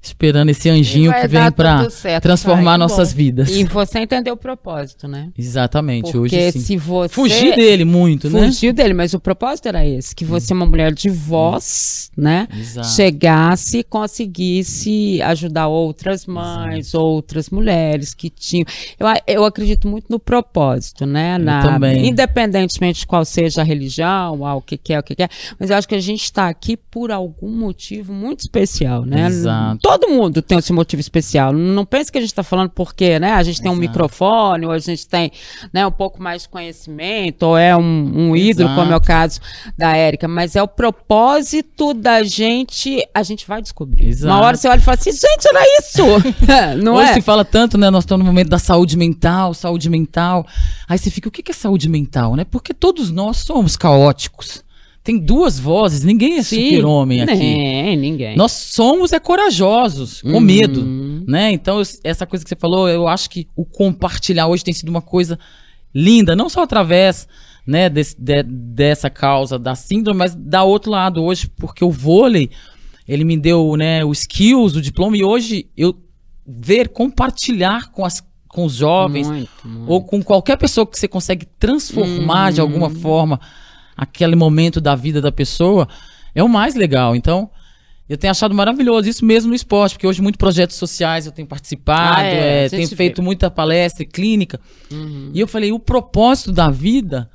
esperando 0.05 0.49
esse 0.49 0.69
anjinho 0.69 1.13
que 1.13 1.27
vem 1.27 1.41
certo, 1.89 2.23
transformar 2.23 2.71
vai. 2.71 2.77
nossas 2.77 3.11
Bom, 3.11 3.17
vidas. 3.17 3.49
E 3.49 3.63
você 3.63 3.99
entendeu 3.99 4.33
o 4.33 4.37
propósito, 4.37 5.07
né? 5.07 5.29
Exatamente, 5.37 6.11
Porque 6.11 6.17
hoje 6.17 6.51
sim. 6.51 6.59
se 6.59 6.77
você 6.77 7.13
Fugir 7.13 7.55
dele 7.55 7.85
muito, 7.85 8.29
né? 8.29 8.45
fugiu 8.45 8.73
dele, 8.73 8.93
mas 8.93 9.13
o 9.13 9.19
propósito 9.19 9.67
era 9.67 9.85
esse, 9.85 10.15
que 10.15 10.25
você, 10.25 10.53
uma 10.53 10.65
mulher 10.65 10.93
de 10.93 11.09
voz, 11.09 12.11
né, 12.15 12.47
Exato. 12.57 12.87
chegasse 12.89 13.79
e 13.79 13.83
conseguisse 13.83 15.21
ajudar 15.21 15.67
outras 15.67 16.25
mães, 16.25 16.93
outras 16.93 17.49
mulheres 17.49 18.13
que 18.13 18.29
tinham. 18.29 18.65
Eu, 18.99 19.07
eu 19.27 19.45
acredito 19.45 19.87
muito 19.87 20.07
no 20.09 20.19
propósito, 20.19 21.05
né? 21.05 21.37
Na, 21.37 21.61
também. 21.61 22.07
Independentemente 22.07 22.99
de 23.01 23.07
qual 23.07 23.25
seja 23.25 23.61
a 23.61 23.63
religião, 23.63 24.45
ah, 24.45 24.55
o 24.55 24.61
que, 24.61 24.77
que 24.77 24.93
é, 24.93 24.99
o 24.99 25.03
que, 25.03 25.15
que 25.15 25.23
é. 25.23 25.29
Mas 25.59 25.69
eu 25.69 25.77
acho 25.77 25.87
que 25.87 25.95
a 25.95 25.99
gente 25.99 26.23
está 26.23 26.47
aqui 26.47 26.75
por 26.77 27.11
algum 27.11 27.49
motivo 27.49 28.13
muito 28.13 28.41
especial, 28.41 29.05
né? 29.05 29.27
Exato. 29.27 29.79
Todo 29.81 29.94
mundo 30.09 30.41
tem 30.41 30.57
esse 30.57 30.73
motivo 30.73 30.99
especial. 30.99 31.53
Não 31.53 31.85
pense 31.85 32.11
que 32.11 32.17
a 32.17 32.21
gente 32.21 32.31
está 32.31 32.43
falando 32.43 32.69
porque, 32.69 33.19
né? 33.19 33.33
A 33.33 33.43
gente 33.43 33.61
tem 33.61 33.69
um 33.69 33.73
Exato. 33.73 33.87
microfone, 33.87 34.65
ou 34.65 34.71
a 34.71 34.79
gente 34.79 35.07
tem 35.07 35.31
né, 35.73 35.85
um 35.85 35.91
pouco 35.91 36.21
mais 36.21 36.43
de 36.43 36.49
conhecimento, 36.49 37.43
ou 37.43 37.57
é 37.57 37.75
um, 37.75 38.29
um 38.29 38.35
ídolo, 38.35 38.73
como 38.75 38.91
é 38.91 38.95
o 38.95 39.01
caso 39.01 39.39
da 39.77 39.95
Érica, 39.95 40.27
mas 40.27 40.55
é 40.55 40.63
o 40.63 40.67
propósito 40.67 41.93
da 41.93 42.23
gente, 42.23 43.05
a 43.13 43.23
gente 43.23 43.47
vai 43.47 43.61
descobrir. 43.61 44.07
Exato. 44.07 44.33
Uma 44.33 44.45
hora 44.45 44.57
você 44.57 44.67
olha 44.67 44.79
e 44.79 44.81
fala 44.81 44.97
assim, 44.99 45.11
gente, 45.11 45.47
era 45.47 45.63
isso! 45.79 46.03
Não 46.83 46.95
Hoje 46.95 47.11
é? 47.11 47.13
se 47.13 47.21
fala 47.21 47.45
tanto, 47.45 47.77
né? 47.77 47.89
Nós 47.89 48.03
estamos 48.03 48.25
no 48.25 48.31
momento 48.31 48.49
da 48.49 48.59
saúde 48.59 48.97
mental, 48.97 49.53
saúde 49.53 49.89
mental. 49.89 50.45
Aí 50.87 50.97
você 50.97 51.09
fica, 51.09 51.27
o 51.27 51.31
que 51.31 51.43
que 51.43 51.51
é 51.51 51.55
saúde 51.55 51.89
mental, 51.89 52.35
né? 52.35 52.43
Porque 52.43 52.73
todos 52.73 53.11
nós 53.11 53.37
somos 53.37 53.75
caóticos. 53.75 54.63
Tem 55.05 55.19
duas 55.19 55.59
vozes, 55.59 56.03
ninguém 56.03 56.39
é 56.39 56.43
super-homem 56.43 57.21
aqui. 57.21 57.35
Nem, 57.35 57.95
ninguém. 57.95 58.35
Nós 58.35 58.51
somos 58.51 59.13
é 59.13 59.19
corajosos, 59.19 60.23
com 60.23 60.29
Uhum. 60.33 60.39
medo, 60.41 60.83
né? 61.27 61.51
Então, 61.51 61.77
eu- 61.79 61.85
essa 62.03 62.25
coisa 62.25 62.43
que 62.43 62.49
você 62.49 62.55
falou, 62.55 62.89
eu 62.89 63.07
acho 63.07 63.29
que 63.29 63.47
o 63.55 63.63
compartilhar 63.63 64.47
hoje 64.47 64.63
tem 64.63 64.73
sido 64.73 64.89
uma 64.89 65.03
coisa 65.03 65.37
linda, 65.93 66.35
não 66.35 66.49
só 66.49 66.63
através, 66.63 67.27
né, 67.67 67.87
desse- 67.87 68.15
de- 68.19 68.41
dessa 68.41 69.07
causa 69.07 69.59
da 69.59 69.75
síndrome, 69.75 70.17
mas 70.17 70.33
da 70.33 70.63
outro 70.63 70.89
lado 70.89 71.23
hoje, 71.23 71.51
porque 71.55 71.85
o 71.85 71.91
vôlei, 71.91 72.49
ele 73.07 73.23
me 73.23 73.37
deu, 73.37 73.75
né, 73.77 74.03
o 74.03 74.11
skills, 74.11 74.75
o 74.75 74.81
diploma, 74.81 75.15
e 75.15 75.23
hoje 75.23 75.67
eu 75.77 75.95
ver, 76.47 76.89
compartilhar 76.89 77.91
com, 77.91 78.03
as, 78.03 78.23
com 78.47 78.65
os 78.65 78.73
jovens, 78.73 79.27
Muito, 79.27 79.49
muito. 79.63 79.91
ou 79.91 80.03
com 80.03 80.23
qualquer 80.23 80.57
pessoa 80.57 80.85
que 80.87 80.97
você 80.97 81.07
consegue 81.07 81.45
transformar 81.59 82.51
de 82.51 82.59
Uhum. 82.59 82.65
alguma 82.67 82.89
forma 82.89 83.39
aquele 83.95 84.35
momento 84.35 84.79
da 84.81 84.95
vida 84.95 85.21
da 85.21 85.31
pessoa, 85.31 85.87
é 86.33 86.43
o 86.43 86.49
mais 86.49 86.75
legal. 86.75 87.15
Então, 87.15 87.49
eu 88.07 88.17
tenho 88.17 88.31
achado 88.31 88.53
maravilhoso 88.53 89.09
isso 89.09 89.25
mesmo 89.25 89.49
no 89.49 89.55
esporte, 89.55 89.93
porque 89.93 90.05
hoje 90.05 90.21
muitos 90.21 90.37
projetos 90.37 90.75
sociais 90.75 91.25
eu 91.25 91.31
tenho 91.31 91.47
participado, 91.47 92.21
Ah, 92.21 92.23
é, 92.23 92.65
é, 92.65 92.69
tenho 92.69 92.87
vê. 92.87 92.95
feito 92.95 93.23
muita 93.23 93.49
palestra 93.49 94.03
e 94.03 94.05
clínica. 94.05 94.59
Uhum. 94.91 95.31
E 95.33 95.39
eu 95.39 95.47
falei, 95.47 95.71
o 95.71 95.79
propósito 95.79 96.51
da 96.51 96.69
vida 96.69 97.29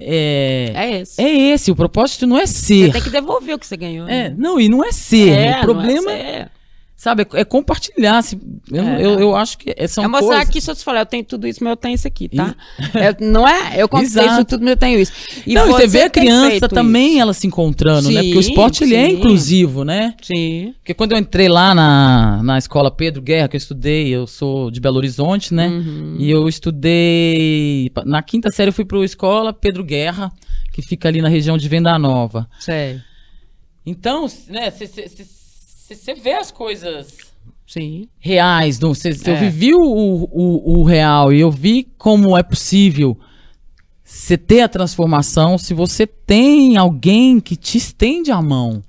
é, 0.00 0.72
É 0.74 1.00
esse. 1.00 1.20
é 1.22 1.30
esse, 1.52 1.70
o 1.70 1.76
propósito 1.76 2.26
não 2.26 2.38
é 2.38 2.46
Você 2.46 2.54
ser. 2.86 2.92
tem 2.92 3.02
que 3.02 3.10
devolver 3.10 3.54
o 3.54 3.58
que 3.58 3.66
você 3.66 3.76
ganhou. 3.76 4.08
É, 4.08 4.30
né? 4.30 4.34
não, 4.36 4.58
e 4.58 4.68
não 4.68 4.82
é 4.84 4.90
ser. 4.92 5.38
É, 5.38 5.58
o 5.58 5.60
problema 5.60 6.10
é, 6.10 6.14
é, 6.20 6.38
ser. 6.44 6.50
Sabe, 7.02 7.26
é, 7.34 7.40
é 7.40 7.44
compartilhar. 7.44 8.22
se- 8.22 8.38
eu, 8.70 8.84
É. 8.84 9.04
eu, 9.04 9.18
eu 9.18 9.34
acho 9.36 9.58
que 9.58 9.74
é- 9.76 9.88
são 9.88 10.04
é 10.04 10.06
mostrar 10.06 10.28
coisas... 10.28 10.48
aqui, 10.48 10.60
se 10.60 10.70
eu 10.70 10.74
te 10.76 10.84
falar, 10.84 11.00
eu 11.00 11.06
tenho 11.06 11.24
tudo 11.24 11.48
isso, 11.48 11.58
mas 11.64 11.72
eu 11.72 11.76
tenho 11.76 11.96
isso 11.96 12.06
aqui, 12.06 12.28
tá? 12.28 12.54
É, 12.94 13.16
não 13.24 13.46
é? 13.46 13.82
Eu 13.82 13.88
conquistei 13.88 14.24
isso 14.24 14.44
tudo, 14.44 14.60
mas 14.62 14.70
eu 14.70 14.76
tenho 14.76 15.00
isso. 15.00 15.10
E 15.44 15.52
não, 15.52 15.66
você 15.66 15.88
vê 15.88 16.02
a 16.02 16.10
criança 16.10 16.68
também, 16.68 17.14
isso. 17.14 17.20
ela 17.20 17.34
se 17.34 17.44
encontrando, 17.44 18.08
né? 18.08 18.22
Porque 18.22 18.38
o 18.38 18.42
Sim, 18.42 18.50
esporte, 18.50 18.84
ele 18.84 18.94
é 18.94 19.06
sim. 19.06 19.16
inclusivo, 19.16 19.82
né? 19.84 20.14
Sim. 20.22 20.74
Porque 20.78 20.94
quando 20.94 21.10
eu 21.12 21.18
entrei 21.18 21.48
lá 21.48 21.74
na, 21.74 22.40
na 22.40 22.56
escola 22.56 22.88
Pedro 22.88 23.20
Guerra, 23.20 23.48
que 23.48 23.56
eu 23.56 23.58
estudei, 23.58 24.06
eu 24.08 24.24
sou 24.28 24.70
de 24.70 24.80
Belo 24.80 24.98
Horizonte, 24.98 25.52
né? 25.52 25.66
Uhum. 25.66 26.16
E 26.20 26.30
eu 26.30 26.48
estudei. 26.48 27.90
Na 28.06 28.22
quinta 28.22 28.48
série 28.52 28.68
eu 28.68 28.72
fui 28.72 28.84
para 28.84 29.04
escola 29.04 29.52
Pedro 29.52 29.82
Guerra, 29.82 30.30
que 30.72 30.80
fica 30.82 31.08
ali 31.08 31.20
na 31.20 31.28
região 31.28 31.58
de 31.58 31.68
Venda 31.68 31.98
Nova. 31.98 32.48
Sei. 32.60 33.00
Então, 33.84 34.28
né, 34.48 34.70
você 34.70 34.86
vê 36.14 36.32
as 36.34 36.50
coisas 36.50 37.16
Sim. 37.66 38.08
reais. 38.18 38.78
cê- 38.94 39.12
cê- 39.14 39.30
Eu 39.30 39.34
É. 39.34 39.40
vivi 39.40 39.74
o, 39.74 39.80
o, 39.82 40.80
o 40.80 40.82
real 40.82 41.32
e 41.32 41.40
eu 41.40 41.50
vi 41.50 41.88
como 41.98 42.36
é 42.36 42.42
possível 42.42 43.16
você 44.04 44.36
ter 44.36 44.60
a 44.60 44.68
transformação 44.68 45.56
se 45.56 45.72
você 45.72 46.06
tem 46.06 46.76
alguém 46.76 47.40
que 47.40 47.56
te 47.56 47.78
estende 47.78 48.30
a 48.30 48.40
mão. 48.42 48.82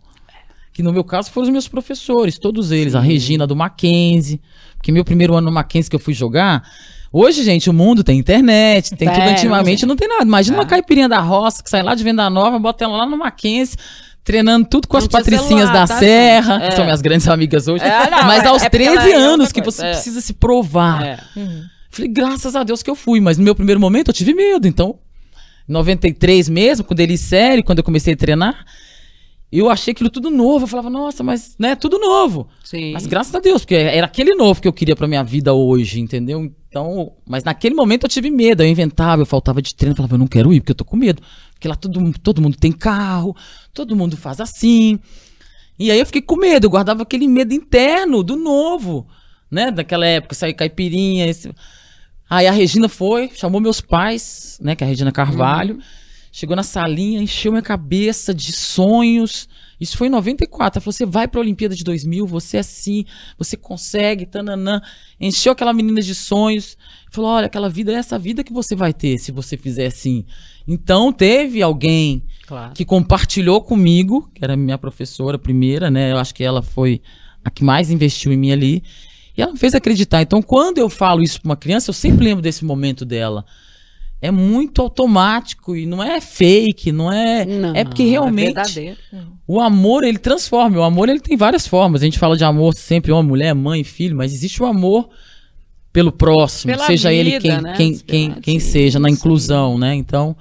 Que 0.74 0.82
no 0.82 0.92
meu 0.92 1.04
caso 1.04 1.30
foram 1.32 1.46
os 1.48 1.52
meus 1.52 1.68
professores, 1.68 2.40
todos 2.40 2.72
eles. 2.72 2.96
A 2.96 3.00
Regina 3.00 3.46
do 3.46 3.56
Mackenzie, 3.56 4.42
porque 4.76 4.92
meu 4.92 5.06
primeiro 5.06 5.36
ano 5.36 5.46
no 5.48 5.52
Mackenzie 5.54 5.90
que 5.90 5.96
eu 5.96 6.00
fui 6.00 6.14
jogar. 6.16 6.64
Hoje, 7.12 7.44
gente, 7.44 7.70
o 7.70 7.74
mundo 7.74 8.04
tem 8.04 8.18
internet, 8.18 8.96
tem 8.96 9.08
tudo. 9.08 9.18
Tem, 9.20 9.34
Antigamente 9.34 9.86
não 9.86 9.96
tem 9.96 10.08
nada. 10.08 10.24
Imagina 10.24 10.58
É. 10.58 10.60
uma 10.62 10.66
caipirinha 10.66 11.08
da 11.08 11.20
roça 11.20 11.62
que 11.64 11.70
sai 11.70 11.84
lá 11.84 11.94
de 11.94 12.04
Venda 12.04 12.28
Nova, 12.28 12.58
bota 12.58 12.84
ela 12.86 12.98
lá 12.98 13.06
no 13.06 13.16
Mackenzie, 13.20 13.78
treinando 14.24 14.68
tudo 14.68 14.88
com 14.88 14.98
Não 14.98 15.04
as 15.04 15.08
patricinhas 15.08 15.48
celular, 15.68 15.74
da 15.74 15.88
tá, 15.88 16.00
Serra, 16.00 16.60
gente? 16.60 16.70
que 16.70 16.76
são 16.76 16.84
É. 16.84 16.86
minhas 16.86 17.02
grandes 17.02 17.28
amigas 17.28 17.68
hoje. 17.68 17.84
É, 17.84 18.10
não, 18.10 18.24
mas 18.24 18.44
é- 18.44 18.48
aos 18.48 18.64
é 18.64 18.70
porque 18.70 18.86
13 18.86 19.12
ela 19.12 19.22
é 19.22 19.26
anos 19.26 19.52
que 19.52 19.62
você 19.62 19.86
é. 19.86 19.92
precisa 19.92 20.22
se 20.22 20.34
provar. 20.34 21.04
É. 21.06 21.20
Falei, 21.90 22.10
graças 22.12 22.56
a 22.56 22.64
Deus 22.64 22.82
que 22.82 22.90
eu 22.90 22.96
fui, 22.96 23.20
mas 23.20 23.38
no 23.38 23.44
meu 23.44 23.54
primeiro 23.54 23.80
momento 23.80 24.08
eu 24.10 24.14
tive 24.14 24.34
medo. 24.34 24.68
Então, 24.68 24.98
em 25.68 25.72
93 25.74 26.50
mesmo, 26.50 26.84
com 26.86 26.96
delícia 26.96 27.28
sério, 27.28 27.64
quando 27.64 27.80
eu 27.80 27.84
comecei 27.84 28.14
a 28.14 28.18
treinar, 28.18 28.66
eu 29.52 29.70
achei 29.70 29.92
aquilo 29.92 30.10
tudo 30.10 30.32
novo. 30.32 30.64
Eu 30.64 30.68
falava, 30.68 30.90
nossa, 30.90 31.22
mas, 31.24 31.56
né, 31.60 31.76
tudo 31.76 32.00
novo. 32.00 32.48
Sim. 32.64 32.94
Mas 32.94 33.06
graças 33.06 33.36
a 33.36 33.40
Deus, 33.40 33.62
porque 33.62 33.76
era 33.76 34.08
aquele 34.08 34.34
novo 34.34 34.60
que 34.62 34.68
eu 34.68 34.74
queria 34.74 34.96
pra 34.96 35.08
minha 35.08 35.24
vida 35.24 35.54
hoje, 35.54 36.00
entendeu? 36.00 36.52
Então, 36.68 37.12
mas 37.28 37.44
naquele 37.44 37.76
momento 37.76 38.06
eu 38.06 38.10
tive 38.10 38.32
medo, 38.32 38.64
eu 38.64 38.68
inventava, 38.68 39.22
eu 39.22 39.26
faltava 39.28 39.62
de 39.62 39.76
treino, 39.76 39.92
eu 39.92 39.98
falava, 39.98 40.16
eu 40.16 40.20
não 40.20 40.26
quero 40.28 40.52
ir, 40.52 40.60
porque 40.62 40.72
eu 40.72 40.76
tô 40.76 40.84
com 40.84 40.98
medo. 40.98 41.22
Porque 41.64 41.70
lá 41.70 41.76
todo, 41.78 42.02
mundo- 42.02 42.20
todo 42.20 42.42
mundo 42.42 42.58
tem 42.58 42.74
carro, 42.74 43.34
todo 43.74 43.96
mundo 43.96 44.18
faz 44.18 44.42
assim. 44.42 45.00
E 45.80 45.90
aí 45.90 45.98
eu 45.98 46.06
fiquei 46.06 46.22
com 46.22 46.36
medo, 46.36 46.66
eu 46.66 46.70
guardava 46.70 47.04
aquele 47.04 47.26
medo 47.26 47.54
interno 47.54 48.22
do 48.22 48.36
novo, 48.36 49.08
né? 49.50 49.72
Daquela 49.72 50.06
época, 50.06 50.36
sair 50.36 50.54
caipirinha. 50.54 51.26
esse- 51.26 51.54
Aí 52.30 52.48
a 52.48 52.52
Regina 52.52 52.90
foi, 52.90 53.32
chamou 53.34 53.62
meus 53.62 53.80
pais, 53.80 54.60
né? 54.62 54.76
Que 54.76 54.84
é 54.84 54.88
a 54.88 54.90
Regina 54.90 55.10
Carvalho. 55.10 55.80
Chegou 56.34 56.54
na 56.54 56.64
salinha, 56.64 57.22
encheu 57.22 57.54
minha 57.54 57.62
cabeça 57.62 58.34
de 58.34 58.52
sonhos. 58.52 59.48
Isso 59.84 59.98
foi 59.98 60.08
em 60.08 60.10
94. 60.10 60.78
Ela 60.78 60.82
falou: 60.84 60.94
você 60.94 61.06
vai 61.06 61.28
pra 61.28 61.40
Olimpíada 61.42 61.76
de 61.76 61.84
2000, 61.84 62.26
você 62.26 62.58
é 62.58 62.60
assim, 62.62 63.06
você 63.38 63.58
consegue, 63.58 64.26
tananã. 64.26 64.82
Encheu 65.20 65.52
aquela 65.52 65.74
menina 65.74 66.02
de 66.02 66.16
sonhos. 66.16 66.78
Falou: 67.12 67.32
olha, 67.32 67.48
aquela 67.48 67.70
vida 67.70 67.92
é 67.92 67.96
essa 67.96 68.18
vida 68.18 68.44
que 68.44 68.54
você 68.54 68.76
vai 68.76 68.94
ter 68.94 69.18
se 69.18 69.32
você 69.32 69.58
fizer 69.58 69.88
assim. 69.88 70.26
Então 70.68 71.12
teve 71.12 71.62
alguém 71.62 72.24
Claro. 72.48 72.74
que 72.74 72.86
compartilhou 72.86 73.62
comigo, 73.62 74.30
que 74.34 74.44
era 74.44 74.56
minha 74.56 74.78
professora 74.78 75.38
primeira, 75.38 75.92
né? 75.92 76.12
Eu 76.12 76.18
acho 76.18 76.34
que 76.34 76.44
ela 76.44 76.62
foi 76.62 77.02
a 77.44 77.50
que 77.50 77.64
mais 77.64 77.92
investiu 77.92 78.32
em 78.32 78.38
mim 78.38 78.52
ali. 78.52 78.84
E 79.36 79.42
ela 79.42 79.52
me 79.52 79.58
fez 79.60 79.74
acreditar. 79.76 80.22
Então, 80.22 80.42
quando 80.42 80.78
eu 80.78 80.90
falo 80.90 81.24
isso 81.24 81.42
para 81.42 81.50
uma 81.50 81.58
criança, 81.58 81.90
eu 81.90 81.94
sempre 81.94 82.24
lembro 82.24 82.42
desse 82.42 82.64
momento 82.64 83.04
dela. 83.04 83.44
É 84.26 84.32
muito 84.32 84.82
automático 84.82 85.76
e 85.76 85.86
não 85.86 86.02
é 86.02 86.22
fake, 86.22 86.94
não 86.94 87.12
é. 87.12 87.44
Não, 87.46 87.76
é 87.76 87.84
porque 87.84 88.04
realmente 88.04 88.54
verdadeiro. 88.54 88.98
o 89.46 89.60
amor 89.60 90.06
ele 90.06 90.18
transforma. 90.18 90.80
O 90.80 90.84
amor 90.84 91.10
ele 91.10 91.20
tem 91.20 91.36
várias 91.36 91.68
formas. 91.68 92.02
A 92.02 92.06
gente 92.06 92.18
fala 92.18 92.38
de 92.38 92.44
amor 92.46 92.74
sempre 92.74 93.12
homem, 93.12 93.28
mulher, 93.28 93.54
mãe, 93.54 93.84
filho, 93.84 94.16
mas 94.16 94.34
existe 94.34 94.64
o 94.64 94.66
amor 94.66 95.10
pelo 95.92 96.10
próximo, 96.12 96.72
Pela 96.74 96.86
seja 96.88 97.12
ele 97.12 97.32
vida, 97.32 97.42
quem, 97.42 97.62
né? 97.62 97.74
quem, 97.76 97.98
quem, 97.98 98.32
quem 98.42 98.60
seja, 98.62 98.98
na 98.98 99.10
inclusão, 99.10 99.78
né? 99.78 99.94
Então, 99.94 100.36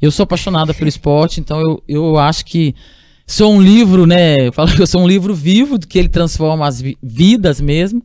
eu 0.00 0.10
sou 0.10 0.24
apaixonada 0.24 0.72
pelo 0.72 0.88
esporte, 0.88 1.40
então 1.40 1.60
eu, 1.60 1.82
eu 1.86 2.18
acho 2.18 2.44
que 2.46 2.74
sou 3.26 3.52
um 3.52 3.60
livro, 3.62 4.06
né? 4.06 4.48
Eu 4.48 4.52
falo 4.52 4.74
que 4.74 4.80
eu 4.82 4.86
sou 4.86 5.02
um 5.02 5.06
livro 5.06 5.34
vivo, 5.34 5.78
que 5.78 5.98
ele 5.98 6.08
transforma 6.08 6.66
as 6.66 6.80
vi- 6.80 6.96
vidas 7.02 7.60
mesmo. 7.60 8.02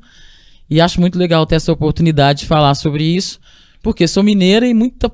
E 0.70 0.80
acho 0.80 1.00
muito 1.00 1.18
legal 1.18 1.46
ter 1.46 1.56
essa 1.56 1.72
oportunidade 1.72 2.42
de 2.42 2.46
falar 2.46 2.76
sobre 2.76 3.04
isso, 3.04 3.40
porque 3.82 4.08
sou 4.08 4.24
mineira 4.24 4.68
e 4.68 4.74
muita, 4.74 5.12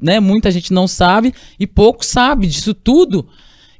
né, 0.00 0.20
muita 0.20 0.50
gente 0.50 0.72
não 0.72 0.86
sabe 0.86 1.34
e 1.58 1.66
pouco 1.66 2.04
sabe 2.04 2.46
disso 2.46 2.74
tudo 2.74 3.28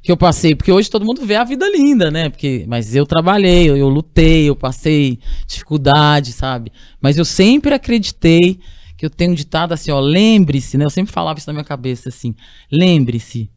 que 0.01 0.11
eu 0.11 0.17
passei, 0.17 0.55
porque 0.55 0.71
hoje 0.71 0.89
todo 0.89 1.05
mundo 1.05 1.25
vê 1.25 1.35
a 1.35 1.43
vida 1.43 1.69
linda, 1.69 2.09
né? 2.09 2.29
Porque, 2.29 2.65
mas 2.67 2.95
eu 2.95 3.05
trabalhei, 3.05 3.69
eu, 3.69 3.75
eu 3.75 3.89
lutei, 3.89 4.47
eu 4.47 4.55
passei 4.55 5.19
dificuldade, 5.45 6.31
sabe? 6.31 6.71
Mas 7.01 7.17
eu 7.17 7.25
sempre 7.25 7.73
acreditei 7.73 8.59
que 8.97 9.05
eu 9.05 9.09
tenho 9.09 9.31
um 9.31 9.35
ditado 9.35 9.73
assim, 9.73 9.91
ó, 9.91 9.99
lembre-se, 9.99 10.77
né? 10.77 10.85
Eu 10.85 10.89
sempre 10.89 11.11
falava 11.11 11.37
isso 11.37 11.47
na 11.47 11.53
minha 11.53 11.65
cabeça 11.65 12.09
assim, 12.09 12.33
lembre-se, 12.71 13.49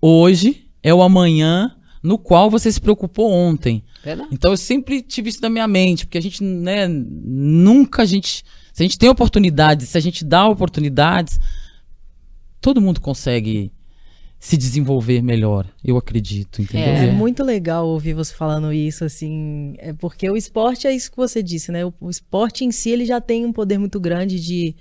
hoje 0.00 0.64
é 0.82 0.94
o 0.94 1.02
amanhã 1.02 1.74
no 2.02 2.18
qual 2.18 2.50
você 2.50 2.70
se 2.70 2.80
preocupou 2.80 3.32
ontem. 3.32 3.82
Verdade. 4.04 4.28
Então 4.30 4.50
eu 4.50 4.56
sempre 4.58 5.00
tive 5.00 5.30
isso 5.30 5.40
na 5.40 5.48
minha 5.48 5.66
mente, 5.66 6.04
porque 6.04 6.18
a 6.18 6.20
gente, 6.20 6.44
né, 6.44 6.86
nunca 6.86 8.02
a 8.02 8.04
gente, 8.04 8.44
se 8.74 8.82
a 8.82 8.84
gente 8.84 8.98
tem 8.98 9.08
oportunidades, 9.08 9.88
se 9.88 9.96
a 9.96 10.00
gente 10.00 10.24
dá 10.24 10.48
oportunidades, 10.48 11.38
todo 12.60 12.80
mundo 12.80 13.00
consegue 13.00 13.70
se 14.40 14.56
desenvolver 14.56 15.22
melhor, 15.22 15.64
eu 15.82 15.96
acredito, 15.96 16.60
entendeu? 16.60 16.92
É, 17.08 17.12
muito 17.12 17.44
legal 17.44 17.86
ouvir 17.86 18.14
você 18.14 18.34
falando 18.34 18.72
isso, 18.72 19.04
assim, 19.04 19.76
é 19.78 19.92
porque 19.92 20.28
o 20.28 20.36
esporte 20.36 20.88
é 20.88 20.92
isso 20.92 21.08
que 21.08 21.16
você 21.16 21.40
disse, 21.40 21.70
né? 21.70 21.84
O, 21.86 21.94
o 22.00 22.10
esporte 22.10 22.64
em 22.64 22.72
si, 22.72 22.90
ele 22.90 23.06
já 23.06 23.20
tem 23.20 23.46
um 23.46 23.52
poder 23.52 23.78
muito 23.78 24.00
grande 24.00 24.40
de 24.40 24.74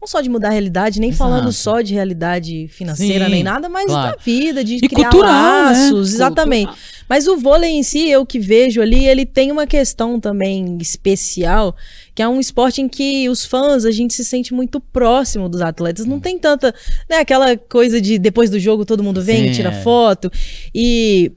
não 0.00 0.06
só 0.06 0.20
de 0.20 0.28
mudar 0.28 0.48
a 0.48 0.52
realidade, 0.52 1.00
nem 1.00 1.10
Exato. 1.10 1.30
falando 1.30 1.52
só 1.52 1.80
de 1.80 1.92
realidade 1.92 2.68
financeira 2.68 3.24
Sim, 3.24 3.30
nem 3.32 3.42
nada, 3.42 3.68
mas 3.68 3.86
claro. 3.86 4.16
da 4.16 4.22
vida, 4.22 4.62
de 4.62 4.76
E 4.76 4.88
criar 4.88 5.10
cultural, 5.10 5.32
né? 5.32 5.62
laços, 5.62 6.14
exatamente. 6.14 6.72
Mas 7.08 7.26
o 7.26 7.36
vôlei 7.36 7.70
em 7.70 7.82
si, 7.82 8.08
eu 8.08 8.24
que 8.24 8.38
vejo 8.38 8.80
ali, 8.80 9.06
ele 9.06 9.26
tem 9.26 9.50
uma 9.50 9.66
questão 9.66 10.20
também 10.20 10.78
especial, 10.80 11.74
que 12.18 12.22
é 12.22 12.26
um 12.26 12.40
esporte 12.40 12.82
em 12.82 12.88
que 12.88 13.28
os 13.28 13.44
fãs, 13.44 13.84
a 13.84 13.92
gente 13.92 14.12
se 14.12 14.24
sente 14.24 14.52
muito 14.52 14.80
próximo 14.80 15.48
dos 15.48 15.60
atletas. 15.60 16.04
Não 16.04 16.18
tem 16.18 16.36
tanta, 16.36 16.74
né, 17.08 17.18
aquela 17.18 17.56
coisa 17.56 18.00
de 18.00 18.18
depois 18.18 18.50
do 18.50 18.58
jogo 18.58 18.84
todo 18.84 19.04
mundo 19.04 19.22
vem, 19.22 19.46
Sim, 19.46 19.52
tira 19.52 19.68
é. 19.68 19.82
foto. 19.82 20.28
E 20.74 21.30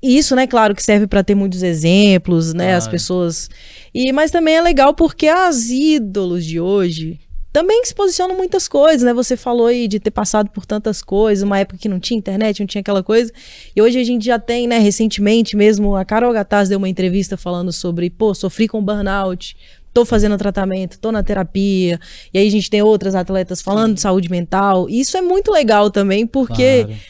isso, 0.00 0.36
né, 0.36 0.46
claro, 0.46 0.72
que 0.72 0.84
serve 0.84 1.08
para 1.08 1.24
ter 1.24 1.34
muitos 1.34 1.64
exemplos, 1.64 2.54
né, 2.54 2.74
as 2.74 2.84
Claro. 2.84 2.92
pessoas. 2.92 3.50
E 3.92 4.12
mas 4.12 4.30
também 4.30 4.54
é 4.54 4.62
legal 4.62 4.94
porque 4.94 5.26
as 5.26 5.68
ídolos 5.68 6.44
de 6.44 6.60
hoje 6.60 7.18
também 7.52 7.84
se 7.84 7.92
posicionam 7.92 8.36
muitas 8.36 8.68
coisas, 8.68 9.02
né? 9.02 9.12
Você 9.12 9.36
falou 9.36 9.66
aí 9.66 9.88
de 9.88 9.98
ter 9.98 10.12
passado 10.12 10.48
por 10.50 10.64
tantas 10.64 11.02
coisas, 11.02 11.42
uma 11.42 11.58
época 11.58 11.76
que 11.78 11.88
não 11.88 11.98
tinha 11.98 12.16
internet, 12.16 12.60
não 12.60 12.66
tinha 12.68 12.80
aquela 12.80 13.02
coisa. 13.02 13.32
E 13.74 13.82
hoje 13.82 13.98
a 13.98 14.04
gente 14.04 14.24
já 14.24 14.38
tem, 14.38 14.68
né, 14.68 14.78
recentemente 14.78 15.56
mesmo, 15.56 15.96
a 15.96 16.04
Carol 16.04 16.32
Gataz 16.32 16.68
deu 16.68 16.78
uma 16.78 16.88
entrevista 16.88 17.36
falando 17.36 17.72
sobre, 17.72 18.08
pô, 18.08 18.32
sofri 18.34 18.68
com 18.68 18.80
burnout, 18.80 19.56
tô 19.92 20.04
fazendo 20.04 20.36
tratamento, 20.38 20.98
tô 20.98 21.10
na 21.10 21.22
terapia. 21.22 21.98
E 22.32 22.38
aí 22.38 22.46
a 22.46 22.50
gente 22.50 22.70
tem 22.70 22.80
outras 22.82 23.14
atletas 23.14 23.60
falando 23.60 23.94
de 23.94 24.00
saúde 24.00 24.30
mental. 24.30 24.88
E 24.88 25.00
isso 25.00 25.16
é 25.16 25.20
muito 25.22 25.50
legal 25.50 25.90
também, 25.90 26.26
porque 26.26 26.84
Claro. 26.84 27.00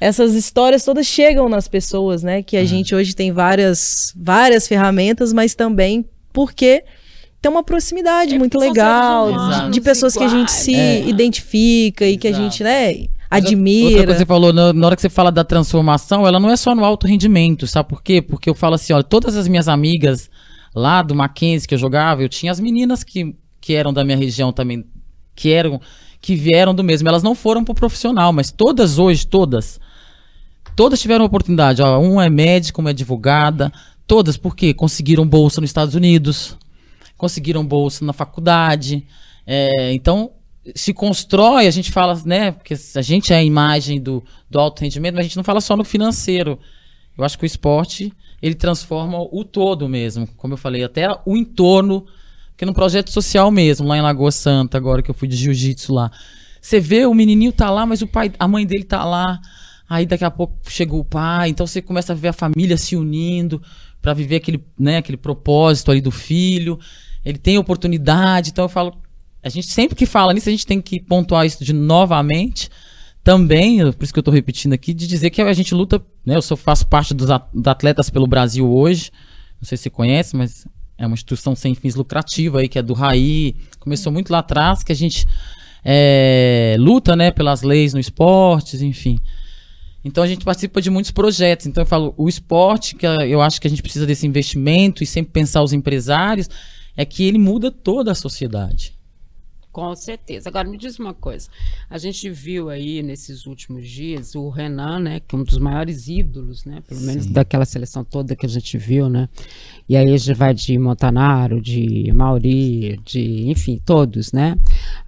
essas 0.00 0.34
histórias 0.34 0.84
todas 0.84 1.06
chegam 1.06 1.48
nas 1.48 1.66
pessoas, 1.68 2.22
né? 2.22 2.42
Que 2.42 2.56
a 2.56 2.62
É. 2.62 2.66
gente 2.66 2.94
hoje 2.94 3.14
tem 3.14 3.32
várias, 3.32 4.12
várias 4.16 4.66
ferramentas, 4.68 5.32
mas 5.32 5.54
também 5.54 6.04
porque 6.32 6.84
tem 7.40 7.50
uma 7.50 7.62
proximidade 7.62 8.34
É 8.34 8.38
muito 8.38 8.58
legal, 8.58 9.30
de, 9.66 9.70
de 9.72 9.80
pessoas 9.80 10.14
que 10.16 10.22
a 10.24 10.28
gente 10.28 10.48
iguais. 10.48 10.50
se 10.52 10.74
É. 10.74 11.06
identifica 11.08 12.06
e 12.06 12.16
que 12.16 12.26
a 12.26 12.30
Exato. 12.30 12.44
gente, 12.44 12.62
né, 12.62 12.86
Mas 13.30 13.42
Outra 13.42 13.48
admira. 13.50 13.90
coisa 13.96 14.12
que 14.12 14.18
você 14.18 14.26
falou, 14.26 14.52
na 14.52 14.86
hora 14.86 14.94
que 14.94 15.02
você 15.02 15.08
fala 15.08 15.32
da 15.32 15.42
transformação, 15.42 16.24
ela 16.24 16.38
não 16.38 16.48
é 16.50 16.56
só 16.56 16.72
no 16.72 16.84
alto 16.84 17.04
rendimento, 17.06 17.66
sabe 17.66 17.88
por 17.88 18.00
quê? 18.00 18.22
Porque 18.22 18.48
eu 18.48 18.54
falo 18.54 18.76
assim, 18.76 18.92
olha, 18.92 19.02
todas 19.02 19.34
as 19.36 19.48
minhas 19.48 19.66
amigas 19.66 20.30
lá 20.74 21.02
do 21.02 21.14
Mackenzie 21.14 21.68
que 21.68 21.74
eu 21.74 21.78
jogava, 21.78 22.22
eu 22.22 22.28
tinha 22.28 22.50
as 22.50 22.58
meninas 22.58 23.04
que, 23.04 23.34
que 23.60 23.74
eram 23.74 23.92
da 23.92 24.04
minha 24.04 24.16
região 24.16 24.52
também, 24.52 24.84
que 25.34 25.52
eram, 25.52 25.80
que 26.20 26.34
vieram 26.34 26.74
do 26.74 26.82
mesmo. 26.82 27.08
Elas 27.08 27.22
não 27.22 27.34
foram 27.34 27.64
pro 27.64 27.74
profissional, 27.74 28.32
mas 28.32 28.50
todas 28.50 28.98
hoje, 28.98 29.26
todas, 29.26 29.78
todas 30.74 31.00
tiveram 31.00 31.24
oportunidade. 31.24 31.82
Ó, 31.82 31.98
um 31.98 32.20
é 32.20 32.28
médico, 32.28 32.80
uma 32.80 32.90
é 32.90 32.92
advogada, 32.92 33.72
todas, 34.06 34.36
porque 34.36 34.74
conseguiram 34.74 35.26
bolsa 35.26 35.60
nos 35.60 35.70
Estados 35.70 35.94
Unidos, 35.94 36.56
conseguiram 37.16 37.64
bolsa 37.64 38.04
na 38.04 38.12
faculdade. 38.12 39.06
É, 39.46 39.92
então, 39.92 40.32
se 40.74 40.94
constrói, 40.94 41.66
a 41.66 41.70
gente 41.70 41.92
fala, 41.92 42.20
né? 42.24 42.52
Porque 42.52 42.74
a 42.94 43.02
gente 43.02 43.32
é 43.32 43.36
a 43.36 43.44
imagem 43.44 44.00
do, 44.00 44.24
do 44.48 44.58
alto 44.58 44.80
rendimento, 44.80 45.14
mas 45.14 45.20
a 45.20 45.28
gente 45.28 45.36
não 45.36 45.44
fala 45.44 45.60
só 45.60 45.76
no 45.76 45.84
financeiro. 45.84 46.58
Eu 47.16 47.24
acho 47.24 47.38
que 47.38 47.44
o 47.44 47.46
esporte, 47.46 48.12
ele 48.44 48.54
transforma 48.54 49.16
o 49.18 49.42
todo 49.42 49.88
mesmo. 49.88 50.28
Como 50.36 50.52
eu 50.52 50.58
falei, 50.58 50.84
até 50.84 51.08
o 51.24 51.34
entorno, 51.34 52.04
porque 52.50 52.66
no 52.66 52.74
projeto 52.74 53.10
social 53.10 53.50
mesmo, 53.50 53.88
lá 53.88 53.96
em 53.96 54.02
Lagoa 54.02 54.30
Santa, 54.30 54.76
agora 54.76 55.02
que 55.02 55.10
eu 55.10 55.14
fui 55.14 55.26
de 55.26 55.34
jiu-jitsu 55.34 55.94
lá. 55.94 56.10
Você 56.60 56.78
vê, 56.78 57.06
o 57.06 57.14
menininho 57.14 57.52
tá 57.52 57.70
lá, 57.70 57.86
mas 57.86 58.02
o 58.02 58.06
pai, 58.06 58.30
a 58.38 58.46
mãe 58.46 58.66
dele 58.66 58.84
tá 58.84 59.02
lá. 59.02 59.40
Aí 59.88 60.04
daqui 60.04 60.26
a 60.26 60.30
pouco 60.30 60.58
chegou 60.68 61.00
o 61.00 61.04
pai, 61.06 61.48
então 61.48 61.66
você 61.66 61.80
começa 61.80 62.12
a 62.12 62.16
ver 62.16 62.28
a 62.28 62.32
família 62.34 62.76
se 62.76 62.94
unindo 62.94 63.62
para 64.02 64.12
viver 64.12 64.36
aquele, 64.36 64.62
né, 64.78 64.98
aquele 64.98 65.16
propósito 65.16 65.90
ali 65.90 66.02
do 66.02 66.10
filho. 66.10 66.78
Ele 67.24 67.38
tem 67.38 67.56
oportunidade, 67.56 68.50
então 68.50 68.66
eu 68.66 68.68
falo, 68.68 68.94
a 69.42 69.48
gente 69.48 69.68
sempre 69.68 69.96
que 69.96 70.04
fala 70.04 70.34
nisso, 70.34 70.50
a 70.50 70.52
gente 70.52 70.66
tem 70.66 70.82
que 70.82 71.00
pontuar 71.00 71.46
isso 71.46 71.64
de 71.64 71.72
novamente. 71.72 72.68
Também, 73.24 73.78
por 73.92 74.04
isso 74.04 74.12
que 74.12 74.18
eu 74.18 74.22
tô 74.22 74.30
repetindo 74.30 74.74
aqui, 74.74 74.92
de 74.92 75.06
dizer 75.06 75.30
que 75.30 75.40
a 75.40 75.52
gente 75.54 75.74
luta, 75.74 76.00
né? 76.24 76.36
Eu 76.36 76.42
sou, 76.42 76.58
faço 76.58 76.86
parte 76.86 77.14
dos 77.14 77.30
at- 77.30 77.48
dos 77.54 77.66
atletas 77.66 78.10
pelo 78.10 78.26
Brasil 78.26 78.70
hoje. 78.70 79.10
Não 79.58 79.66
sei 79.66 79.78
se 79.78 79.84
você 79.84 79.90
conhece, 79.90 80.36
mas 80.36 80.66
é 80.98 81.06
uma 81.06 81.14
instituição 81.14 81.56
sem 81.56 81.74
fins 81.74 81.94
lucrativos 81.94 82.60
aí, 82.60 82.68
que 82.68 82.78
é 82.78 82.82
do 82.82 82.92
RAI. 82.92 83.56
Começou 83.80 84.12
muito 84.12 84.30
lá 84.30 84.40
atrás, 84.40 84.84
que 84.84 84.92
a 84.92 84.94
gente 84.94 85.24
é, 85.82 86.76
luta, 86.78 87.16
né, 87.16 87.30
pelas 87.30 87.62
leis 87.62 87.94
no 87.94 88.00
esportes, 88.00 88.82
enfim. 88.82 89.18
Então 90.04 90.22
a 90.22 90.26
gente 90.26 90.44
participa 90.44 90.82
de 90.82 90.90
muitos 90.90 91.10
projetos. 91.10 91.66
Então 91.66 91.82
eu 91.82 91.86
falo, 91.86 92.12
o 92.18 92.28
esporte, 92.28 92.94
que 92.94 93.06
eu 93.06 93.40
acho 93.40 93.58
que 93.58 93.66
a 93.66 93.70
gente 93.70 93.82
precisa 93.82 94.06
desse 94.06 94.26
investimento 94.26 95.02
e 95.02 95.06
sempre 95.06 95.32
pensar 95.32 95.62
os 95.62 95.72
empresários, 95.72 96.48
é 96.94 97.06
que 97.06 97.24
ele 97.24 97.38
muda 97.38 97.70
toda 97.70 98.12
a 98.12 98.14
sociedade. 98.14 98.92
Com 99.74 99.92
certeza. 99.96 100.48
Agora 100.48 100.68
me 100.68 100.78
diz 100.78 101.00
uma 101.00 101.12
coisa. 101.12 101.48
A 101.90 101.98
gente 101.98 102.30
viu 102.30 102.70
aí 102.70 103.02
nesses 103.02 103.44
últimos 103.44 103.88
dias 103.88 104.36
o 104.36 104.48
Renan, 104.48 105.00
né, 105.00 105.18
que 105.18 105.34
é 105.34 105.38
um 105.38 105.42
dos 105.42 105.58
maiores 105.58 106.06
ídolos, 106.06 106.64
né, 106.64 106.80
pelo 106.86 107.00
menos 107.00 107.26
daquela 107.26 107.64
seleção 107.64 108.04
toda 108.04 108.36
que 108.36 108.46
a 108.46 108.48
gente 108.48 108.78
viu, 108.78 109.08
né? 109.08 109.28
E 109.88 109.96
aí 109.96 110.14
a 110.14 110.16
gente 110.16 110.32
vai 110.32 110.54
de 110.54 110.78
Montanaro, 110.78 111.60
de 111.60 112.08
Mauri, 112.14 113.00
de, 113.04 113.50
enfim, 113.50 113.82
todos, 113.84 114.30
né? 114.30 114.56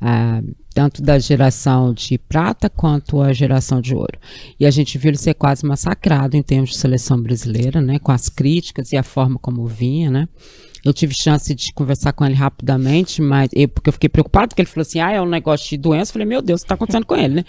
Ah, 0.01 0.43
tanto 0.75 1.01
da 1.01 1.17
geração 1.17 1.95
de 1.95 2.19
prata 2.19 2.69
quanto 2.69 3.23
a 3.23 3.33
geração 3.33 3.81
de 3.81 3.95
ouro. 3.95 4.19
E 4.59 4.67
a 4.67 4.71
gente 4.73 4.99
viu 4.99 5.11
ele 5.11 5.17
ser 5.17 5.35
quase 5.35 5.65
massacrado 5.65 6.37
em 6.37 6.43
termos 6.43 6.71
de 6.71 6.77
seleção 6.77 7.23
brasileira, 7.23 7.81
né, 7.81 8.01
com 8.01 8.11
as 8.11 8.29
críticas 8.29 8.91
e 8.91 8.97
a 8.97 9.05
forma 9.05 9.39
como 9.39 9.65
vinha, 9.65 10.11
né? 10.11 10.29
Eu 10.89 10.95
tive 10.95 11.15
chance 11.15 11.55
de 11.55 11.73
conversar 11.73 12.13
com 12.13 12.25
ele 12.25 12.35
rapidamente, 12.35 13.21
mas 13.21 13.51
eu, 13.53 13.69
porque 13.69 13.89
eu 13.89 13.93
fiquei 13.93 14.09
preocupado, 14.09 14.49
porque 14.49 14.63
ele 14.63 14.69
falou 14.69 14.83
assim: 14.83 15.01
ah, 15.01 15.13
é 15.13 15.21
um 15.21 15.29
negócio 15.29 15.69
de 15.69 15.77
doença. 15.77 16.11
Eu 16.11 16.13
falei, 16.15 16.27
meu 16.27 16.43
Deus, 16.43 16.61
o 16.61 16.63
que 16.63 16.67
está 16.67 16.75
acontecendo 16.75 17.07
com 17.07 17.17
ele, 17.17 17.35
né? 17.35 17.45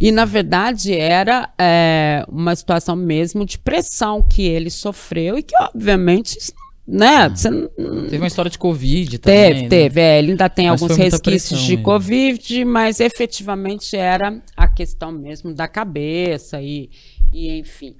E 0.00 0.10
na 0.10 0.24
verdade 0.24 0.94
era 0.94 1.52
é, 1.58 2.24
uma 2.28 2.54
situação 2.54 2.96
mesmo 2.96 3.44
de 3.44 3.58
pressão 3.58 4.22
que 4.22 4.42
ele 4.42 4.70
sofreu 4.70 5.38
e 5.38 5.42
que, 5.42 5.54
obviamente, 5.60 6.38
né? 6.88 7.28
Você 7.28 7.50
não, 7.50 7.68
Teve 8.04 8.16
uma 8.16 8.26
história 8.26 8.50
de 8.50 8.58
Covid 8.58 9.18
também. 9.18 9.44
Teve, 9.44 9.62
né? 9.62 9.68
teve. 9.68 10.00
é, 10.00 10.18
ele 10.18 10.30
ainda 10.30 10.48
tem 10.48 10.68
Mas 10.68 10.80
alguns 10.80 10.96
resquícios 10.96 11.60
de 11.60 11.72
mesmo. 11.72 11.84
Covid, 11.84 12.64
mas 12.64 12.98
efetivamente 13.00 13.94
era 13.94 14.40
a 14.56 14.66
questão 14.66 15.12
mesmo 15.12 15.52
da 15.52 15.68
cabeça 15.68 16.62
e, 16.62 16.88
e 17.30 17.58
enfim. 17.58 17.94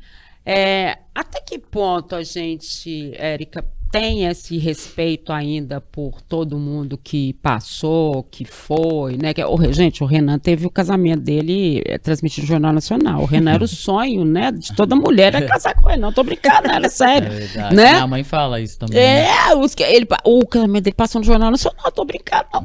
É, 0.50 1.00
até 1.14 1.42
que 1.42 1.58
ponto 1.58 2.14
a 2.14 2.22
gente, 2.22 3.12
Érica, 3.14 3.62
tem 3.90 4.26
esse 4.26 4.58
respeito 4.58 5.32
ainda 5.32 5.80
por 5.80 6.20
todo 6.20 6.58
mundo 6.58 6.98
que 7.02 7.32
passou, 7.34 8.22
que 8.24 8.44
foi, 8.44 9.16
né? 9.16 9.32
Que, 9.32 9.42
o, 9.42 9.54
Re- 9.56 9.72
gente, 9.72 10.02
o 10.02 10.06
Renan 10.06 10.38
teve 10.38 10.66
o 10.66 10.70
casamento 10.70 11.20
dele 11.22 11.82
é, 11.86 11.96
transmitido 11.96 12.42
no 12.42 12.48
Jornal 12.48 12.72
Nacional. 12.72 13.22
O 13.22 13.24
Renan 13.24 13.52
era 13.54 13.64
o 13.64 13.68
sonho, 13.68 14.24
né? 14.24 14.52
De 14.52 14.74
toda 14.74 14.94
mulher 14.94 15.34
é 15.34 15.40
casar 15.42 15.74
com 15.74 15.88
ele. 15.90 16.00
Não 16.02 16.12
tô 16.12 16.22
brincando, 16.22 16.68
era 16.70 16.86
É 16.86 16.90
sério. 16.90 17.30
verdade. 17.30 17.74
Né? 17.74 17.92
Minha 17.92 18.06
mãe 18.06 18.24
fala 18.24 18.60
isso 18.60 18.78
também. 18.78 18.96
né? 18.98 19.24
É, 19.50 19.54
os 19.56 19.74
que- 19.74 19.82
ele, 19.82 20.06
o 20.24 20.46
casamento 20.46 20.84
dele 20.84 20.94
passou 20.94 21.20
no 21.20 21.24
Jornal 21.26 21.50
Nacional, 21.50 21.90
tô 21.90 22.04
brincando, 22.04 22.46
não. 22.52 22.64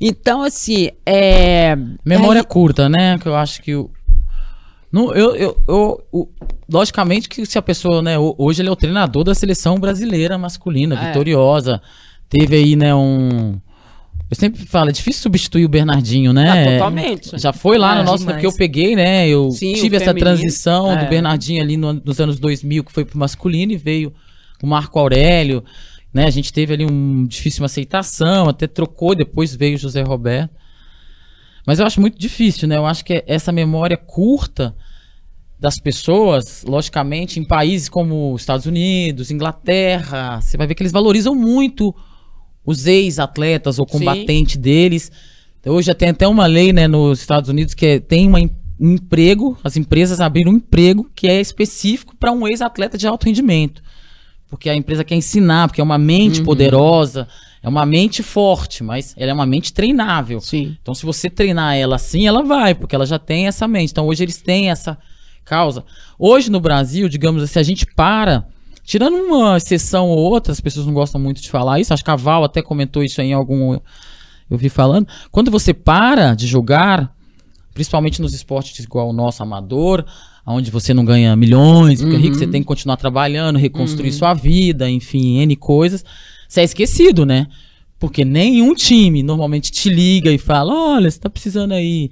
Então, 0.00 0.42
assim, 0.42 0.88
é. 1.04 1.76
Memória 2.04 2.40
aí- 2.40 2.46
curta, 2.46 2.88
né? 2.88 3.18
Que 3.18 3.26
eu 3.28 3.36
acho 3.36 3.62
que 3.62 3.74
o. 3.74 3.90
Não, 4.92 5.12
eu, 5.14 5.34
eu, 5.34 5.62
eu- 5.66 6.04
o- 6.12 6.28
logicamente 6.70 7.28
que 7.28 7.46
se 7.46 7.56
a 7.58 7.62
pessoa, 7.62 8.02
né, 8.02 8.18
ho- 8.18 8.34
hoje 8.36 8.60
ele 8.60 8.68
é 8.68 8.72
o 8.72 8.76
treinador 8.76 9.24
da 9.24 9.34
seleção 9.34 9.76
brasileira 9.76 10.36
masculina, 10.36 10.94
É. 11.02 11.06
vitoriosa. 11.08 11.80
Teve 12.28 12.56
aí, 12.56 12.76
né, 12.76 12.94
um. 12.94 13.58
Eu 14.30 14.36
sempre 14.36 14.64
falo, 14.66 14.88
é 14.90 14.92
difícil 14.92 15.22
substituir 15.22 15.64
o 15.64 15.68
Bernardinho, 15.68 16.32
né? 16.32 16.48
Ah, 16.50 16.72
totalmente. 16.72 17.38
Já 17.38 17.52
foi 17.52 17.76
lá 17.78 17.94
É, 17.94 17.98
no 17.98 18.04
nosso, 18.04 18.18
demais. 18.18 18.36
porque 18.36 18.46
eu 18.46 18.52
peguei, 18.56 18.94
né? 18.96 19.28
Eu 19.28 19.50
Sim, 19.50 19.74
tive 19.74 19.96
essa 19.96 20.06
feminino. 20.06 20.26
transição 20.26 20.92
É. 20.92 21.04
do 21.04 21.08
Bernardinho 21.10 21.62
ali 21.62 21.76
no- 21.76 21.92
nos 21.94 22.18
anos 22.20 22.38
2000, 22.38 22.82
que 22.84 22.92
foi 22.92 23.04
pro 23.04 23.18
masculino, 23.18 23.72
e 23.72 23.76
veio 23.76 24.12
o 24.62 24.66
Marco 24.66 24.98
Aurélio, 24.98 25.62
né? 26.14 26.24
A 26.26 26.30
gente 26.30 26.50
teve 26.52 26.72
ali 26.72 26.84
um 26.86 27.26
difícil 27.26 27.60
uma 27.62 27.66
aceitação, 27.66 28.48
até 28.48 28.66
trocou, 28.66 29.14
depois 29.14 29.54
veio 29.54 29.74
o 29.74 29.78
José 29.78 30.00
Roberto. 30.02 30.54
Mas 31.66 31.78
eu 31.78 31.86
acho 31.86 32.00
muito 32.00 32.18
difícil, 32.18 32.66
né? 32.66 32.76
Eu 32.78 32.86
acho 32.86 33.04
que 33.04 33.22
essa 33.26 33.52
memória 33.52 33.96
curta 33.98 34.74
das 35.62 35.78
pessoas, 35.78 36.64
logicamente, 36.66 37.38
em 37.38 37.44
países 37.44 37.88
como 37.88 38.34
Estados 38.36 38.66
Unidos, 38.66 39.30
Inglaterra, 39.30 40.40
você 40.40 40.56
vai 40.56 40.66
ver 40.66 40.74
que 40.74 40.82
eles 40.82 40.90
valorizam 40.92 41.36
muito 41.36 41.94
os 42.66 42.86
ex-atletas 42.88 43.78
ou 43.78 43.86
Sim. 43.88 43.98
combatente 44.00 44.58
deles. 44.58 45.10
Hoje 45.64 45.86
já 45.86 45.94
tem 45.94 46.08
até 46.08 46.26
uma 46.26 46.46
lei, 46.46 46.72
né, 46.72 46.88
nos 46.88 47.20
Estados 47.20 47.48
Unidos 47.48 47.74
que 47.74 47.86
é- 47.86 48.00
tem 48.00 48.26
uma, 48.26 48.40
um 48.40 48.90
emprego, 48.94 49.56
as 49.62 49.76
empresas 49.76 50.20
abriram 50.20 50.50
um 50.50 50.56
emprego 50.56 51.08
que 51.14 51.28
é 51.28 51.40
específico 51.40 52.16
para 52.16 52.32
um 52.32 52.44
ex-atleta 52.48 52.98
de 52.98 53.06
alto 53.06 53.26
rendimento. 53.26 53.80
Porque 54.50 54.68
a 54.68 54.74
empresa 54.74 55.04
quer 55.04 55.14
ensinar, 55.14 55.68
porque 55.68 55.80
é 55.80 55.84
uma 55.84 55.96
mente 55.96 56.40
Uhum. 56.40 56.44
poderosa, 56.44 57.28
é 57.62 57.68
uma 57.68 57.86
mente 57.86 58.20
forte, 58.20 58.82
mas 58.82 59.14
ela 59.16 59.30
é 59.30 59.34
uma 59.34 59.46
mente 59.46 59.72
treinável. 59.72 60.40
Sim. 60.40 60.76
Então, 60.82 60.92
se 60.92 61.06
você 61.06 61.30
treinar 61.30 61.76
ela 61.76 61.94
assim, 61.94 62.26
ela 62.26 62.42
vai, 62.42 62.74
porque 62.74 62.96
ela 62.96 63.06
já 63.06 63.18
tem 63.20 63.46
essa 63.46 63.68
mente. 63.68 63.92
Então, 63.92 64.08
hoje 64.08 64.24
eles 64.24 64.42
têm 64.42 64.68
essa 64.70 64.98
causa. 65.44 65.84
Hoje 66.18 66.50
no 66.50 66.60
Brasil, 66.60 67.08
digamos 67.08 67.42
assim, 67.42 67.58
a 67.58 67.62
gente 67.62 67.86
para, 67.86 68.46
tirando 68.84 69.14
uma 69.16 69.56
exceção 69.56 70.08
ou 70.08 70.18
outra, 70.18 70.52
as 70.52 70.60
pessoas 70.60 70.86
não 70.86 70.94
gostam 70.94 71.20
muito 71.20 71.40
de 71.40 71.50
falar 71.50 71.80
isso, 71.80 71.92
acho 71.92 72.04
que 72.04 72.10
a 72.10 72.16
Val 72.16 72.44
até 72.44 72.62
comentou 72.62 73.02
isso 73.02 73.20
aí 73.20 73.28
em 73.28 73.32
algum. 73.32 73.78
Eu 74.50 74.58
vi 74.58 74.68
falando. 74.68 75.06
Quando 75.30 75.50
você 75.50 75.72
para 75.72 76.34
de 76.34 76.46
jogar, 76.46 77.14
principalmente 77.72 78.20
nos 78.20 78.34
esportes 78.34 78.84
igual 78.84 79.08
o 79.08 79.12
nosso 79.12 79.42
amador, 79.42 80.04
onde 80.46 80.70
você 80.70 80.92
não 80.92 81.04
ganha 81.04 81.34
milhões, 81.36 82.02
fica 82.02 82.16
rico, 82.18 82.36
você 82.36 82.46
tem 82.46 82.60
que 82.60 82.66
continuar 82.66 82.96
trabalhando, 82.96 83.58
reconstruir 83.58 84.12
sua 84.12 84.34
vida, 84.34 84.90
enfim, 84.90 85.38
N 85.38 85.56
coisas. 85.56 86.04
Você 86.48 86.60
é 86.60 86.64
esquecido, 86.64 87.24
né? 87.24 87.46
Porque 87.98 88.24
nenhum 88.24 88.74
time 88.74 89.22
normalmente 89.22 89.70
te 89.70 89.88
liga 89.88 90.30
e 90.30 90.36
fala: 90.36 90.74
olha, 90.74 91.10
você 91.10 91.18
tá 91.18 91.30
precisando 91.30 91.72
aí 91.72 92.10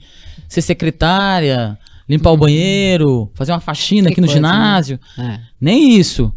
ser 0.49 0.63
secretária, 0.63 1.77
limpar 2.11 2.33
o 2.33 2.37
banheiro, 2.37 3.31
fazer 3.35 3.53
uma 3.53 3.61
faxina 3.61 4.09
Que 4.09 4.15
aqui 4.15 4.21
no 4.21 4.27
coisa, 4.27 4.41
né? 4.41 4.49
ginásio. 4.49 5.01
É. 5.17 5.39
Nem 5.61 5.97
isso. 5.97 6.23
Eu 6.25 6.33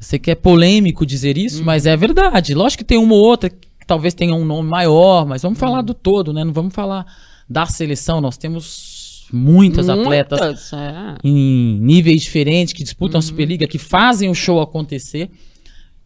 sei 0.00 0.18
que 0.18 0.30
é 0.30 0.34
polêmico 0.34 1.04
dizer 1.04 1.36
isso, 1.36 1.62
mas 1.62 1.84
é 1.84 1.94
verdade. 1.94 2.54
Lógico 2.54 2.82
que 2.82 2.88
tem 2.88 2.96
uma 2.96 3.14
ou 3.14 3.20
outra 3.20 3.50
que 3.50 3.86
talvez 3.86 4.14
tenha 4.14 4.34
um 4.34 4.44
nome 4.44 4.70
maior, 4.70 5.26
mas 5.26 5.42
vamos 5.42 5.58
falar 5.58 5.82
do 5.82 5.92
todo, 5.92 6.32
né? 6.32 6.44
Não 6.44 6.52
vamos 6.52 6.72
falar 6.72 7.04
da 7.46 7.66
seleção. 7.66 8.22
Nós 8.22 8.38
temos 8.38 9.26
muitas 9.30 9.90
atletas 9.90 10.40
Muitas, 10.40 10.72
é. 10.72 11.16
em 11.22 11.78
níveis 11.78 12.22
diferentes 12.22 12.72
que 12.72 12.82
disputam 12.82 13.18
a 13.18 13.22
Superliga, 13.22 13.66
que 13.66 13.76
fazem 13.76 14.30
o 14.30 14.34
show 14.34 14.62
acontecer. 14.62 15.28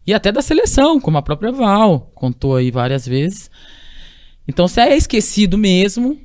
E 0.05 0.13
até 0.13 0.33
da 0.33 0.41
seleção, 0.41 0.99
como 0.99 1.17
a 1.17 1.21
própria 1.21 1.53
Val 1.53 2.11
contou 2.13 2.57
aí 2.57 2.69
várias 2.71 3.07
vezes. 3.07 3.49
Então 4.45 4.67
você 4.67 4.81
é 4.81 4.97
esquecido 4.97 5.57
mesmo. 5.57 6.19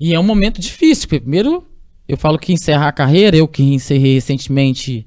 E 0.00 0.14
é 0.14 0.18
um 0.18 0.24
momento 0.24 0.60
difícil. 0.60 1.06
Primeiro, 1.06 1.69
eu 2.10 2.16
falo 2.16 2.38
que 2.38 2.52
encerrar 2.52 2.88
a 2.88 2.92
carreira, 2.92 3.36
eu 3.36 3.46
que 3.48 3.62
encerrei 3.62 4.14
recentemente. 4.14 5.06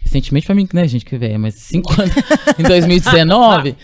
Recentemente 0.00 0.46
pra 0.46 0.54
mim, 0.54 0.68
né, 0.72 0.86
gente, 0.88 1.04
que 1.04 1.16
velho, 1.16 1.38
mas 1.38 1.54
cinco 1.54 1.92
anos 2.00 2.12
em 2.58 2.62
2019. 2.64 3.76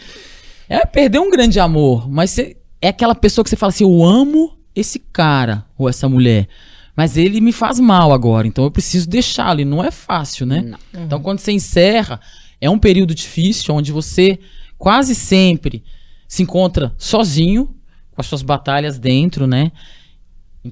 É 0.69 0.85
perder 0.85 1.21
um 1.21 1.31
grande 1.31 1.59
amor. 1.61 2.11
Mas 2.11 2.31
você- 2.31 2.57
é 2.83 2.89
aquela 2.89 3.15
pessoa 3.15 3.43
que 3.45 3.51
você 3.51 3.57
fala 3.57 3.71
assim: 3.71 3.85
eu 3.85 4.05
amo 4.05 4.57
esse 4.75 4.99
cara 5.13 5.65
ou 5.77 5.89
essa 5.89 6.09
mulher. 6.09 6.49
Mas 6.97 7.17
ele 7.17 7.41
me 7.41 7.53
faz 7.53 7.79
mal 7.79 8.13
agora, 8.13 8.47
então 8.49 8.65
eu 8.65 8.71
preciso 8.73 9.09
deixá-lo. 9.09 9.61
E 9.61 9.65
não 9.65 9.83
é 9.85 9.91
fácil, 9.93 10.45
né? 10.45 10.63
Não. 10.93 11.05
Então, 11.05 11.21
quando 11.21 11.39
você 11.39 11.53
encerra, 11.53 12.21
é 12.61 12.69
um 12.69 12.79
período 12.79 13.15
difícil 13.15 13.73
onde 13.75 13.93
você 13.93 14.37
quase 14.77 15.15
sempre 15.15 15.85
se 16.27 16.43
encontra 16.43 16.93
sozinho, 16.99 17.67
com 18.13 18.21
as 18.21 18.27
suas 18.27 18.43
batalhas 18.43 18.99
dentro, 18.99 19.47
né? 19.47 19.71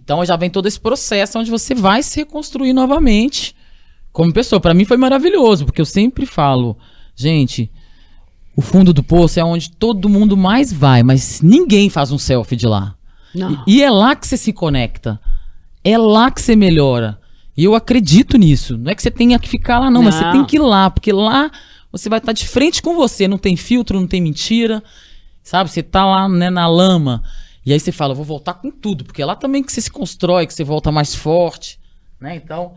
Então 0.03 0.25
já 0.25 0.37
vem 0.37 0.51
todo 0.51 0.67
esse 0.67 0.79
processo 0.79 1.39
onde 1.39 1.51
você 1.51 1.75
vai 1.75 2.03
se 2.03 2.21
reconstruir 2.21 2.73
novamente 2.73 3.55
como 4.13 4.33
pessoa. 4.33 4.61
Pra 4.61 4.75
mim 4.75 4.85
foi 4.85 4.97
maravilhoso, 4.97 5.65
porque 5.65 5.81
eu 5.81 5.87
sempre 5.87 6.27
falo, 6.27 6.77
gente, 7.15 7.71
o 8.55 8.63
fundo 8.63 8.93
do 8.93 9.03
poço 9.03 9.41
é 9.41 9.45
onde 9.45 9.71
todo 9.71 10.09
mundo 10.09 10.37
mais 10.37 10.73
vai, 10.73 11.03
mas 11.03 11.41
ninguém 11.43 11.91
faz 11.91 12.13
um 12.13 12.19
selfie 12.19 12.57
de 12.57 12.67
lá. 12.67 12.95
Não. 13.35 13.63
E, 13.67 13.79
e 13.79 13.83
é 13.83 13.91
lá 13.91 14.15
que 14.15 14.27
você 14.27 14.37
se 14.37 14.53
conecta. 14.53 15.21
É 15.85 15.99
lá 15.99 16.31
que 16.31 16.41
você 16.41 16.57
melhora. 16.57 17.19
E 17.57 17.65
eu 17.65 17.75
acredito 17.75 18.37
nisso. 18.37 18.77
Não 18.77 18.91
é 18.91 18.95
que 18.95 19.03
você 19.03 19.11
tenha 19.11 19.39
que 19.39 19.49
ficar 19.49 19.79
lá, 19.79 19.91
não, 19.91 20.03
mas 20.03 20.15
você 20.15 20.25
Não. 20.25 20.33
tem 20.33 20.45
que 20.45 20.57
ir 20.57 20.61
lá, 20.61 20.91
porque 20.91 21.13
lá 21.13 21.51
você 21.91 22.09
vai 22.09 22.19
estar 22.19 22.33
de 22.33 22.47
frente 22.47 22.83
com 22.83 22.95
você. 22.95 23.27
Não 23.27 23.39
tem 23.39 23.57
filtro, 23.57 23.99
não 23.99 24.07
tem 24.07 24.21
mentira. 24.21 24.83
Sabe? 25.43 25.71
Você 25.71 25.83
tá 25.83 26.05
lá 26.05 26.29
né, 26.29 26.51
na 26.51 26.67
lama. 26.67 27.23
E 27.67 27.73
aí 27.73 27.81
você 27.81 27.91
fala, 27.91 28.15
vou 28.15 28.25
voltar 28.25 28.55
com 28.55 28.71
tudo, 28.71 29.05
porque 29.05 29.21
é 29.21 29.27
lá 29.27 29.35
também 29.35 29.63
que 29.63 29.73
você 29.73 29.81
se 29.81 29.91
constrói, 29.91 30.47
que 30.47 30.55
você 30.55 30.63
volta 30.63 30.93
mais 30.93 31.15
forte. 31.17 31.81
Né? 32.21 32.37
Então, 32.37 32.75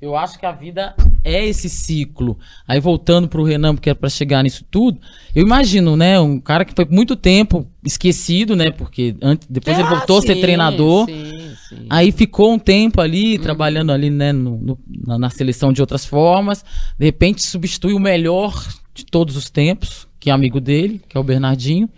eu 0.00 0.16
acho 0.16 0.38
que 0.38 0.46
a 0.46 0.52
vida 0.52 0.96
é 1.22 1.46
esse 1.46 1.68
ciclo. 1.68 2.38
Aí 2.66 2.80
voltando 2.80 3.28
pro 3.28 3.44
Renan, 3.44 3.74
porque 3.74 3.90
é 3.90 3.94
para 3.94 4.08
chegar 4.08 4.42
nisso 4.42 4.64
tudo, 4.70 4.98
eu 5.34 5.44
imagino, 5.44 5.96
né, 5.96 6.18
um 6.18 6.40
cara 6.40 6.64
que 6.64 6.74
foi 6.74 6.86
muito 6.86 7.14
tempo 7.14 7.68
esquecido, 7.84 8.56
né, 8.56 8.70
porque 8.70 9.14
antes, 9.22 9.46
depois 9.48 9.78
ele 9.78 9.86
Ah, 9.86 9.90
voltou 9.96 10.18
a 10.18 10.22
ser 10.22 10.34
sim, 10.34 10.40
treinador. 10.40 11.06
sim, 11.06 11.54
sim. 11.68 11.86
Aí 11.90 12.10
ficou 12.10 12.54
um 12.54 12.58
tempo 12.58 13.00
ali, 13.02 13.38
trabalhando 13.38 13.92
ali, 13.92 14.08
né, 14.10 14.32
no- 14.32 14.56
no- 14.56 14.78
na, 15.06 15.18
na 15.18 15.30
seleção 15.30 15.72
de 15.74 15.80
outras 15.82 16.06
formas. 16.06 16.64
De 16.98 17.04
repente 17.04 17.46
substitui 17.46 17.92
o 17.92 18.00
melhor 18.00 18.66
de 18.94 19.04
todos 19.04 19.36
os 19.36 19.50
tempos, 19.50 20.08
que 20.18 20.30
é 20.30 20.32
amigo 20.32 20.58
dele, 20.58 21.02
que 21.08 21.16
é 21.16 21.20
o 21.20 21.24
Bernardinho. 21.24 21.88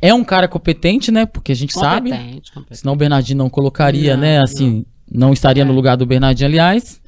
É 0.00 0.14
um 0.14 0.22
cara 0.24 0.46
competente, 0.46 1.10
né, 1.10 1.26
porque 1.26 1.52
a 1.52 1.56
gente 1.56 1.72
sabe. 1.72 2.10
Competente, 2.10 2.52
competente. 2.52 2.80
Senão 2.80 2.92
o 2.94 2.96
Bernardinho 2.96 3.38
não 3.38 3.50
colocaria, 3.50 4.14
Não, 4.14 4.20
né? 4.22 4.40
Assim, 4.40 4.84
não, 5.10 5.32
estaria 5.32 5.64
no 5.64 5.72
É. 5.72 5.74
lugar 5.74 5.96
do 5.96 6.06
Bernardinho, 6.06 6.48
aliás. 6.48 7.00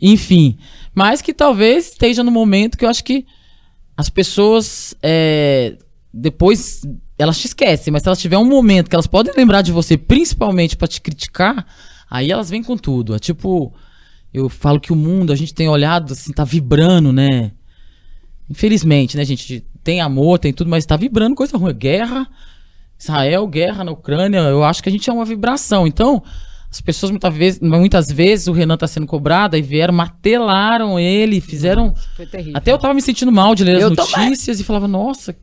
Enfim. 0.00 0.56
Mas 0.94 1.20
que 1.20 1.34
talvez 1.34 1.90
esteja 1.92 2.22
no 2.24 2.30
momento 2.30 2.78
que 2.78 2.84
eu 2.84 2.88
acho 2.88 3.04
que 3.04 3.26
as 3.96 4.08
pessoas 4.08 4.94
é, 5.02 5.76
depois 6.12 6.82
elas 7.18 7.38
te 7.38 7.46
esquecem, 7.46 7.92
mas 7.92 8.02
se 8.02 8.08
elas 8.08 8.20
tiverem 8.20 8.44
um 8.44 8.48
momento 8.48 8.88
que 8.88 8.94
elas 8.94 9.08
podem 9.08 9.34
lembrar 9.36 9.60
de 9.62 9.72
você, 9.72 9.96
principalmente 9.96 10.76
pra 10.76 10.86
te 10.86 11.00
criticar, 11.00 11.66
aí 12.08 12.30
elas 12.30 12.48
vêm 12.48 12.62
com 12.62 12.76
tudo. 12.76 13.14
É 13.14 13.18
tipo, 13.18 13.74
eu 14.32 14.48
falo 14.48 14.78
que 14.80 14.92
o 14.92 14.96
mundo, 14.96 15.32
a 15.32 15.36
gente 15.36 15.52
tem 15.52 15.68
olhado 15.68 16.12
assim, 16.12 16.32
tá 16.32 16.44
vibrando, 16.44 17.12
né? 17.12 17.50
Infelizmente, 18.48 19.16
né, 19.16 19.24
gente? 19.24 19.64
Tem 19.88 20.02
amor, 20.02 20.38
tem 20.38 20.52
tudo, 20.52 20.68
mas 20.68 20.84
tá 20.84 20.98
vibrando 20.98 21.34
coisa 21.34 21.56
ruim. 21.56 21.72
Guerra, 21.72 22.28
Israel, 22.98 23.46
guerra 23.46 23.82
na 23.84 23.90
Ucrânia, 23.92 24.36
eu 24.40 24.62
acho 24.62 24.82
que 24.82 24.88
a 24.90 24.92
gente 24.92 25.08
é 25.08 25.12
uma 25.14 25.24
vibração. 25.24 25.86
Então, 25.86 26.22
as 26.70 26.78
pessoas 26.78 27.10
muitas 27.10 27.34
vezes, 27.34 27.58
muitas 27.58 28.12
vezes 28.12 28.48
o 28.48 28.52
Renan 28.52 28.76
tá 28.76 28.86
sendo 28.86 29.06
cobrado 29.06 29.56
e 29.56 29.62
vieram, 29.62 29.94
martelaram 29.94 31.00
ele, 31.00 31.40
fizeram. 31.40 31.94
Foi 32.14 32.26
terrível. 32.26 32.52
Até 32.54 32.70
eu 32.70 32.76
tava 32.76 32.92
me 32.92 33.00
sentindo 33.00 33.32
mal 33.32 33.54
de 33.54 33.64
ler 33.64 33.76
as 33.76 33.82
Eu 33.84 33.96
também. 33.96 34.26
notícias 34.28 34.60
e 34.60 34.64
falava, 34.64 34.86
nossa, 34.86 35.34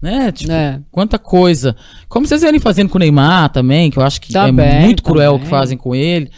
né? 0.00 0.30
Tipo, 0.30 0.52
É. 0.52 0.80
quanta 0.92 1.18
coisa. 1.18 1.74
Como 2.08 2.24
vocês 2.24 2.42
verem 2.42 2.60
fazendo 2.60 2.88
com 2.88 2.98
o 2.98 3.00
Neymar 3.00 3.48
também, 3.50 3.90
que 3.90 3.98
eu 3.98 4.04
acho 4.04 4.20
que 4.20 4.38
é 4.38 4.52
muito 4.82 5.02
cruel 5.02 5.34
o 5.34 5.40
que 5.40 5.46
fazem 5.48 5.76
com 5.76 5.92
ele. 5.92 6.30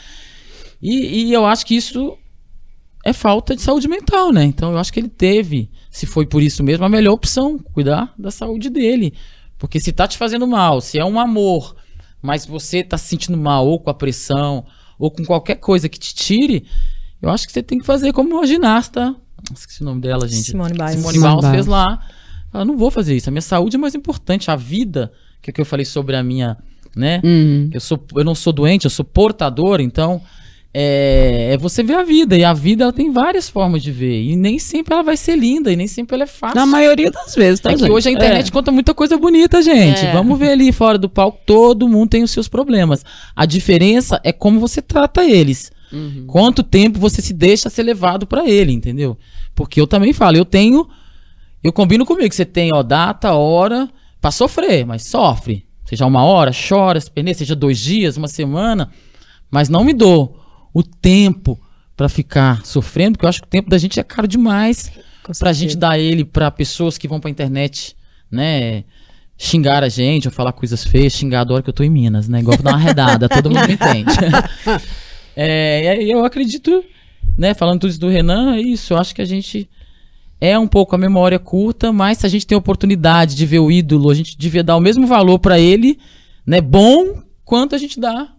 E, 0.80 1.26
e 1.26 1.32
eu 1.34 1.44
acho 1.44 1.66
que 1.66 1.76
isso 1.76 2.16
é 3.04 3.12
falta 3.12 3.54
de 3.54 3.60
saúde 3.60 3.86
mental, 3.86 4.32
né? 4.32 4.44
Então 4.44 4.72
eu 4.72 4.78
acho 4.78 4.92
que 4.92 4.98
ele 4.98 5.08
teve, 5.08 5.70
se 5.90 6.06
foi 6.06 6.26
por 6.26 6.42
isso 6.42 6.64
mesmo, 6.64 6.84
a 6.84 6.88
melhor 6.88 7.12
opção, 7.12 7.58
cuidar 7.58 8.12
da 8.18 8.30
saúde 8.30 8.70
dele. 8.70 9.12
Porque 9.58 9.78
se 9.78 9.92
tá 9.92 10.08
te 10.08 10.16
fazendo 10.16 10.46
mal, 10.46 10.80
se 10.80 10.98
é 10.98 11.04
um 11.04 11.20
amor, 11.20 11.76
mas 12.22 12.46
você 12.46 12.82
tá 12.82 12.96
se 12.96 13.08
sentindo 13.08 13.36
mal, 13.36 13.66
ou 13.66 13.78
com 13.78 13.90
a 13.90 13.94
pressão, 13.94 14.64
ou 14.98 15.10
com 15.10 15.24
qualquer 15.24 15.56
coisa 15.56 15.88
que 15.88 15.98
te 15.98 16.14
tire, 16.14 16.66
eu 17.20 17.28
acho 17.28 17.46
que 17.46 17.52
você 17.52 17.62
tem 17.62 17.78
que 17.78 17.84
fazer 17.84 18.12
como 18.12 18.40
a 18.40 18.46
ginasta. 18.46 19.14
Esqueci 19.52 19.82
o 19.82 19.84
nome 19.84 20.00
dela, 20.00 20.26
gente. 20.26 20.50
Simone 20.50 20.72
Biles. 20.72 20.92
Simone 20.92 21.14
Simone 21.14 21.36
Biles 21.36 21.50
fez 21.50 21.66
lá. 21.66 21.98
Ela 22.52 22.64
não 22.64 22.76
vou 22.76 22.90
fazer 22.90 23.14
isso. 23.14 23.28
A 23.28 23.32
minha 23.32 23.42
saúde 23.42 23.76
é 23.76 23.78
mais 23.78 23.94
importante. 23.94 24.50
A 24.50 24.56
vida, 24.56 25.12
que 25.42 25.50
é 25.50 25.52
que 25.52 25.60
eu 25.60 25.66
falei 25.66 25.84
sobre 25.84 26.16
a 26.16 26.22
minha, 26.22 26.56
né? 26.96 27.20
Uhum. 27.22 27.68
Eu, 27.72 27.80
sou, 27.80 28.02
eu 28.16 28.24
não 28.24 28.34
sou 28.34 28.52
doente, 28.52 28.84
eu 28.84 28.90
sou 28.90 29.04
portador, 29.04 29.80
então 29.80 30.22
é, 30.76 31.50
é 31.52 31.56
você 31.56 31.82
ver 31.84 31.94
a 31.94 32.02
vida. 32.02 32.36
E 32.36 32.42
a 32.44 32.52
vida 32.52 32.82
ela 32.84 32.92
tem 32.92 33.12
várias 33.12 33.48
formas 33.48 33.82
de 33.82 33.92
ver. 33.92 34.20
E 34.22 34.34
nem 34.34 34.58
sempre 34.58 34.92
ela 34.92 35.02
vai 35.04 35.16
ser 35.16 35.36
linda, 35.36 35.70
e 35.72 35.76
nem 35.76 35.86
sempre 35.86 36.14
ela 36.16 36.24
é 36.24 36.26
fácil. 36.26 36.56
Na 36.56 36.66
maioria 36.66 37.10
das 37.12 37.34
vezes, 37.34 37.60
tá, 37.60 37.70
É 37.70 37.74
que 37.74 37.80
gente? 37.80 37.90
hoje 37.92 38.08
a 38.08 38.12
internet 38.12 38.48
É. 38.48 38.50
conta 38.50 38.72
muita 38.72 38.92
coisa 38.92 39.16
bonita, 39.16 39.62
gente. 39.62 40.04
É. 40.04 40.12
Vamos 40.12 40.36
ver 40.38 40.50
ali 40.50 40.72
fora 40.72 40.98
do 40.98 41.08
palco, 41.08 41.38
todo 41.46 41.88
mundo 41.88 42.10
tem 42.10 42.22
os 42.24 42.30
seus 42.32 42.48
problemas. 42.48 43.04
A 43.36 43.46
diferença 43.46 44.20
é 44.24 44.32
como 44.32 44.58
você 44.58 44.82
trata 44.82 45.24
eles. 45.24 45.70
Uhum. 45.92 46.24
Quanto 46.26 46.62
tempo 46.64 46.98
você 46.98 47.22
se 47.22 47.32
deixa 47.32 47.70
ser 47.70 47.84
levado 47.84 48.26
pra 48.26 48.48
ele, 48.48 48.72
entendeu? 48.72 49.16
Porque 49.54 49.80
eu 49.80 49.86
também 49.86 50.12
falo, 50.12 50.36
eu 50.36 50.44
tenho. 50.44 50.88
Eu 51.62 51.72
combino 51.72 52.04
comigo, 52.04 52.34
você 52.34 52.44
tem, 52.44 52.70
ó, 52.74 52.82
data, 52.82 53.32
hora, 53.32 53.88
pra 54.20 54.30
sofrer, 54.32 54.84
mas 54.84 55.04
sofre. 55.06 55.64
Seja 55.86 56.04
uma 56.04 56.24
hora, 56.24 56.50
chora, 56.50 57.00
se 57.00 57.10
perder, 57.10 57.34
seja 57.34 57.54
dois 57.54 57.78
dias, 57.78 58.16
uma 58.16 58.26
semana, 58.28 58.90
mas 59.50 59.68
não 59.68 59.84
me 59.84 59.92
dou 59.94 60.43
o 60.74 60.82
tempo 60.82 61.58
pra 61.96 62.08
ficar 62.08 62.66
sofrendo, 62.66 63.12
porque 63.12 63.24
eu 63.24 63.28
acho 63.28 63.40
que 63.40 63.46
o 63.46 63.50
tempo 63.50 63.70
da 63.70 63.78
gente 63.78 64.00
é 64.00 64.02
caro 64.02 64.26
demais 64.26 64.90
pra 65.22 65.32
certeza. 65.32 65.54
gente 65.54 65.76
dar 65.76 65.98
ele 65.98 66.24
pra 66.24 66.50
pessoas 66.50 66.98
que 66.98 67.06
vão 67.06 67.20
pra 67.20 67.30
internet, 67.30 67.96
né? 68.30 68.84
Xingar 69.38 69.82
a 69.82 69.88
gente, 69.88 70.28
ou 70.28 70.32
falar 70.32 70.52
coisas 70.52 70.84
feias, 70.84 71.12
xingar 71.12 71.42
adoro 71.42 71.62
que 71.62 71.70
eu 71.70 71.74
tô 71.74 71.82
em 71.82 71.90
Minas, 71.90 72.28
né? 72.28 72.40
Igual 72.40 72.58
dar 72.58 72.72
uma 72.72 72.78
redada, 72.78 73.28
todo 73.28 73.50
mundo 73.50 73.66
me 73.66 73.74
entende. 73.74 74.12
É, 75.36 75.82
e 75.82 75.88
aí 75.88 76.10
eu 76.12 76.24
acredito, 76.24 76.84
né? 77.36 77.54
Falando 77.54 77.80
tudo 77.80 77.90
isso 77.90 77.98
do 77.98 78.08
Renan, 78.08 78.54
é 78.54 78.60
isso. 78.60 78.92
Eu 78.92 78.98
acho 78.98 79.12
que 79.12 79.20
a 79.20 79.24
gente 79.24 79.68
é 80.40 80.56
um 80.56 80.68
pouco 80.68 80.94
a 80.94 80.98
memória 80.98 81.40
curta, 81.40 81.92
mas 81.92 82.18
se 82.18 82.26
a 82.26 82.28
gente 82.28 82.46
tem 82.46 82.54
a 82.54 82.58
oportunidade 82.58 83.34
de 83.34 83.44
ver 83.44 83.58
o 83.58 83.68
ídolo, 83.68 84.10
a 84.10 84.14
gente 84.14 84.38
devia 84.38 84.62
dar 84.62 84.76
o 84.76 84.80
mesmo 84.80 85.08
valor 85.08 85.40
pra 85.40 85.58
ele, 85.58 85.98
né? 86.46 86.60
Bom, 86.60 87.20
quanto 87.44 87.74
a 87.74 87.78
gente 87.78 87.98
dá 87.98 88.33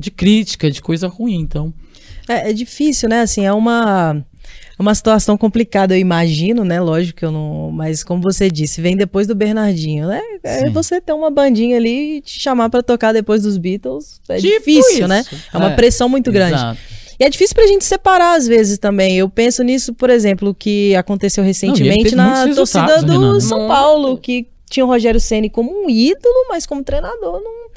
de 0.00 0.10
crítica, 0.10 0.70
de 0.70 0.80
coisa 0.82 1.06
ruim. 1.06 1.36
Então, 1.40 1.72
É, 2.28 2.50
é 2.50 2.52
difícil, 2.52 3.08
né? 3.08 3.20
Assim, 3.22 3.44
é 3.44 3.52
uma, 3.52 4.24
é 4.78 4.82
uma 4.82 4.94
situação 4.94 5.36
complicada, 5.36 5.94
eu 5.96 6.00
imagino, 6.00 6.64
né? 6.64 6.80
Lógico 6.80 7.18
que 7.18 7.24
eu 7.24 7.32
não. 7.32 7.70
Mas 7.72 8.02
como 8.04 8.22
você 8.22 8.50
disse, 8.50 8.80
vem 8.80 8.96
depois 8.96 9.26
do 9.26 9.34
Bernardinho, 9.34 10.06
né? 10.06 10.20
É 10.44 10.70
você 10.70 11.00
ter 11.00 11.12
uma 11.12 11.30
bandinha 11.30 11.76
ali 11.76 12.16
e 12.18 12.20
te 12.20 12.38
chamar 12.40 12.70
pra 12.70 12.82
tocar 12.82 13.12
depois 13.12 13.42
dos 13.42 13.58
Beatles. 13.58 14.20
É 14.28 14.36
Tipo 14.36 14.58
difícil, 14.58 14.98
isso. 15.00 15.08
né? 15.08 15.24
É 15.52 15.56
uma 15.56 15.72
É. 15.72 15.74
pressão 15.76 16.08
muito 16.08 16.30
grande. 16.32 16.54
exato. 16.54 16.78
E 17.18 17.24
é 17.24 17.28
difícil 17.28 17.54
pra 17.54 17.66
gente 17.66 17.84
separar 17.84 18.34
às 18.36 18.46
vezes 18.46 18.78
também. 18.78 19.16
Eu 19.18 19.28
penso 19.28 19.62
nisso, 19.62 19.92
por 19.92 20.08
exemplo, 20.08 20.54
que 20.54 20.94
aconteceu 20.96 21.44
recentemente 21.44 22.04
teve 22.04 22.16
na 22.16 22.46
torcida 22.46 22.46
resultados, 22.86 23.04
do 23.04 23.12
Renan. 23.12 23.40
São. 23.40 23.68
Paulo, 23.68 24.16
que 24.16 24.46
tinha 24.70 24.86
o 24.86 24.88
Rogério 24.88 25.20
Ceni 25.20 25.50
como 25.50 25.70
um 25.84 25.90
ídolo, 25.90 26.46
mas 26.48 26.64
como 26.64 26.82
treinador 26.82 27.42
não. 27.42 27.68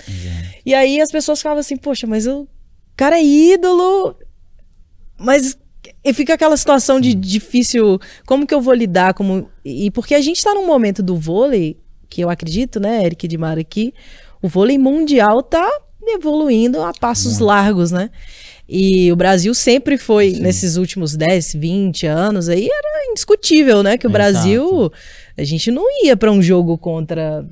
E 0.65 0.73
aí 0.73 1.01
as 1.01 1.11
pessoas 1.11 1.39
ficavam 1.39 1.59
assim, 1.59 1.77
poxa, 1.77 2.07
mas 2.07 2.25
o 2.27 2.47
cara 2.95 3.17
é 3.17 3.23
ídolo, 3.23 4.15
mas 5.17 5.57
e 6.03 6.13
fica 6.13 6.33
aquela 6.33 6.55
situação 6.55 6.99
de 6.99 7.13
difícil, 7.13 7.99
como 8.25 8.47
que 8.47 8.53
eu 8.53 8.61
vou 8.61 8.73
lidar 8.73 9.13
como 9.13 9.49
e 9.65 9.91
porque 9.91 10.15
a 10.15 10.21
gente 10.21 10.41
tá 10.41 10.53
num 10.53 10.65
momento 10.65 11.03
do 11.03 11.17
vôlei 11.17 11.77
que 12.09 12.21
eu 12.21 12.29
acredito, 12.29 12.79
né, 12.79 13.03
Eric 13.05 13.27
de 13.27 13.37
Mara 13.37 13.59
aqui, 13.59 13.93
o 14.41 14.47
vôlei 14.47 14.77
mundial 14.77 15.41
tá 15.41 15.67
evoluindo 16.05 16.81
a 16.81 16.93
passos 16.93 17.39
largos, 17.39 17.91
né? 17.91 18.09
E 18.67 19.11
o 19.11 19.15
Brasil 19.15 19.53
sempre 19.53 19.97
foi, 19.97 20.31
Sim. 20.31 20.41
nesses 20.41 20.77
últimos 20.77 21.15
10, 21.15 21.53
20 21.53 22.05
anos 22.07 22.49
aí, 22.49 22.67
era 22.71 23.11
indiscutível, 23.11 23.83
né? 23.83 23.97
Que 23.97 24.05
o 24.05 24.09
Exato. 24.09 24.13
Brasil, 24.13 24.91
a 25.37 25.43
gente 25.43 25.71
não 25.71 25.85
ia 26.03 26.15
para 26.15 26.31
um 26.31 26.41
jogo 26.41 26.77
contra, 26.77 27.45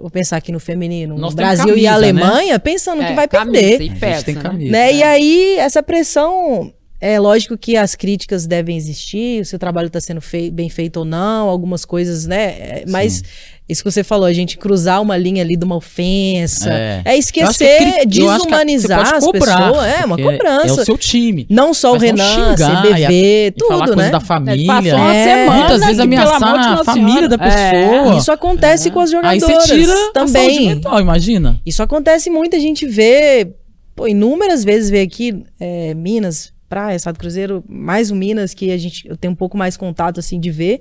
vou 0.00 0.10
pensar 0.10 0.36
aqui 0.36 0.50
no 0.52 0.60
feminino, 0.60 1.16
Nós 1.18 1.34
Brasil 1.34 1.76
e 1.76 1.86
a 1.86 1.92
camisa, 1.94 2.12
né? 2.12 2.20
Alemanha, 2.22 2.58
pensando 2.58 2.98
que 3.04 3.12
É, 3.12 3.14
vai 3.14 3.28
camisa 3.28 3.52
perder 3.60 3.72
e 3.72 3.74
A 3.74 3.88
gente 3.90 4.00
pesa, 4.00 4.24
tem 4.24 4.34
né? 4.34 4.40
camisa. 4.42 4.72
né? 4.72 4.92
E 4.94 5.02
aí, 5.02 5.56
essa 5.58 5.82
pressão. 5.82 6.72
É 7.00 7.16
lógico 7.20 7.56
que 7.56 7.76
as 7.76 7.94
críticas 7.94 8.44
devem 8.44 8.76
existir, 8.76 9.46
se 9.46 9.54
o 9.54 9.58
trabalho 9.58 9.86
está 9.86 10.00
sendo 10.00 10.20
fei- 10.20 10.50
bem 10.50 10.68
feito 10.68 10.96
ou 10.96 11.04
não, 11.04 11.48
algumas 11.48 11.84
coisas, 11.84 12.26
né? 12.26 12.44
É, 12.80 12.84
Mas 12.88 13.22
isso 13.68 13.82
que 13.84 13.90
você 13.90 14.02
falou, 14.02 14.24
a 14.26 14.32
gente 14.32 14.56
cruzar 14.56 15.00
uma 15.02 15.16
linha 15.16 15.42
ali 15.42 15.56
de 15.56 15.64
uma 15.64 15.76
ofensa, 15.76 16.72
É. 16.72 17.02
é, 17.04 17.16
esquecer, 17.18 18.06
desumanizar 18.06 19.14
as 19.14 19.30
pessoas. 19.30 19.84
É, 20.00 20.04
uma 20.04 20.16
cobrança. 20.16 20.68
É 20.68 20.72
o 20.82 20.84
seu 20.84 20.96
time. 20.98 21.46
Não 21.50 21.74
só 21.74 21.90
o 21.92 21.98
Mas 22.00 22.02
não 22.02 22.08
Renan, 22.16 22.56
xingar 22.56 22.82
CBV, 22.82 23.46
e 23.46 23.50
tudo, 23.52 23.68
falar 23.68 23.86
né? 23.88 23.94
coisa 23.94 24.10
da 24.10 24.20
família. 24.20 24.66
Passou 24.66 24.94
uma 24.98 25.14
É, 25.14 25.24
semana. 25.24 25.58
Muitas 25.58 25.80
vezes 25.84 25.98
ameaçar 26.00 26.54
a 26.80 26.84
família 26.84 27.28
da 27.28 27.36
Senhora. 27.36 27.96
pessoa. 28.00 28.16
Isso 28.18 28.32
acontece 28.32 28.90
com 28.90 29.00
as 29.00 29.10
Aí 29.12 29.16
jogadoras 29.40 29.66
você 29.66 29.74
tira 29.74 29.92
a 29.92 29.96
saúde 29.96 30.12
também. 30.32 30.66
mental, 30.68 31.00
imagina. 31.00 31.60
Isso 31.66 31.82
acontece 31.82 32.30
muito, 32.30 32.56
a 32.56 32.58
gente 32.58 32.86
vê, 32.86 33.48
pô, 33.94 34.06
inúmeras 34.08 34.64
vezes 34.64 34.88
vê 34.90 35.00
aqui, 35.02 35.42
é, 35.60 35.94
Minas, 35.94 36.52
Praia, 36.68 36.96
Estado 36.96 37.18
Cruzeiro, 37.18 37.64
mais 37.68 38.10
o 38.10 38.16
Minas, 38.16 38.52
que 38.54 38.70
a 38.70 38.76
gente, 38.76 39.06
eu 39.08 39.16
tenho 39.16 39.32
um 39.32 39.36
pouco 39.36 39.56
mais 39.56 39.76
contato, 39.76 40.20
assim, 40.20 40.38
de 40.38 40.50
ver. 40.50 40.80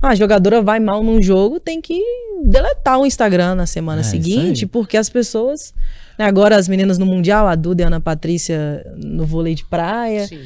Ah, 0.00 0.08
a 0.10 0.14
jogadora 0.14 0.62
vai 0.62 0.78
mal 0.78 1.02
num 1.02 1.20
jogo, 1.20 1.58
tem 1.58 1.80
que 1.80 2.00
deletar 2.44 2.98
o 3.00 3.06
Instagram 3.06 3.56
na 3.56 3.66
semana 3.66 4.00
É, 4.00 4.04
seguinte, 4.04 4.64
porque 4.66 4.96
as 4.96 5.08
pessoas... 5.08 5.74
né, 6.18 6.24
agora 6.24 6.56
as 6.56 6.68
meninas 6.68 6.98
no 6.98 7.06
Mundial, 7.06 7.46
a 7.48 7.54
Duda 7.56 7.82
e 7.82 7.84
a 7.84 7.88
Ana 7.88 8.00
Patrícia 8.00 8.84
no 8.96 9.26
vôlei 9.26 9.54
de 9.54 9.64
praia. 9.64 10.26
Sim. 10.26 10.38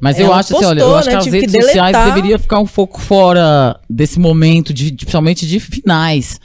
Mas 0.00 0.18
eu 0.18 0.26
Ela 0.26 0.38
acho 0.40 0.56
assim, 0.56 0.64
olha, 0.64 0.80
eu 0.80 0.86
postou, 0.86 0.98
acho 0.98 1.06
né, 1.06 1.12
que 1.12 1.18
as 1.18 1.24
tive 1.24 1.38
que 1.38 1.46
redes 1.46 1.64
sociais 1.66 1.96
deveriam 2.06 2.36
ficar 2.36 2.58
um 2.58 2.66
pouco 2.66 3.00
fora 3.00 3.78
desse 3.88 4.18
momento, 4.18 4.74
de, 4.74 4.90
de- 4.90 4.96
principalmente 5.04 5.46
de 5.46 5.60
finais. 5.60 6.40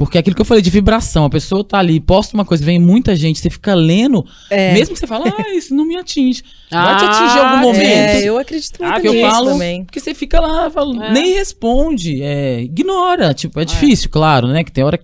Porque 0.00 0.16
é 0.16 0.20
aquilo 0.20 0.34
que 0.34 0.40
eu 0.40 0.46
falei 0.46 0.62
de 0.62 0.70
vibração, 0.70 1.26
a 1.26 1.28
pessoa 1.28 1.62
tá 1.62 1.78
ali, 1.78 2.00
posta 2.00 2.34
uma 2.34 2.42
coisa, 2.42 2.64
vem 2.64 2.78
muita 2.78 3.14
gente, 3.14 3.38
você 3.38 3.50
fica 3.50 3.74
lendo, 3.74 4.24
É. 4.48 4.72
mesmo 4.72 4.94
que 4.94 4.98
você 4.98 5.06
fala, 5.06 5.26
ah, 5.28 5.54
isso 5.54 5.74
não 5.74 5.84
me 5.84 5.94
atinge. 5.94 6.42
Vai 6.70 6.96
te 6.96 7.04
Ah, 7.04 7.10
atingir 7.10 7.36
em 7.36 7.40
algum 7.42 7.56
é, 7.58 7.60
momento. 7.60 7.82
É, 7.84 8.22
eu 8.24 8.38
acredito 8.38 8.78
muito 8.80 8.94
Ah, 8.96 8.98
que 8.98 9.06
eu 9.08 9.12
nisso 9.12 9.28
falo, 9.30 9.50
também. 9.50 9.84
porque 9.84 10.00
você 10.00 10.14
fica 10.14 10.40
lá, 10.40 10.70
fala, 10.70 11.04
É. 11.08 11.12
nem 11.12 11.34
responde, 11.34 12.22
é, 12.22 12.62
ignora. 12.62 13.34
Tipo, 13.34 13.60
é 13.60 13.64
difícil, 13.66 14.08
claro, 14.08 14.46
né? 14.48 14.64
Que 14.64 14.72
tem 14.72 14.82
hora 14.82 14.98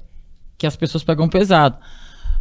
que 0.57 0.67
as 0.67 0.77
pessoas 0.77 1.05
pegam 1.05 1.29
pesado. 1.29 1.77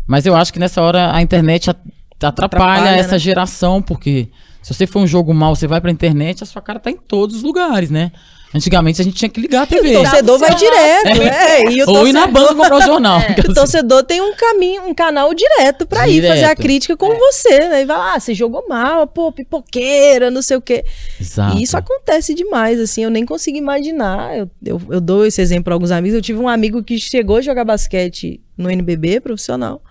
Mas 0.08 0.26
eu 0.26 0.34
acho 0.34 0.54
que 0.54 0.60
nessa 0.60 0.82
hora 0.82 1.14
a 1.14 1.22
internet 1.22 1.70
at- 1.70 1.78
atrapalha, 2.24 2.46
Atrapalha, 2.46 2.90
essa 2.98 3.12
né? 3.16 3.20
geração, 3.20 3.82
porque 3.82 4.30
se 4.62 4.74
você 4.74 4.88
for 4.88 5.02
um 5.02 5.08
jogo 5.08 5.34
mal, 5.34 5.54
você 5.58 5.68
vai 5.68 5.82
pra 5.82 5.92
internet, 5.92 6.42
a 6.42 6.46
sua 6.46 6.62
cara 6.62 6.80
tá 6.80 6.90
em 6.90 6.96
todos 6.96 7.36
os 7.36 7.44
lugares, 7.44 7.90
né? 7.92 8.14
Antigamente 8.56 9.02
a 9.02 9.04
gente 9.04 9.18
tinha 9.18 9.28
que 9.28 9.42
ligar 9.42 9.64
a 9.64 9.66
TV. 9.66 9.98
O 9.98 10.02
torcedor 10.02 10.40
vai 10.40 10.56
direto, 10.56 11.08
É. 11.22 11.62
é. 11.64 11.72
E 11.72 11.84
o 11.84 11.90
Ou 11.90 12.08
ir 12.08 12.14
na 12.14 12.22
torcedor- 12.22 12.32
banca 12.48 12.56
comprar 12.56 12.78
o 12.78 12.82
jornal. 12.82 13.20
O 13.50 13.54
torcedor 13.54 14.04
tem 14.04 14.22
um 14.22 14.34
caminho, 14.36 14.84
um 14.84 14.94
canal 14.94 15.34
direto 15.34 15.86
pra 15.86 16.08
ir 16.08 16.26
fazer 16.26 16.46
a 16.46 16.56
crítica 16.56 16.96
com 16.96 17.14
você, 17.16 17.60
né? 17.68 17.82
E 17.82 17.86
vai 17.86 17.98
lá, 17.98 18.14
ah, 18.16 18.20
você 18.20 18.34
jogou 18.34 18.66
mal, 18.68 19.06
pô, 19.08 19.32
pipoqueira, 19.32 20.32
não 20.32 20.42
sei 20.42 20.56
o 20.56 20.62
quê. 20.62 20.86
Exato. 21.20 21.58
E 21.58 21.64
isso 21.64 21.76
acontece 21.76 22.34
demais, 22.34 22.80
assim, 22.80 23.04
eu 23.04 23.10
nem 23.10 23.26
consigo 23.26 23.58
imaginar. 23.58 24.38
Eu, 24.38 24.50
eu, 24.66 24.82
eu 24.90 25.02
dou 25.02 25.26
esse 25.26 25.42
exemplo 25.42 25.66
pra 25.66 25.74
alguns 25.74 25.92
amigos. 25.92 26.16
Eu 26.16 26.22
tive 26.22 26.40
um 26.40 26.48
amigo 26.48 26.82
que 26.82 26.98
chegou 26.98 27.38
a 27.38 27.42
jogar 27.42 27.66
basquete 27.66 28.40
no 28.58 28.70
NBB 28.72 29.20
profissional, 29.20 29.82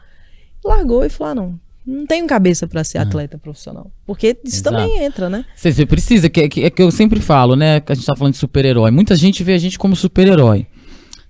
largou 0.64 1.04
e 1.04 1.10
falou: 1.10 1.30
ah, 1.30 1.34
não, 1.34 1.60
não 1.86 2.06
tenho 2.06 2.26
cabeça 2.26 2.66
pra 2.66 2.82
ser 2.82 2.98
atleta 2.98 3.36
profissional. 3.38 3.90
Porque 4.06 4.36
isso 4.44 4.56
Exato. 4.56 4.76
também 4.76 5.02
entra, 5.04 5.28
né? 5.28 5.44
Você 5.54 5.84
precisa, 5.84 6.28
que, 6.30 6.48
que, 6.48 6.64
é 6.64 6.70
que 6.70 6.82
eu 6.82 6.90
sempre 6.90 7.20
falo, 7.20 7.54
né? 7.56 7.80
Que 7.80 7.92
a 7.92 7.94
gente 7.94 8.06
tá 8.06 8.16
falando 8.16 8.32
de 8.32 8.38
super-herói. 8.38 8.90
Muita 8.90 9.14
gente 9.14 9.42
vê 9.44 9.52
a 9.52 9.58
gente 9.58 9.78
como 9.78 9.94
super-herói. 9.94 10.66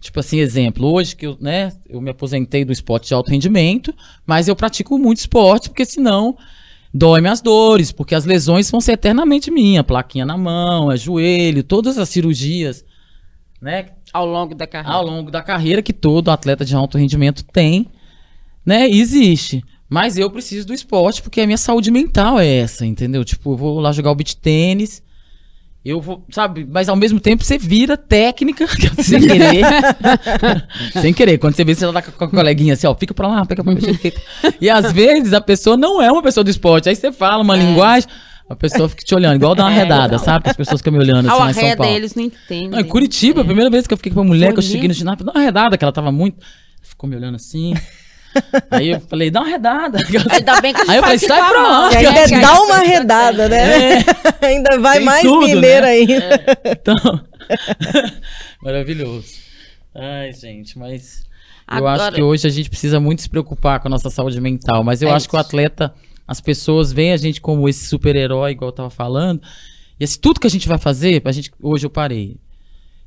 Tipo 0.00 0.20
assim, 0.20 0.38
exemplo, 0.38 0.92
hoje 0.92 1.16
que 1.16 1.26
eu, 1.26 1.36
né, 1.40 1.72
eu 1.88 1.98
me 1.98 2.10
aposentei 2.10 2.62
do 2.62 2.70
esporte 2.72 3.08
de 3.08 3.14
alto 3.14 3.30
rendimento, 3.30 3.92
mas 4.26 4.46
eu 4.48 4.54
pratico 4.54 4.98
muito 4.98 5.18
esporte, 5.18 5.70
porque 5.70 5.86
senão 5.86 6.36
dói 6.92 7.22
minhas 7.22 7.40
dores, 7.40 7.90
porque 7.90 8.14
as 8.14 8.26
lesões 8.26 8.70
vão 8.70 8.82
ser 8.82 8.92
eternamente 8.92 9.50
minha, 9.50 9.82
plaquinha 9.82 10.26
na 10.26 10.36
mão, 10.36 10.92
é 10.92 10.96
joelho, 10.98 11.64
todas 11.64 11.96
as 11.96 12.10
cirurgias, 12.10 12.84
né, 13.62 13.86
Ao 14.12 14.26
longo 14.26 14.54
da 14.54 14.66
carreira. 14.66 14.94
ao 14.94 15.06
longo 15.06 15.30
da 15.30 15.40
carreira 15.40 15.80
que 15.80 15.94
todo 15.94 16.30
atleta 16.30 16.66
de 16.66 16.76
alto 16.76 16.98
rendimento 16.98 17.42
tem, 17.42 17.86
né? 18.64 18.86
Existe. 18.86 19.64
Mas 19.94 20.18
eu 20.18 20.28
preciso 20.28 20.66
do 20.66 20.74
esporte 20.74 21.22
porque 21.22 21.40
a 21.40 21.46
minha 21.46 21.56
saúde 21.56 21.90
mental 21.90 22.40
é 22.40 22.46
essa, 22.56 22.84
entendeu? 22.84 23.24
Tipo, 23.24 23.52
eu 23.52 23.56
vou 23.56 23.78
lá 23.80 23.92
jogar 23.92 24.10
o 24.10 24.14
beach 24.14 24.36
tênis, 24.36 25.02
eu 25.84 26.00
vou, 26.00 26.24
sabe? 26.32 26.66
Mas 26.68 26.88
ao 26.88 26.96
mesmo 26.96 27.20
tempo 27.20 27.44
você 27.44 27.56
vira 27.58 27.96
técnica, 27.96 28.66
sem 29.02 29.20
querer. 29.20 29.64
sem 31.00 31.12
querer. 31.12 31.38
Quando 31.38 31.54
você 31.54 31.64
vê, 31.64 31.74
você 31.74 31.92
tá 31.92 32.02
com 32.02 32.24
a 32.24 32.28
coleguinha 32.28 32.74
assim, 32.74 32.86
ó, 32.86 32.94
fica 32.94 33.14
pra 33.14 33.28
lá, 33.28 33.44
pega 33.46 33.62
pra 33.62 33.72
lá. 33.72 33.78
E 34.60 34.68
às 34.68 34.92
vezes 34.92 35.32
a 35.32 35.40
pessoa 35.40 35.76
não 35.76 36.00
é 36.02 36.10
uma 36.10 36.22
pessoa 36.22 36.42
do 36.42 36.50
esporte. 36.50 36.88
Aí 36.88 36.96
você 36.96 37.12
fala 37.12 37.42
uma 37.42 37.54
linguagem, 37.54 38.08
a 38.48 38.56
pessoa 38.56 38.88
fica 38.88 39.04
te 39.04 39.14
olhando, 39.14 39.36
igual 39.36 39.54
dar 39.54 39.64
uma 39.64 39.72
É, 39.72 39.76
arredada, 39.80 40.16
não. 40.16 40.24
sabe? 40.24 40.48
As 40.50 40.56
pessoas 40.56 40.80
ficam 40.80 40.92
me 40.92 40.98
olhando 40.98 41.28
assim 41.30 41.40
Ao 41.42 41.48
em 41.50 41.52
São 41.52 41.76
Paulo. 41.76 41.92
eles 41.94 42.14
não 42.14 42.22
entendem. 42.24 42.68
Não, 42.70 42.80
em 42.80 42.84
Curitiba, 42.84 43.42
a 43.42 43.44
primeira 43.44 43.70
vez 43.70 43.86
que 43.86 43.92
eu 43.92 43.96
fiquei 43.98 44.10
com 44.12 44.20
uma 44.20 44.26
mulher 44.26 44.52
que 44.52 44.58
eu 44.58 44.62
Foi 44.62 44.70
cheguei 44.72 44.82
no 44.82 44.88
nisso? 44.88 44.98
ginásio, 45.00 45.24
dá 45.24 45.32
uma 45.32 45.40
redada, 45.40 45.76
que 45.78 45.84
ela 45.84 45.92
tava 45.92 46.10
muito. 46.10 46.38
Ficou 46.82 47.08
me 47.08 47.16
olhando 47.16 47.36
assim. 47.36 47.74
Aí 48.70 48.90
eu 48.90 49.00
falei, 49.00 49.30
dá 49.30 49.40
uma 49.40 49.48
redada. 49.48 49.98
Ainda 50.30 50.60
bem 50.60 50.72
que 50.74 50.80
a 50.80 50.84
gente 50.84 50.90
Aí 50.90 50.96
eu 50.96 51.02
falei, 51.02 51.16
isso 51.16 51.26
sai 51.26 51.48
pra 51.50 51.62
lá. 51.62 51.90
E 51.92 52.02
né? 52.02 52.08
ainda 52.08 52.40
dá 52.40 52.60
uma 52.62 52.78
redada, 52.78 53.48
né? 53.48 54.04
ainda 54.42 54.78
vai 54.78 54.96
Tem 54.98 55.04
mais 55.06 55.22
tudo, 55.22 55.46
mineiro 55.46 55.82
né? 55.86 55.90
ainda. 55.92 56.44
Então. 56.64 57.20
Maravilhoso. 58.62 59.26
Ai, 59.94 60.32
gente, 60.32 60.78
mas. 60.78 61.24
Eu 61.70 61.86
acho 61.86 62.02
Agora- 62.02 62.14
que 62.14 62.22
hoje 62.22 62.46
a 62.46 62.50
gente 62.50 62.68
precisa 62.68 63.00
muito 63.00 63.22
se 63.22 63.28
preocupar 63.28 63.80
com 63.80 63.88
a 63.88 63.90
nossa 63.90 64.10
saúde 64.10 64.40
mental. 64.40 64.84
Mas 64.84 65.00
eu 65.00 65.08
É 65.08 65.12
acho 65.12 65.28
que 65.28 65.34
o 65.36 65.38
isso. 65.40 65.46
atleta, 65.46 65.94
as 66.26 66.40
pessoas 66.40 66.92
veem 66.92 67.12
a 67.12 67.16
gente 67.16 67.40
como 67.40 67.68
esse 67.68 67.86
super-herói, 67.86 68.52
igual 68.52 68.68
eu 68.68 68.74
tava 68.74 68.90
falando. 68.90 69.40
E 69.98 70.04
assim, 70.04 70.18
tudo 70.20 70.40
que 70.40 70.46
a 70.46 70.50
gente 70.50 70.68
vai 70.68 70.76
fazer, 70.78 71.22
a 71.24 71.32
gente, 71.32 71.50
hoje 71.62 71.86
eu 71.86 71.90
parei. 71.90 72.36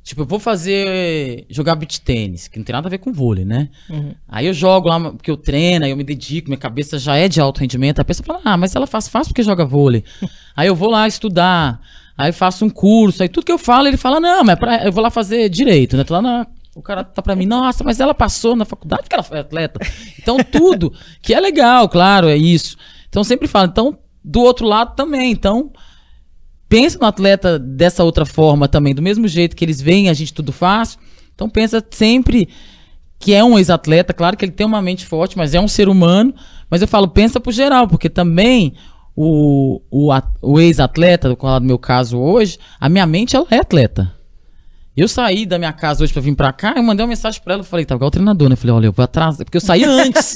Tipo, 0.02 0.22
eu 0.22 0.26
vou 0.26 0.38
fazer. 0.38 1.44
jogar 1.50 1.74
beach 1.74 2.00
tênis, 2.00 2.48
que 2.48 2.58
não 2.58 2.64
tem 2.64 2.72
nada 2.72 2.88
a 2.88 2.90
ver 2.90 2.96
com 2.98 3.12
vôlei, 3.12 3.44
né? 3.44 3.68
Uhum. 3.90 4.14
Aí 4.26 4.46
eu 4.46 4.54
jogo 4.54 4.88
lá, 4.88 4.98
porque 5.10 5.30
eu 5.30 5.36
treino, 5.36 5.84
aí 5.84 5.90
eu 5.90 5.96
me 5.96 6.04
dedico, 6.04 6.48
minha 6.48 6.58
cabeça 6.58 6.98
já 6.98 7.16
é 7.16 7.28
de 7.28 7.40
alto 7.40 7.60
rendimento. 7.60 8.00
A 8.00 8.04
pessoa 8.04 8.24
fala, 8.26 8.40
ah, 8.44 8.56
mas 8.56 8.74
ela 8.74 8.86
faz, 8.86 9.06
faz 9.06 9.28
porque 9.28 9.42
joga 9.42 9.66
vôlei. 9.66 10.02
aí 10.56 10.66
eu 10.66 10.74
vou 10.74 10.88
lá 10.90 11.06
estudar, 11.06 11.78
aí 12.16 12.32
faço 12.32 12.64
um 12.64 12.70
curso, 12.70 13.22
aí 13.22 13.28
tudo 13.28 13.44
que 13.44 13.52
eu 13.52 13.58
falo, 13.58 13.86
ele 13.86 13.98
fala, 13.98 14.18
não, 14.18 14.42
mas 14.44 14.54
é 14.54 14.56
pra- 14.56 14.84
eu 14.86 14.92
vou 14.92 15.02
lá 15.02 15.10
fazer 15.10 15.48
direito, 15.50 15.94
né? 15.96 16.04
Tô 16.04 16.14
lá 16.14 16.22
na. 16.22 16.46
O 16.74 16.80
cara 16.80 17.02
tá 17.04 17.20
pra 17.20 17.34
mim, 17.36 17.44
nossa, 17.44 17.82
mas 17.84 17.98
ela 18.00 18.14
passou 18.14 18.54
na 18.56 18.64
faculdade 18.64 19.02
porque 19.02 19.14
ela 19.14 19.22
foi 19.24 19.40
atleta. 19.40 19.78
Então, 20.18 20.38
tudo, 20.38 20.92
que 21.20 21.34
é 21.34 21.40
legal, 21.40 21.88
claro, 21.88 22.28
é 22.28 22.36
isso. 22.36 22.76
Então, 23.08 23.20
eu 23.20 23.24
sempre 23.24 23.48
falo, 23.48 23.66
então, 23.68 23.98
do 24.24 24.40
outro 24.40 24.64
lado 24.66 24.94
também. 24.94 25.32
Então, 25.32 25.72
pensa 26.68 26.98
no 26.98 27.06
atleta 27.06 27.58
dessa 27.58 28.04
outra 28.04 28.26
forma 28.26 28.68
também, 28.68 28.94
do 28.94 29.02
mesmo 29.02 29.26
jeito 29.26 29.56
que 29.56 29.64
eles 29.64 29.80
veem 29.80 30.08
a 30.08 30.12
gente 30.12 30.34
tudo 30.34 30.52
fácil. 30.52 30.98
Então 31.34 31.48
pensa 31.48 31.84
sempre 31.90 32.48
que 33.18 33.34
é 33.34 33.42
um 33.42 33.58
ex-atleta, 33.58 34.12
claro 34.12 34.36
que 34.36 34.44
ele 34.44 34.52
tem 34.52 34.66
uma 34.66 34.80
mente 34.80 35.04
forte, 35.04 35.36
mas 35.36 35.54
é 35.54 35.60
um 35.60 35.68
ser 35.68 35.88
humano. 35.88 36.34
Mas 36.70 36.82
eu 36.82 36.88
falo, 36.88 37.08
pensa 37.08 37.40
pro 37.40 37.50
geral, 37.50 37.88
porque 37.88 38.08
também 38.08 38.74
o, 39.16 39.80
o, 39.90 40.10
o 40.42 40.60
ex-atleta, 40.60 41.34
qual 41.34 41.56
é 41.56 41.60
meu 41.60 41.78
caso 41.78 42.18
hoje, 42.18 42.58
a 42.78 42.88
minha 42.88 43.06
mente 43.06 43.34
ela 43.34 43.46
é 43.50 43.58
atleta. 43.58 44.14
Eu 44.96 45.06
saí 45.06 45.46
da 45.46 45.58
minha 45.58 45.72
casa 45.72 46.02
hoje 46.02 46.12
pra 46.12 46.20
vir 46.20 46.34
pra 46.34 46.52
cá, 46.52 46.74
eu 46.76 46.82
mandei 46.82 47.04
uma 47.04 47.08
mensagem 47.10 47.40
pra 47.42 47.54
ela, 47.54 47.60
eu 47.62 47.64
falei, 47.64 47.84
tá 47.84 47.94
igual 47.94 48.08
o 48.08 48.10
treinador, 48.10 48.48
né? 48.48 48.54
Eu 48.54 48.56
falei, 48.56 48.74
olha, 48.74 48.86
eu 48.86 48.92
vou 48.92 49.04
atrasar, 49.04 49.44
porque 49.44 49.56
eu 49.56 49.60
saí 49.60 49.84
antes. 49.84 50.34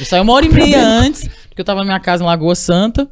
eu 0.00 0.06
saí 0.06 0.20
uma 0.20 0.32
hora 0.32 0.46
e 0.46 0.48
meia 0.48 0.82
antes, 0.82 1.28
porque 1.48 1.60
eu 1.60 1.64
tava 1.64 1.80
na 1.80 1.84
minha 1.84 2.00
casa 2.00 2.22
em 2.22 2.26
Lagoa 2.26 2.54
Santa. 2.54 3.08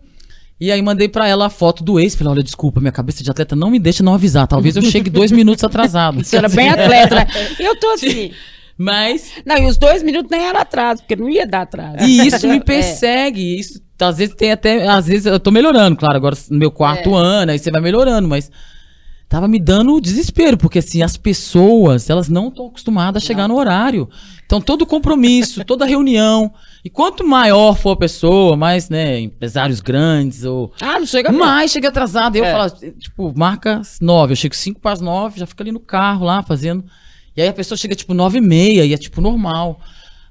E 0.58 0.72
aí 0.72 0.80
mandei 0.80 1.06
pra 1.08 1.28
ela 1.28 1.46
a 1.46 1.50
foto 1.50 1.84
do 1.84 2.00
ex, 2.00 2.14
falei, 2.14 2.32
olha, 2.32 2.42
desculpa, 2.42 2.80
minha 2.80 2.92
cabeça 2.92 3.22
de 3.22 3.30
atleta 3.30 3.54
não 3.54 3.70
me 3.70 3.78
deixa 3.78 4.02
não 4.02 4.14
avisar, 4.14 4.46
talvez 4.46 4.74
eu 4.74 4.82
chegue 4.82 5.10
dois 5.10 5.30
minutos 5.30 5.62
atrasado. 5.62 6.18
Você 6.24 6.36
era 6.36 6.48
bem 6.48 6.70
atleta, 6.70 7.14
né? 7.14 7.26
Eu 7.58 7.78
tô 7.78 7.90
assim. 7.90 8.30
Mas 8.78 9.32
Não, 9.44 9.56
e 9.56 9.66
os 9.66 9.78
dois 9.78 10.02
minutos 10.02 10.30
nem 10.30 10.44
era 10.46 10.60
atraso, 10.60 11.00
porque 11.02 11.16
não 11.16 11.30
ia 11.30 11.46
dar 11.46 11.62
atraso. 11.62 12.04
E 12.04 12.26
isso 12.26 12.46
me 12.46 12.56
É. 12.58 12.60
persegue. 12.60 13.58
Isso, 13.58 13.80
às 13.98 14.18
vezes 14.18 14.34
tem 14.34 14.52
até. 14.52 14.86
Às 14.86 15.06
vezes 15.06 15.24
eu 15.24 15.40
tô 15.40 15.50
melhorando, 15.50 15.96
claro, 15.96 16.16
agora 16.16 16.36
no 16.50 16.58
meu 16.58 16.70
quarto 16.70 17.08
É. 17.10 17.18
ano, 17.18 17.52
aí 17.52 17.58
você 17.58 17.70
vai 17.70 17.80
melhorando, 17.80 18.28
mas 18.28 18.50
tava 19.28 19.48
me 19.48 19.58
dando 19.58 20.00
desespero, 20.00 20.56
porque 20.56 20.78
assim, 20.78 21.02
as 21.02 21.16
pessoas, 21.16 22.08
elas 22.08 22.28
não 22.28 22.48
estão 22.48 22.66
acostumadas 22.66 23.22
a 23.22 23.26
chegar 23.26 23.48
no 23.48 23.56
horário. 23.56 24.08
Então, 24.44 24.60
todo 24.60 24.86
compromisso, 24.86 25.64
toda 25.64 25.84
reunião. 25.84 26.52
E 26.84 26.88
quanto 26.88 27.26
maior 27.26 27.74
for 27.76 27.90
a 27.90 27.96
pessoa, 27.96 28.56
mais, 28.56 28.88
né, 28.88 29.18
empresários 29.18 29.80
grandes 29.80 30.44
ou. 30.44 30.72
Ah, 30.80 31.00
não 31.00 31.06
chega 31.06 31.32
mais. 31.32 31.72
Chega 31.72 31.88
atrasado. 31.88 32.36
Eu 32.36 32.44
É. 32.44 32.52
falo, 32.52 32.70
tipo, 32.98 33.32
marca 33.36 33.82
nove. 34.00 34.32
Eu 34.32 34.36
chego 34.36 34.54
cinco 34.54 34.78
para 34.80 34.92
as 34.92 35.00
nove, 35.00 35.40
já 35.40 35.46
fica 35.46 35.64
ali 35.64 35.72
no 35.72 35.80
carro 35.80 36.24
lá 36.24 36.42
fazendo. 36.44 36.84
E 37.36 37.42
aí 37.42 37.48
a 37.48 37.52
pessoa 37.52 37.76
chega 37.76 37.94
tipo 37.94 38.14
nove 38.14 38.38
e 38.38 38.40
meia 38.40 38.84
e 38.84 38.94
é 38.94 38.96
tipo 38.96 39.20
normal. 39.20 39.80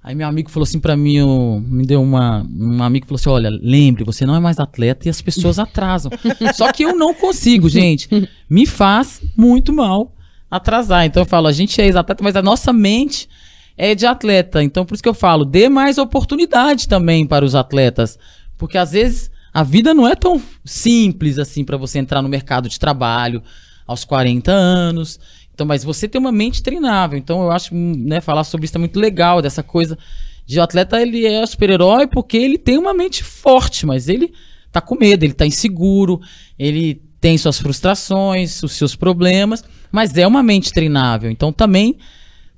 Aí 0.07 0.13
meu 0.13 0.27
amigo 0.27 0.51
falou 0.51 0.65
assim 0.65 0.79
pra 0.79 0.95
mim, 0.95 1.15
eu- 1.15 1.63
me 1.67 1.83
deu 1.83 1.99
uma. 1.99 2.45
Um 2.55 2.83
amigo 2.83 3.07
falou 3.07 3.15
assim: 3.15 3.29
olha, 3.29 3.49
lembre, 3.49 4.03
você 4.03 4.23
não 4.23 4.35
é 4.35 4.39
mais 4.39 4.59
atleta 4.59 5.07
e 5.07 5.09
as 5.09 5.19
pessoas 5.19 5.57
atrasam. 5.57 6.11
Só 6.53 6.71
que 6.71 6.83
eu 6.83 6.95
não 6.95 7.11
consigo, 7.11 7.67
gente. 7.67 8.07
Me 8.47 8.67
faz 8.67 9.19
muito 9.35 9.73
mal 9.73 10.13
atrasar. 10.49 11.05
Então 11.05 11.23
eu 11.23 11.25
falo, 11.25 11.47
a 11.47 11.51
gente 11.51 11.81
é 11.81 11.85
ex-atleta, 11.85 12.23
mas 12.23 12.35
a 12.35 12.43
nossa 12.43 12.71
mente 12.71 13.27
é 13.75 13.95
de 13.95 14.05
atleta. 14.05 14.61
Então 14.63 14.85
por 14.85 14.93
isso 14.93 15.01
que 15.01 15.09
eu 15.09 15.13
falo, 15.15 15.43
dê 15.43 15.69
mais 15.69 15.97
oportunidade 15.97 16.87
também 16.87 17.25
para 17.25 17.43
os 17.43 17.55
atletas. 17.55 18.19
Porque 18.59 18.77
às 18.77 18.91
vezes 18.91 19.31
a 19.51 19.63
vida 19.63 19.91
não 19.91 20.07
é 20.07 20.13
tão 20.15 20.39
simples 20.63 21.39
assim 21.39 21.63
para 21.65 21.77
você 21.77 21.97
entrar 21.97 22.21
no 22.21 22.29
mercado 22.29 22.69
de 22.69 22.79
trabalho 22.79 23.41
aos 23.87 24.05
40 24.05 24.51
anos. 24.51 25.19
Então, 25.55 25.65
mas 25.65 25.85
você 25.85 26.05
tem 26.05 26.19
uma 26.19 26.33
mente 26.33 26.61
treinável. 26.61 27.17
Então, 27.17 27.43
eu 27.43 27.51
acho, 27.51 27.73
hum, 27.73 27.93
né, 27.97 28.19
falar 28.19 28.43
sobre 28.43 28.65
isso 28.65 28.77
é 28.77 28.79
muito 28.79 28.99
legal, 28.99 29.41
dessa 29.41 29.63
coisa 29.63 29.97
de 30.45 30.59
o 30.59 30.61
atleta, 30.61 31.01
ele 31.01 31.25
é 31.25 31.43
super-herói 31.45 32.05
porque 32.05 32.37
ele 32.37 32.57
tem 32.57 32.77
uma 32.77 32.93
mente 32.93 33.23
forte, 33.23 33.85
mas 33.85 34.07
ele 34.09 34.31
tá 34.71 34.79
com 34.81 34.95
medo, 34.95 35.23
ele 35.23 35.33
tá 35.33 35.45
inseguro, 35.45 36.19
ele 36.59 37.01
tem 37.21 37.37
suas 37.37 37.57
frustrações, 37.57 38.61
os 38.61 38.73
seus 38.73 38.95
problemas, 38.95 39.63
mas 39.91 40.15
é 40.17 40.27
uma 40.27 40.43
mente 40.43 40.71
treinável. 40.73 41.31
Então, 41.31 41.51
também, 41.53 41.97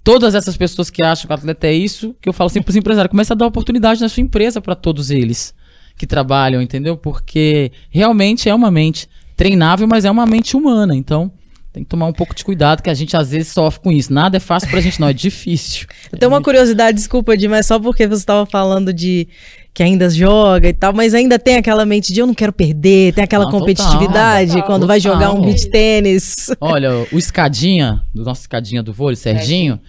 todas 0.03 0.33
essas 0.33 0.57
pessoas 0.57 0.89
que 0.89 1.03
acham 1.03 1.27
que 1.27 1.31
o 1.31 1.35
atleta 1.35 1.67
é 1.67 1.73
isso, 1.73 2.15
que 2.19 2.27
eu 2.27 2.33
falo 2.33 2.49
sempre 2.49 2.65
para 2.65 2.71
os 2.71 2.77
empresários, 2.77 3.11
começa 3.11 3.35
a 3.35 3.37
dar 3.37 3.45
oportunidade 3.45 4.01
na 4.01 4.09
sua 4.09 4.21
empresa 4.21 4.59
para 4.59 4.75
todos 4.75 5.11
eles 5.11 5.53
que 5.95 6.07
trabalham, 6.07 6.61
entendeu? 6.61 6.97
Porque 6.97 7.71
realmente 7.91 8.49
é 8.49 8.55
uma 8.55 8.71
mente 8.71 9.07
treinável, 9.35 9.87
mas 9.87 10.03
é 10.03 10.11
uma 10.11 10.25
mente 10.25 10.57
humana. 10.57 10.95
Então, 10.95 11.31
tem 11.77 11.83
que 11.83 11.89
tomar 11.89 12.07
um 12.07 12.13
pouco 12.13 12.33
de 12.33 12.43
cuidado, 12.43 12.81
que 12.81 12.89
a 12.89 12.93
gente 12.95 13.15
às 13.15 13.29
vezes 13.29 13.49
sofre 13.49 13.79
com 13.81 13.91
isso. 13.91 14.11
Nada 14.11 14.37
é 14.37 14.39
fácil 14.39 14.67
pra 14.69 14.81
gente, 14.81 14.99
não, 14.99 15.07
é 15.07 15.13
difícil. 15.13 15.85
Eu 16.11 16.17
tenho 16.17 16.31
uma 16.31 16.41
curiosidade, 16.41 16.97
desculpa, 16.97 17.37
Di, 17.37 17.47
mas 17.47 17.67
só 17.67 17.79
porque 17.79 18.07
você 18.07 18.21
estava 18.21 18.47
falando 18.47 18.91
de 18.91 19.27
que 19.75 19.83
ainda 19.83 20.09
joga 20.09 20.69
e 20.69 20.73
tal, 20.73 20.91
mas 20.91 21.13
ainda 21.13 21.37
tem 21.37 21.55
aquela 21.55 21.85
mente 21.85 22.11
de 22.11 22.19
eu 22.19 22.25
não 22.25 22.33
quero 22.33 22.51
perder, 22.51 23.13
tem 23.13 23.23
aquela 23.23 23.43
Ah, 23.43 23.45
total, 23.45 23.59
competitividade 23.59 24.53
total, 24.53 24.65
quando 24.65 24.87
vai 24.87 24.99
jogar 24.99 25.29
um 25.29 25.35
total. 25.35 25.45
beach 25.45 25.69
tênis. 25.69 26.35
Olha, 26.59 27.05
o 27.11 27.17
escadinha, 27.19 28.01
do 28.11 28.23
nosso 28.23 28.41
escadinha 28.41 28.81
do 28.81 28.91
vôlei, 28.91 29.15
Serginho, 29.15 29.79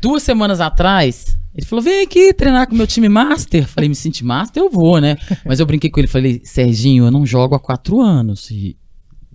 duas 0.00 0.22
semanas 0.22 0.60
atrás, 0.60 1.36
ele 1.56 1.66
falou: 1.66 1.82
vem 1.82 2.02
aqui 2.04 2.32
treinar 2.32 2.68
com 2.68 2.74
o 2.74 2.76
meu 2.78 2.86
time 2.86 3.08
master. 3.08 3.66
Falei, 3.66 3.88
me 3.88 3.96
senti 3.96 4.24
master, 4.24 4.62
eu 4.62 4.70
vou, 4.70 5.00
né? 5.00 5.16
Mas 5.44 5.58
eu 5.58 5.66
brinquei 5.66 5.90
com 5.90 5.98
ele, 5.98 6.06
falei, 6.06 6.40
Serginho, 6.44 7.06
eu 7.06 7.10
não 7.10 7.26
jogo 7.26 7.56
há 7.56 7.58
quatro 7.58 8.00
anos. 8.00 8.48
E, 8.52 8.76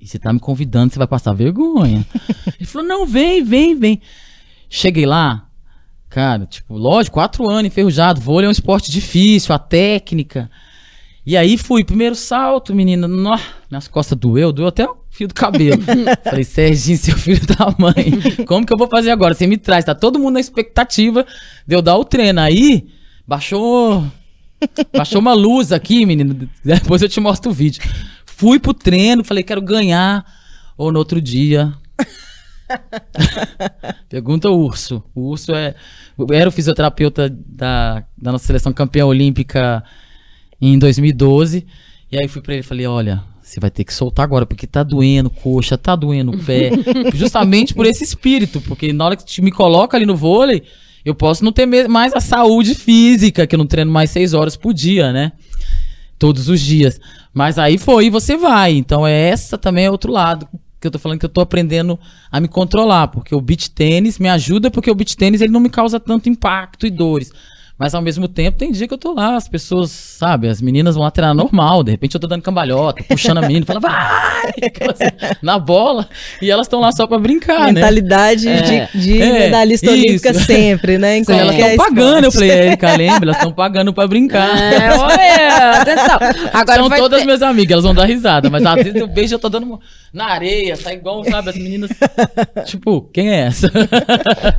e 0.05 0.07
você 0.07 0.19
tá 0.19 0.31
me 0.31 0.39
convidando, 0.39 0.93
você 0.93 0.99
vai 0.99 1.07
passar 1.07 1.33
vergonha. 1.33 2.05
ele 2.59 2.65
falou: 2.67 2.87
não, 2.87 3.07
vem, 3.07 3.43
vem, 3.43 3.75
vem. 3.75 3.99
Cheguei 4.69 5.03
lá, 5.03 5.47
cara, 6.09 6.45
tipo, 6.45 6.77
lógico, 6.77 7.15
quatro 7.15 7.49
anos 7.49 7.65
enferrujado, 7.65 8.21
vôlei 8.21 8.45
é 8.45 8.49
um 8.49 8.51
esporte 8.51 8.91
difícil, 8.91 9.53
a 9.55 9.57
técnica. 9.57 10.49
E 11.25 11.35
aí 11.35 11.57
fui, 11.57 11.83
primeiro 11.83 12.13
salto, 12.13 12.75
menina, 12.75 13.07
nó, 13.07 13.39
nas 13.67 13.87
costas 13.87 14.15
doeu, 14.15 14.51
doeu 14.53 14.67
até 14.67 14.85
o 14.87 14.95
fio 15.09 15.27
do 15.27 15.33
cabelo. 15.33 15.81
Falei, 16.23 16.43
Serginho, 16.43 16.99
seu 16.99 17.17
filho 17.17 17.41
da 17.47 17.73
mãe, 17.79 18.45
como 18.45 18.63
que 18.63 18.71
eu 18.71 18.77
vou 18.77 18.87
fazer 18.87 19.09
agora? 19.09 19.33
Você 19.33 19.47
me 19.47 19.57
traz, 19.57 19.85
tá 19.85 19.95
todo 19.95 20.19
mundo 20.19 20.35
na 20.35 20.39
expectativa 20.39 21.25
de 21.65 21.75
eu 21.75 21.81
dar 21.81 21.97
o 21.97 22.05
treino. 22.05 22.41
Aí, 22.41 22.89
baixou, 23.27 24.05
baixou 24.95 25.19
uma 25.19 25.33
luz 25.33 25.71
aqui, 25.71 26.05
menina, 26.05 26.47
depois 26.63 27.01
eu 27.01 27.09
te 27.09 27.19
mostro 27.19 27.49
o 27.49 27.53
vídeo. 27.55 27.81
Fui 28.35 28.59
pro 28.59 28.73
treino, 28.73 29.23
falei, 29.23 29.43
quero 29.43 29.61
ganhar. 29.61 30.25
Ou 30.77 30.91
no 30.91 30.99
outro 30.99 31.21
dia... 31.21 31.73
Pergunta 34.09 34.49
o 34.49 34.59
Urso. 34.59 35.03
O 35.13 35.29
Urso 35.29 35.53
é, 35.53 35.75
era 36.31 36.49
o 36.49 36.51
fisioterapeuta 36.51 37.29
da, 37.29 38.03
da 38.17 38.31
nossa 38.31 38.45
seleção 38.45 38.73
campeã 38.73 39.05
olímpica 39.05 39.83
em 40.59 40.79
2012. 40.79 41.65
E 42.11 42.17
aí 42.17 42.27
fui 42.27 42.41
pra 42.41 42.53
ele 42.53 42.61
e 42.61 42.63
falei: 42.63 42.87
olha, 42.87 43.23
você 43.41 43.59
vai 43.59 43.69
ter 43.69 43.83
que 43.83 43.93
soltar 43.93 44.23
agora, 44.23 44.45
porque 44.45 44.65
tá 44.65 44.83
doendo 44.83 45.29
coxa, 45.29 45.77
tá 45.77 45.95
doendo 45.95 46.31
o 46.31 46.43
pé. 46.43 46.71
Justamente 47.13 47.73
por 47.73 47.85
esse 47.85 48.03
espírito, 48.03 48.59
porque 48.61 48.91
na 48.91 49.05
hora 49.05 49.15
que 49.15 49.25
te 49.25 49.41
me 49.41 49.51
coloca 49.51 49.95
ali 49.95 50.05
no 50.05 50.15
vôlei, 50.15 50.63
eu 51.03 51.13
posso 51.13 51.45
não 51.45 51.51
ter 51.51 51.67
mais 51.87 52.13
a 52.13 52.19
saúde 52.19 52.73
física, 52.73 53.45
que 53.45 53.53
eu 53.53 53.59
não 53.59 53.67
treino 53.67 53.91
mais 53.91 54.09
seis 54.09 54.33
horas 54.33 54.57
por 54.57 54.73
dia, 54.73 55.13
né? 55.13 55.33
Todos 56.17 56.49
os 56.49 56.59
dias. 56.59 56.99
Mas 57.35 57.59
aí 57.59 57.77
foi 57.77 58.09
você 58.09 58.37
vai. 58.37 58.71
Então, 58.71 59.05
é 59.05 59.29
essa 59.29 59.57
também 59.57 59.83
é 59.85 59.91
outro 59.91 60.09
lado 60.09 60.47
que 60.79 60.87
eu 60.87 60.91
tô 60.91 60.99
falando 60.99 61.19
que 61.19 61.25
eu 61.25 61.29
tô 61.29 61.41
aprendendo 61.41 61.99
a 62.31 62.39
me 62.39 62.47
controlar, 62.47 63.07
porque 63.07 63.33
o 63.33 63.41
beach 63.41 63.71
tênis 63.71 64.19
me 64.19 64.29
ajuda, 64.29 64.69
porque 64.69 64.89
o 64.89 64.95
beach 64.95 65.17
tênis 65.17 65.41
ele 65.41 65.51
não 65.51 65.59
me 65.59 65.69
causa 65.69 65.99
tanto 65.99 66.29
impacto 66.29 66.85
e 66.85 66.91
dores. 66.91 67.31
Mas 67.77 67.93
ao 67.93 68.01
mesmo 68.01 68.25
tempo, 68.29 68.57
tem 68.57 68.71
dia 68.71 68.87
que 68.87 68.93
eu 68.93 68.97
tô 68.97 69.13
lá, 69.13 69.35
as 69.35 69.49
pessoas, 69.49 69.91
sabe, 69.91 70.47
as 70.47 70.61
meninas 70.61 70.95
vão 70.95 71.03
lá 71.03 71.11
treinar 71.11 71.35
normal, 71.35 71.83
de 71.83 71.91
repente 71.91 72.15
eu 72.15 72.21
tô 72.21 72.25
dando 72.25 72.41
cambalhota, 72.41 73.03
puxando 73.03 73.39
a 73.39 73.41
menina, 73.41 73.65
fala, 73.65 73.81
vai! 73.81 73.93
Assim, 74.89 75.35
Na 75.41 75.59
bola, 75.59 76.07
e 76.41 76.49
elas 76.49 76.67
estão 76.67 76.79
lá 76.79 76.93
só 76.93 77.05
pra 77.05 77.17
brincar, 77.19 77.65
né? 77.67 77.73
Mentalidade 77.73 78.47
É. 78.47 78.87
de, 78.93 78.97
de 79.01 79.21
É, 79.21 79.39
medalhista 79.39 79.91
olímpica 79.91 80.33
sempre, 80.33 80.97
né? 80.97 81.17
Em 81.17 81.23
Sim, 81.25 81.33
elas 81.33 81.53
estão 81.53 81.75
pagando, 81.75 82.23
eu 82.23 82.31
falei, 82.31 82.49
Erika, 82.51 82.95
lembra, 82.95 83.23
elas 83.25 83.35
estão 83.37 83.51
pagando 83.51 83.91
pra 83.93 84.07
brincar. 84.07 84.57
É, 84.57 84.97
olha, 84.97 85.71
atenção. 85.81 86.17
Agora 86.53 86.79
São 86.79 86.89
todas 86.89 87.19
ter- 87.19 87.25
minhas 87.25 87.41
amigas, 87.41 87.71
elas 87.73 87.83
vão 87.83 87.93
dar 87.93 88.05
risada, 88.05 88.49
mas 88.49 88.65
às 88.65 88.75
vezes 88.75 88.95
eu 88.95 89.07
vejo 89.13 89.35
eu 89.35 89.39
tô 89.39 89.49
dando 89.49 89.77
na 90.13 90.27
areia, 90.27 90.77
tá 90.77 90.93
igual, 90.93 91.25
sabe, 91.25 91.49
as 91.49 91.57
meninas. 91.57 91.91
tipo, 92.65 93.01
quem 93.13 93.29
é 93.31 93.39
essa? 93.47 93.69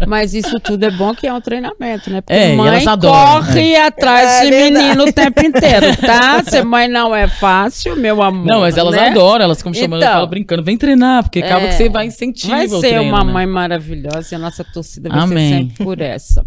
Mas 0.07 0.35
isso 0.35 0.61
tudo 0.61 0.85
é 0.85 0.91
bom 0.91 1.15
que 1.15 1.27
é 1.27 1.33
um 1.33 1.41
treinamento, 1.41 2.11
né? 2.11 2.21
Porque 2.21 2.35
É, 2.39 2.53
e 2.53 2.57
mãe 2.57 2.69
elas 2.69 2.87
adoram, 2.87 3.06
corre 3.11 3.77
atrás 3.77 4.31
É 4.31 4.45
de 4.45 4.51
menino 4.51 5.05
o 5.05 5.13
tempo 5.13 5.45
inteiro, 5.45 5.87
tá? 5.99 6.43
Ser 6.49 6.65
mãe 6.65 6.89
não 6.89 7.15
é 7.15 7.29
fácil, 7.29 7.97
meu 7.97 8.23
amor. 8.23 8.47
Não, 8.47 8.61
mas 8.61 8.77
elas 8.77 8.95
né? 8.95 9.09
adoram, 9.09 9.45
elas 9.45 9.59
ficam 9.59 9.73
me 9.73 9.79
chamando, 9.79 10.03
Então. 10.03 10.13
falo 10.15 10.27
brincando, 10.27 10.63
vem 10.63 10.77
treinar, 10.77 11.23
porque 11.23 11.41
acaba 11.41 11.63
É. 11.63 11.69
que 11.69 11.75
você 11.75 11.89
vai 11.89 12.07
incentivar 12.07 12.59
Vai 12.59 12.67
o 12.67 12.81
ser 12.81 12.89
treino, 12.95 13.03
uma 13.15 13.25
né? 13.25 13.33
mãe 13.33 13.47
maravilhosa 13.47 14.29
e 14.33 14.35
a 14.35 14.39
nossa 14.39 14.63
torcida 14.65 15.09
vai 15.09 15.19
Amém. 15.21 15.49
ser 15.49 15.59
sempre 15.59 15.85
por 15.85 16.01
essa. 16.01 16.45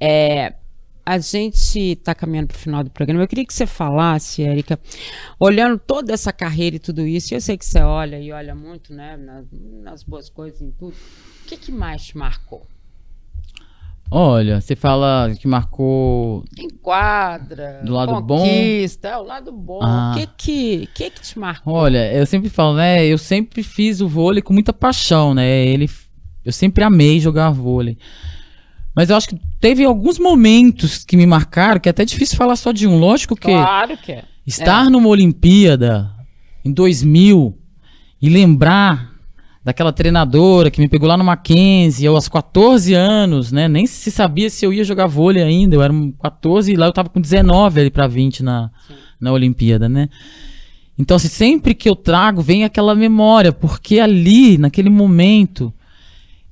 É, 0.00 0.54
a 1.04 1.18
gente 1.18 1.78
está 1.92 2.14
caminhando 2.14 2.48
para 2.48 2.56
o 2.56 2.58
final 2.58 2.84
do 2.84 2.90
programa. 2.90 3.22
Eu 3.22 3.28
queria 3.28 3.44
que 3.44 3.52
você 3.52 3.66
falasse, 3.66 4.44
Érica, 4.44 4.78
olhando 5.40 5.78
toda 5.78 6.12
essa 6.12 6.32
carreira 6.32 6.76
e 6.76 6.78
tudo 6.78 7.06
isso, 7.06 7.32
e 7.32 7.36
eu 7.36 7.40
sei 7.40 7.56
que 7.58 7.64
você 7.64 7.80
olha 7.80 8.18
e 8.20 8.30
olha 8.30 8.54
muito, 8.54 8.92
né, 8.94 9.16
nas, 9.16 9.44
nas 9.82 10.02
boas 10.04 10.28
coisas 10.30 10.60
em 10.60 10.70
tudo. 10.70 10.92
O 10.94 11.46
que, 11.48 11.56
que 11.56 11.72
mais 11.72 12.02
te 12.04 12.16
marcou? 12.16 12.64
Olha, 14.10 14.60
você 14.60 14.74
fala 14.74 15.32
que 15.38 15.46
marcou. 15.46 16.44
Enquadra, 16.58 17.80
Do 17.84 17.92
lado 17.92 18.20
bom? 18.20 18.38
conquista, 18.38 19.08
é 19.08 19.16
o 19.16 19.22
lado 19.22 19.52
bom. 19.52 19.78
Ah. 19.82 20.12
O 20.14 20.18
que 20.18 20.26
que, 20.36 20.88
que 20.94 21.10
que 21.10 21.20
te 21.20 21.38
marcou? 21.38 21.72
Olha, 21.74 22.12
eu 22.12 22.26
sempre 22.26 22.48
falo, 22.50 22.74
né? 22.76 23.06
Eu 23.06 23.16
sempre 23.18 23.62
fiz 23.62 24.00
o 24.00 24.08
vôlei 24.08 24.42
com 24.42 24.52
muita 24.52 24.72
paixão, 24.72 25.32
né? 25.32 25.48
Ele, 25.66 25.88
eu 26.44 26.52
sempre 26.52 26.82
amei 26.82 27.20
jogar 27.20 27.50
vôlei. 27.50 27.96
Mas 28.96 29.10
eu 29.10 29.16
acho 29.16 29.28
que 29.28 29.40
teve 29.60 29.84
alguns 29.84 30.18
momentos 30.18 31.04
que 31.04 31.16
me 31.16 31.24
marcaram, 31.26 31.78
que 31.80 31.88
é 31.88 31.90
até 31.90 32.04
difícil 32.04 32.36
falar 32.36 32.56
só 32.56 32.72
de 32.72 32.88
um. 32.88 32.98
Lógico 32.98 33.36
que 33.36 33.46
Claro 33.52 33.96
que 33.96 34.10
é. 34.12 34.24
estar 34.44 34.90
numa 34.90 35.08
Olimpíada 35.08 36.10
em 36.64 36.72
2000 36.72 37.56
e 38.20 38.28
lembrar 38.28 39.09
daquela 39.62 39.92
treinadora 39.92 40.70
que 40.70 40.80
me 40.80 40.88
pegou 40.88 41.08
lá 41.08 41.16
no 41.16 41.24
Mackenzie, 41.24 42.06
eu 42.06 42.14
aos 42.14 42.28
14 42.28 42.94
anos, 42.94 43.52
né? 43.52 43.68
Nem 43.68 43.86
se 43.86 44.10
sabia 44.10 44.48
se 44.48 44.64
eu 44.64 44.72
ia 44.72 44.84
jogar 44.84 45.06
vôlei 45.06 45.42
ainda. 45.42 45.76
Eu 45.76 45.82
era 45.82 45.92
um 45.92 46.10
14 46.12 46.72
e 46.72 46.76
lá 46.76 46.86
eu 46.86 46.92
tava 46.92 47.08
com 47.08 47.20
19 47.20 47.80
ali 47.80 47.90
pra 47.90 48.06
20 48.06 48.42
na, 48.42 48.70
na 49.20 49.32
Olimpíada, 49.32 49.88
né? 49.88 50.08
Então, 50.98 51.16
assim, 51.16 51.28
sempre 51.28 51.74
que 51.74 51.88
eu 51.88 51.96
trago, 51.96 52.42
vem 52.42 52.64
aquela 52.64 52.94
memória, 52.94 53.52
porque 53.52 53.98
ali, 53.98 54.58
naquele 54.58 54.90
momento, 54.90 55.72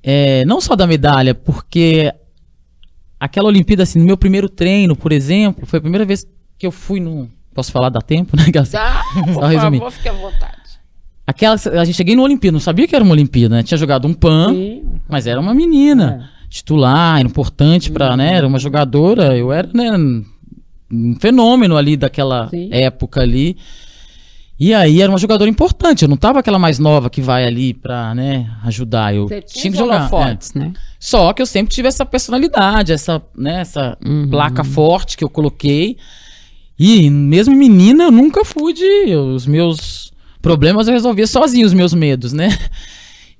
é, 0.03 0.43
não 0.47 0.59
só 0.59 0.75
da 0.75 0.87
medalha, 0.87 1.35
porque 1.35 2.11
aquela 3.21 3.49
Olimpíada, 3.49 3.83
assim, 3.83 3.99
no 3.99 4.07
meu 4.07 4.17
primeiro 4.17 4.49
treino, 4.49 4.97
por 4.97 5.13
exemplo, 5.13 5.67
foi 5.67 5.79
a 5.79 5.83
primeira 5.83 6.05
vez 6.05 6.27
que 6.59 6.67
eu 6.67 6.73
fui 6.73 6.99
no. 6.99 7.29
Posso 7.53 7.73
falar? 7.73 7.91
Dá 7.91 8.01
tempo, 8.01 8.37
né, 8.37 8.51
Garcia? 8.51 8.79
Dá, 8.79 9.03
por 9.35 9.53
favor, 9.53 9.91
fique 9.91 10.09
à 10.09 10.13
vontade. 10.13 10.68
Aquela, 11.29 11.57
a 11.79 11.85
gente 11.85 11.95
cheguei 11.95 12.17
no 12.17 12.23
Olimpíada, 12.23 12.55
não 12.55 12.61
sabia 12.61 12.89
que 12.89 12.95
era 12.97 13.05
uma 13.05 13.13
Olimpíada, 13.13 13.57
né? 13.57 13.63
Tinha 13.63 13.77
jogado 13.77 14.09
um 14.09 14.15
PAN, 14.15 14.55
Sim. 14.55 14.83
mas 15.07 15.27
era 15.27 15.39
uma 15.39 15.53
menina. 15.53 16.31
Titular, 16.49 17.19
era 17.19 17.29
importante 17.29 17.93
pra, 17.93 18.17
né? 18.17 18.33
Era 18.35 18.47
uma 18.47 18.59
jogadora, 18.59 19.37
eu 19.37 19.53
era, 19.53 19.69
né? 19.75 19.91
Um 20.91 21.15
fenômeno 21.21 21.77
ali 21.77 21.99
daquela 21.99 22.49
Sim. 22.49 22.71
época 22.73 23.21
ali. 23.21 23.59
E 24.59 24.73
aí 24.73 25.03
era 25.03 25.13
uma 25.13 25.19
jogadora 25.19 25.51
importante, 25.51 26.03
eu 26.03 26.09
não 26.09 26.17
tava 26.17 26.39
aquela 26.41 26.59
mais 26.59 26.79
nova 26.79 27.11
que 27.11 27.21
vai 27.21 27.45
ali 27.45 27.75
pra, 27.75 28.13
né, 28.15 28.51
ajudar. 28.65 29.15
Eu 29.15 29.29
Você 29.29 29.43
tinha 29.43 29.71
que 29.71 29.77
jogar. 29.79 29.95
é. 29.95 29.99
holofotes, 30.01 30.55
né? 30.55 30.73
Só 30.99 31.33
que 31.35 31.43
eu 31.43 31.47
sempre 31.47 31.73
tive 31.75 31.87
essa 31.89 32.05
personalidade, 32.07 32.91
essa, 32.91 33.23
né, 33.37 33.61
essa 33.61 33.97
Uhum. 34.05 34.29
placa 34.31 34.65
forte 34.65 35.17
que 35.17 35.23
eu 35.23 35.29
coloquei. 35.29 35.97
E 36.79 37.09
mesmo 37.11 37.55
menina, 37.55 38.05
eu 38.05 38.11
nunca 38.11 38.45
fui 38.45 38.73
de. 38.73 39.15
Os 39.15 39.47
meus 39.47 40.11
problemas 40.41 40.89
eu 40.89 40.95
resolvia 40.95 41.27
sozinho, 41.27 41.67
os 41.67 41.75
meus 41.75 41.93
medos, 41.95 42.33
né? 42.33 42.57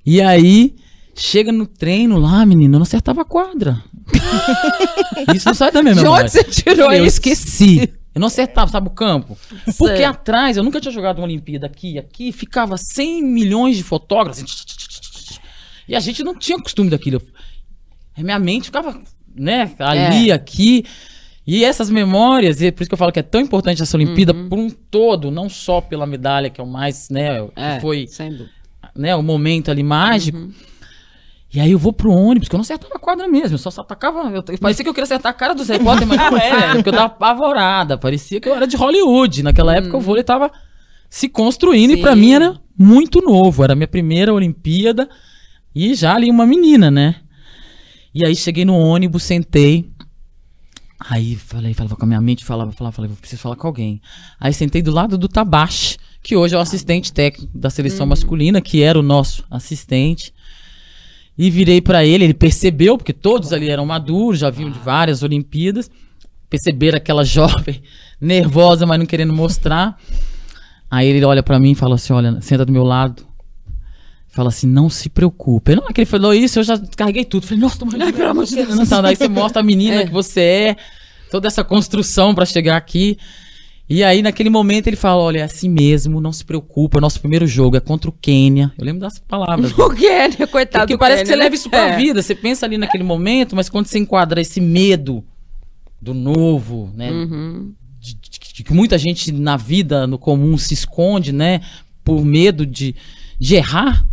E 0.05 0.21
aí, 0.21 0.75
chega 1.15 1.51
no 1.51 1.65
treino 1.65 2.17
lá, 2.17 2.45
menina, 2.45 2.75
eu 2.75 2.79
não 2.79 2.83
acertava 2.83 3.21
a 3.21 3.25
quadra. 3.25 3.81
isso 5.35 5.47
não 5.47 5.53
sai 5.53 5.71
da 5.71 5.81
minha 5.83 5.93
De 5.95 6.01
memória. 6.01 6.23
onde 6.23 6.31
você 6.31 6.43
tirou 6.43 6.91
eu 6.91 7.05
isso? 7.05 7.15
esqueci. 7.17 7.93
Eu 8.13 8.19
não 8.19 8.27
acertava, 8.27 8.71
sabe, 8.71 8.87
o 8.87 8.91
campo. 8.91 9.37
Porque 9.77 10.03
atrás, 10.03 10.57
eu 10.57 10.63
nunca 10.63 10.81
tinha 10.81 10.91
jogado 10.91 11.19
uma 11.19 11.25
Olimpíada 11.25 11.67
aqui, 11.67 11.97
aqui, 11.99 12.31
ficava 12.31 12.75
100 12.77 13.21
milhões 13.23 13.77
de 13.77 13.83
fotógrafos. 13.83 14.43
assim, 14.43 15.39
E 15.87 15.95
a 15.95 15.99
gente 15.99 16.23
não 16.23 16.35
tinha 16.35 16.59
costume 16.59 16.89
daquilo. 16.89 17.21
Minha 18.17 18.39
mente 18.39 18.65
ficava, 18.65 18.99
né, 19.35 19.71
ali, 19.79 20.31
aqui. 20.31 20.83
E 21.51 21.65
essas 21.65 21.89
memórias, 21.89 22.61
e 22.61 22.71
por 22.71 22.83
isso 22.83 22.89
que 22.91 22.93
eu 22.93 22.97
falo 22.97 23.11
que 23.11 23.17
é 23.17 23.23
tão 23.23 23.41
importante 23.41 23.81
essa 23.81 23.97
Olimpíada 23.97 24.35
por 24.35 24.59
um 24.59 24.69
todo, 24.69 25.31
não 25.31 25.49
só 25.49 25.81
pela 25.81 26.05
medalha, 26.05 26.47
que 26.47 26.61
é 26.61 26.63
o 26.63 26.67
mais, 26.67 27.09
né, 27.09 27.41
que 27.41 27.51
É, 27.55 27.79
foi 27.79 28.05
né, 28.95 29.15
o 29.15 29.23
momento 29.23 29.71
ali 29.71 29.81
mágico. 29.81 30.47
E 31.51 31.59
aí 31.59 31.71
eu 31.71 31.79
vou 31.79 31.91
pro 31.91 32.11
ônibus, 32.11 32.47
que 32.47 32.53
eu 32.53 32.59
não 32.59 32.61
acertava 32.61 32.93
a 32.93 32.99
quadra 32.99 33.27
mesmo, 33.27 33.55
eu 33.55 33.57
só 33.57 33.71
só 33.71 33.81
atacava. 33.81 34.29
Eu, 34.29 34.43
parecia 34.59 34.83
que 34.83 34.89
eu 34.89 34.93
queria 34.93 35.05
acertar 35.05 35.31
a 35.31 35.33
cara 35.33 35.55
dos 35.55 35.67
repórteres, 35.67 36.07
mas 36.07 36.19
não 36.19 36.37
era, 36.37 36.75
porque 36.75 36.89
eu 36.89 36.93
tava 36.93 37.05
apavorada. 37.05 37.97
Parecia 37.97 38.39
que 38.39 38.47
eu 38.47 38.53
era 38.53 38.67
de 38.67 38.77
Hollywood. 38.77 39.41
Naquela 39.41 39.75
época 39.75 39.97
o 39.97 40.01
vôlei 40.01 40.23
tava 40.23 40.51
se 41.09 41.27
construindo 41.27 41.93
e 41.93 41.97
pra 41.97 42.13
Sim. 42.13 42.19
mim 42.19 42.33
era 42.33 42.61
muito 42.77 43.21
novo. 43.23 43.63
Era 43.63 43.73
a 43.73 43.75
minha 43.75 43.87
primeira 43.87 44.31
Olimpíada 44.31 45.09
e 45.73 45.95
já 45.95 46.13
ali 46.13 46.29
uma 46.29 46.45
menina, 46.45 46.91
né? 46.91 47.15
E 48.13 48.23
aí 48.23 48.35
cheguei 48.35 48.65
no 48.65 48.77
ônibus, 48.77 49.23
sentei. 49.23 49.88
Aí 50.99 51.35
falei, 51.35 51.73
falava 51.73 51.95
com 51.95 52.03
a 52.03 52.07
minha 52.07 52.19
mente, 52.19 52.43
falava, 52.43 52.71
falava, 52.71 52.95
falei, 52.95 53.11
preciso 53.11 53.41
falar 53.41 53.55
com 53.55 53.67
alguém. 53.67 54.01
Aí 54.39 54.53
sentei 54.53 54.81
do 54.81 54.91
lado 54.91 55.17
do 55.17 55.29
Tabashi, 55.29 55.97
que 56.21 56.35
hoje 56.35 56.55
é 56.55 56.57
o 56.57 56.61
assistente 56.61 57.13
técnico 57.13 57.57
da 57.57 57.69
seleção 57.69 58.05
masculina, 58.05 58.59
que 58.59 58.83
era 58.83 58.99
o 58.99 59.03
nosso 59.03 59.45
assistente. 59.49 60.33
E 61.37 61.49
virei 61.49 61.79
pra 61.79 62.03
ele, 62.03 62.25
ele 62.25 62.33
percebeu, 62.33 62.97
porque 62.97 63.13
todos 63.13 63.53
ali 63.53 63.69
eram 63.69 63.85
maduros, 63.85 64.39
já 64.39 64.49
vinham 64.49 64.69
de 64.69 64.79
várias 64.79 65.23
Olimpíadas. 65.23 65.89
Perceberam 66.49 66.97
aquela 66.97 67.23
jovem 67.25 67.81
nervosa, 68.19 68.85
mas 68.85 68.99
não 68.99 69.05
querendo 69.05 69.31
mostrar. 69.31 69.97
Aí 70.91 71.07
ele 71.07 71.23
olha 71.23 71.41
pra 71.41 71.57
mim 71.57 71.71
e 71.71 71.75
fala 71.75 71.95
assim: 71.95 72.11
Olha, 72.11 72.41
senta 72.41 72.65
do 72.65 72.73
meu 72.73 72.83
lado. 72.83 73.28
Fala 74.39 74.47
assim, 74.47 74.67
não 74.67 74.89
se 74.89 75.09
preocupe. 75.09 75.75
Na 75.75 75.81
hora 75.83 75.91
que 75.93 75.99
ele 75.99 76.05
falou 76.05 76.33
isso, 76.33 76.59
eu 76.59 76.63
já 76.63 76.77
descarreguei 76.77 77.25
tudo. 77.25 77.45
Falei, 77.45 77.59
nossa, 77.61 77.83
mas 77.83 77.95
não, 77.95 78.13
pelo 78.13 78.29
amor 78.29 78.45
de 78.45 78.55
Deus. 78.55 78.89
Não, 78.89 79.01
daí 79.01 79.13
você 79.13 79.27
mostra 79.27 79.59
a 79.59 79.63
menina 79.65 80.05
que 80.05 80.13
você 80.13 80.39
é, 80.39 80.75
toda 81.29 81.45
essa 81.49 81.61
construção 81.61 82.33
pra 82.33 82.45
chegar 82.45 82.77
aqui. 82.77 83.17
E 83.89 84.01
aí, 84.01 84.21
naquele 84.21 84.49
momento, 84.49 84.87
ele 84.87 84.95
fala: 84.95 85.21
Olha, 85.21 85.39
é 85.39 85.43
assim 85.43 85.67
mesmo, 85.67 86.21
não 86.21 86.31
se 86.31 86.45
preocupa. 86.45 87.01
Nosso 87.01 87.19
primeiro 87.19 87.45
jogo 87.45 87.75
é 87.75 87.81
contra 87.81 88.09
o 88.09 88.13
Quênia. 88.13 88.71
Eu 88.77 88.85
lembro 88.85 89.01
das 89.01 89.19
palavras. 89.19 89.73
O 89.77 89.89
Kenny, 89.89 90.47
coitado 90.47 90.83
Porque 90.83 90.93
do 90.95 90.99
parece 90.99 91.23
que 91.23 91.27
você 91.27 91.33
Kenny, 91.33 91.37
né? 91.39 91.43
leva 91.43 91.55
isso 91.55 91.69
pra 91.69 91.89
É. 91.89 91.97
vida. 91.97 92.21
Você 92.21 92.33
pensa 92.33 92.65
ali 92.65 92.77
naquele 92.77 93.03
momento, 93.03 93.57
mas 93.57 93.67
quando 93.67 93.87
você 93.87 93.99
enquadra 93.99 94.39
esse 94.39 94.61
medo 94.61 95.21
do 96.01 96.13
novo, 96.13 96.89
né? 96.95 97.11
Uhum. 97.11 97.73
de, 97.99 98.13
de- 98.13 98.53
de 98.53 98.63
que 98.63 98.73
muita 98.73 98.97
gente 98.97 99.33
na 99.33 99.57
vida, 99.57 100.07
no 100.07 100.17
comum, 100.17 100.57
se 100.57 100.73
esconde, 100.73 101.33
né? 101.33 101.59
Por 102.05 102.23
medo 102.23 102.65
de, 102.65 102.95
de 103.37 103.55
errar, 103.55 104.05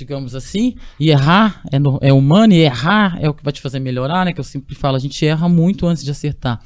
digamos 0.00 0.34
assim. 0.34 0.74
E 0.98 1.10
errar 1.10 1.62
é, 1.70 1.78
no- 1.78 1.98
é 2.02 2.12
humano, 2.12 2.52
e 2.52 2.58
errar 2.58 3.16
é 3.20 3.28
o 3.28 3.34
que 3.34 3.44
vai 3.44 3.52
te 3.52 3.60
fazer 3.60 3.78
melhorar, 3.78 4.24
né? 4.24 4.32
Que 4.32 4.40
eu 4.40 4.44
sempre 4.44 4.74
falo, 4.74 4.96
a 4.96 4.98
gente 5.00 5.24
erra 5.24 5.48
muito 5.48 5.86
antes 5.86 6.02
de 6.02 6.10
acertar. 6.10 6.60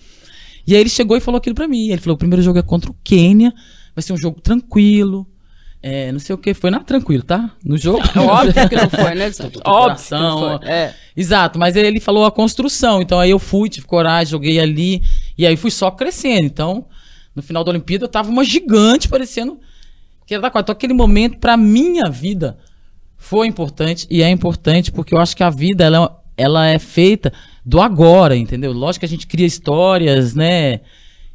E 0.66 0.74
aí 0.74 0.80
ele 0.80 0.88
chegou 0.88 1.16
e 1.16 1.20
falou 1.20 1.38
aquilo 1.38 1.54
pra 1.54 1.68
mim. 1.68 1.88
Ele 1.90 2.00
falou: 2.00 2.14
o 2.14 2.18
primeiro 2.18 2.42
jogo 2.42 2.58
é 2.58 2.62
contra 2.62 2.90
o 2.90 2.96
Quênia, 3.04 3.52
vai 3.94 4.02
ser 4.02 4.12
um 4.12 4.16
jogo 4.16 4.40
tranquilo. 4.40 5.26
É, 5.82 6.10
não 6.10 6.18
sei 6.18 6.34
o 6.34 6.38
que, 6.38 6.54
foi 6.54 6.70
nada 6.70 6.82
tranquilo, 6.84 7.22
tá? 7.22 7.50
No 7.62 7.76
jogo. 7.76 8.00
É 8.16 8.18
óbvio 8.24 8.68
que 8.70 8.74
não 8.76 8.88
foi, 8.88 9.14
né? 9.14 9.26
Óbvio 9.62 9.62
coração, 9.62 10.18
que 10.38 10.44
ó. 10.44 10.50
não 10.52 10.58
foi. 10.60 10.68
É. 10.70 10.94
Exato, 11.14 11.58
mas 11.58 11.76
ele 11.76 12.00
falou 12.00 12.24
a 12.24 12.30
construção. 12.32 13.02
Então 13.02 13.20
aí 13.20 13.30
eu 13.30 13.38
fui, 13.38 13.68
tive 13.68 13.86
coragem, 13.86 14.30
joguei 14.30 14.58
ali. 14.58 15.02
E 15.36 15.46
aí 15.46 15.56
fui 15.56 15.70
só 15.70 15.90
crescendo. 15.90 16.46
Então, 16.46 16.86
no 17.36 17.42
final 17.42 17.62
da 17.62 17.70
Olimpíada, 17.70 18.04
eu 18.04 18.08
tava 18.08 18.30
uma 18.30 18.42
gigante, 18.44 19.08
parecendo 19.10 19.58
que 20.26 20.32
era 20.32 20.40
da 20.42 20.50
quadra. 20.50 20.64
Então, 20.64 20.72
aquele 20.72 20.94
momento, 20.94 21.36
pra 21.36 21.54
minha 21.54 22.08
vida, 22.08 22.56
foi 23.24 23.46
importante. 23.46 24.06
E 24.10 24.22
é 24.22 24.28
importante 24.28 24.92
porque 24.92 25.14
eu 25.14 25.18
acho 25.18 25.34
que 25.34 25.42
a 25.42 25.48
vida, 25.50 25.82
ela, 25.84 26.22
ela 26.36 26.66
é 26.66 26.78
feita 26.78 27.32
do 27.64 27.80
agora, 27.80 28.36
entendeu? 28.36 28.72
Lógico 28.72 29.00
que 29.00 29.06
a 29.06 29.08
gente 29.08 29.26
cria 29.26 29.46
histórias, 29.46 30.34
né? 30.34 30.80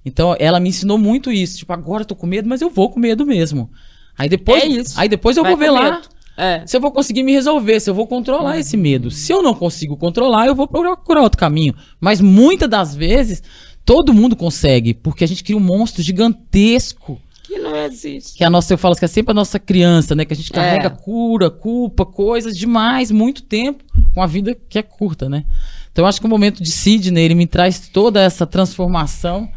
Então, 0.06 0.36
ela 0.40 0.60
me 0.60 0.70
ensinou 0.70 0.98
muito 1.00 1.32
isso. 1.32 1.58
Tipo, 1.58 1.74
agora 1.74 2.04
eu 2.04 2.06
tô 2.06 2.16
com 2.16 2.28
medo, 2.28 2.48
mas 2.48 2.62
eu 2.62 2.70
vou 2.70 2.90
com 2.90 3.00
medo 3.00 3.26
mesmo. 3.26 3.70
Aí 4.16 4.30
depois, 4.30 4.64
É 4.64 4.68
isso. 4.68 5.00
aí 5.00 5.10
depois 5.10 5.36
eu 5.36 5.44
Vai 5.44 5.54
vou 5.54 5.60
ver 5.60 5.72
lá. 5.72 6.02
É. 6.38 6.64
se 6.66 6.78
eu 6.78 6.80
vou 6.80 6.92
conseguir 6.92 7.24
me 7.24 7.34
resolver, 7.34 7.80
se 7.80 7.90
eu 7.90 7.94
vou 7.96 8.08
controlar 8.08 8.58
esse 8.60 8.78
medo. 8.78 9.10
Se 9.12 9.34
eu 9.34 9.42
não 9.42 9.54
consigo 9.54 9.98
controlar, 9.98 10.46
eu 10.46 10.56
vou 10.56 10.68
procurar 10.68 11.22
outro 11.22 11.40
caminho. 11.40 11.74
Mas 12.00 12.22
muitas 12.22 12.70
das 12.70 12.96
vezes, 12.96 13.42
todo 13.84 14.14
mundo 14.14 14.36
consegue, 14.36 14.94
porque 14.94 15.24
a 15.24 15.28
gente 15.28 15.44
cria 15.44 15.58
um 15.58 15.60
monstro 15.60 16.02
gigantesco. 16.02 17.20
Que 17.50 17.58
não 17.58 17.76
existe. 17.76 18.38
Que 18.38 18.44
é 18.44 18.48
a 18.48 18.50
nossa, 18.50 18.72
eu 18.72 18.78
falo 18.78 18.96
que 18.96 19.04
é 19.04 19.08
sempre 19.08 19.32
a 19.32 19.34
nossa 19.34 19.58
criança, 19.58 20.14
né? 20.14 20.24
Que 20.24 20.34
a 20.34 20.36
gente 20.36 20.52
É. 20.52 20.56
carrega 20.56 20.90
cura, 20.92 21.50
culpa, 21.50 22.06
coisas 22.06 22.56
demais, 22.56 23.10
muito 23.10 23.42
tempo, 23.42 23.84
com 24.14 24.22
a 24.22 24.28
vida 24.28 24.56
que 24.70 24.78
é 24.78 24.84
curta, 24.84 25.28
né? 25.28 25.46
Então 25.92 26.06
eu 26.06 26.08
acho 26.08 26.20
que 26.20 26.28
o 26.28 26.30
momento 26.30 26.62
de 26.62 26.70
Sidney, 26.70 27.26
ele 27.26 27.34
me 27.34 27.48
traz 27.48 27.90
toda 27.92 28.22
essa 28.22 28.46
transformação 28.46 29.50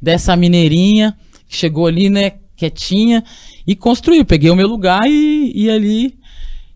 dessa 0.00 0.36
mineirinha 0.36 1.16
que 1.48 1.56
chegou 1.56 1.86
ali, 1.86 2.10
né, 2.10 2.32
quietinha, 2.54 3.24
e 3.66 3.74
construiu. 3.74 4.24
Peguei 4.26 4.50
o 4.50 4.56
meu 4.56 4.68
lugar 4.68 5.08
e, 5.08 5.50
e 5.54 5.70
ali 5.70 6.18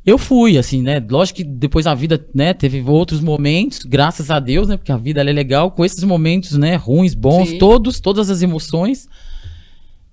eu 0.07 0.16
fui, 0.16 0.57
assim, 0.57 0.81
né? 0.83 1.05
Lógico 1.07 1.37
que 1.37 1.45
depois 1.45 1.87
a 1.87 1.95
vida, 1.95 2.25
né, 2.35 2.55
teve 2.55 2.81
outros 2.81 3.20
momentos, 3.20 3.81
graças 3.85 4.31
a 4.31 4.41
Deus, 4.41 4.66
né? 4.68 4.79
Porque 4.79 4.91
a 4.91 4.97
vida 4.97 5.20
é 5.20 5.25
legal, 5.25 5.70
com 5.70 5.85
esses 5.85 6.03
momentos, 6.03 6.57
né, 6.57 6.77
ruins, 6.77 7.14
bons, 7.14 7.51
Sim. 7.51 7.59
todos, 7.59 8.01
todas 8.01 8.31
as 8.31 8.41
emoções. 8.41 9.07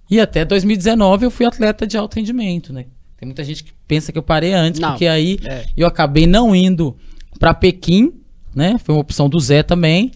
E 0.10 0.20
até 0.20 0.44
2019 0.46 1.26
eu 1.26 1.32
fui 1.32 1.46
atleta 1.46 1.86
de 1.86 1.98
alto 1.98 2.16
rendimento, 2.16 2.74
né? 2.74 2.86
Tem 3.18 3.28
muita 3.28 3.44
gente 3.44 3.64
que 3.64 3.72
pensa 3.88 4.12
que 4.12 4.18
eu 4.18 4.24
parei 4.24 4.54
antes, 4.54 4.80
Não. 4.80 4.90
porque 4.92 5.06
aí 5.08 5.38
É. 5.46 5.66
eu 5.76 5.86
acabei 5.88 6.26
não 6.26 6.56
indo 6.56 6.96
pra 7.40 7.54
Pequim, 7.54 8.14
né? 8.56 8.78
Foi 8.84 8.96
uma 8.96 9.02
opção 9.02 9.30
do 9.30 9.40
Zé 9.40 9.62
também. 9.62 10.12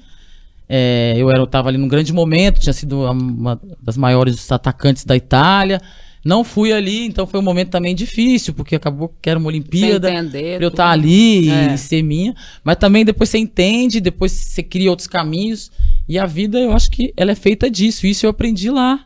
É, 0.68 1.14
eu 1.18 1.30
era, 1.30 1.39
eu 1.39 1.46
tava 1.48 1.70
ali 1.70 1.78
num 1.78 1.88
grande 1.88 2.12
momento, 2.14 2.60
tinha 2.60 2.74
sido 2.74 3.02
uma 3.12 3.60
das 3.82 3.98
maiores 3.98 4.52
atacantes 4.52 5.04
da 5.06 5.16
Itália. 5.16 5.80
Não 6.26 6.41
fui 6.46 6.72
ali, 6.72 7.06
então 7.06 7.28
foi 7.28 7.41
um 7.41 7.44
momento 7.44 7.70
também 7.70 7.94
difícil, 7.94 8.54
porque 8.54 8.78
acabou 8.78 9.14
que 9.22 9.30
era 9.30 9.38
uma 9.38 9.50
Olimpíada. 9.50 10.10
Entender, 10.10 10.56
pra 10.56 10.66
eu 10.66 10.70
estar 10.70 10.89
ali 10.89 11.50
É. 11.50 11.74
e 11.74 11.78
ser 11.78 12.02
minha. 12.02 12.34
Mas 12.64 12.78
também 12.78 13.04
depois 13.04 13.30
você 13.30 13.38
entende, 13.38 14.00
depois 14.00 14.32
você 14.32 14.64
cria 14.64 14.89
outros 14.89 15.08
caminhos. 15.08 15.70
E 16.08 16.18
a 16.18 16.26
vida, 16.26 16.58
eu 16.58 16.72
acho 16.72 16.89
que 16.89 17.14
ela 17.18 17.32
é 17.32 17.36
feita 17.36 17.70
disso. 17.70 18.08
Isso 18.08 18.26
eu 18.26 18.30
aprendi 18.30 18.70
lá, 18.72 19.02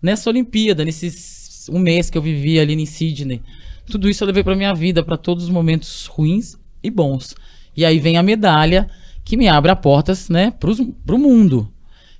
nessa 0.00 0.30
Olimpíada, 0.30 0.84
nesses 0.84 1.68
um 1.70 1.78
mês 1.78 2.10
que 2.10 2.16
eu 2.16 2.22
vivi 2.22 2.58
ali 2.58 2.74
em 2.74 2.86
Sydney. 2.86 3.42
Tudo 3.86 4.08
isso 4.08 4.22
eu 4.22 4.26
levei 4.26 4.42
pra 4.42 4.54
minha 4.54 4.74
vida, 4.74 5.02
pra 5.02 5.16
todos 5.16 5.44
os 5.44 5.50
momentos 5.50 6.06
ruins 6.06 6.56
e 6.82 6.90
bons. 6.90 7.34
E 7.76 7.84
aí 7.84 7.98
vem 7.98 8.16
a 8.16 8.22
medalha 8.22 8.88
que 9.24 9.36
me 9.36 9.48
abre 9.48 9.70
as 9.70 9.78
portas, 9.78 10.28
né, 10.28 10.50
pros, 10.50 10.80
pro 11.04 11.18
mundo. 11.18 11.70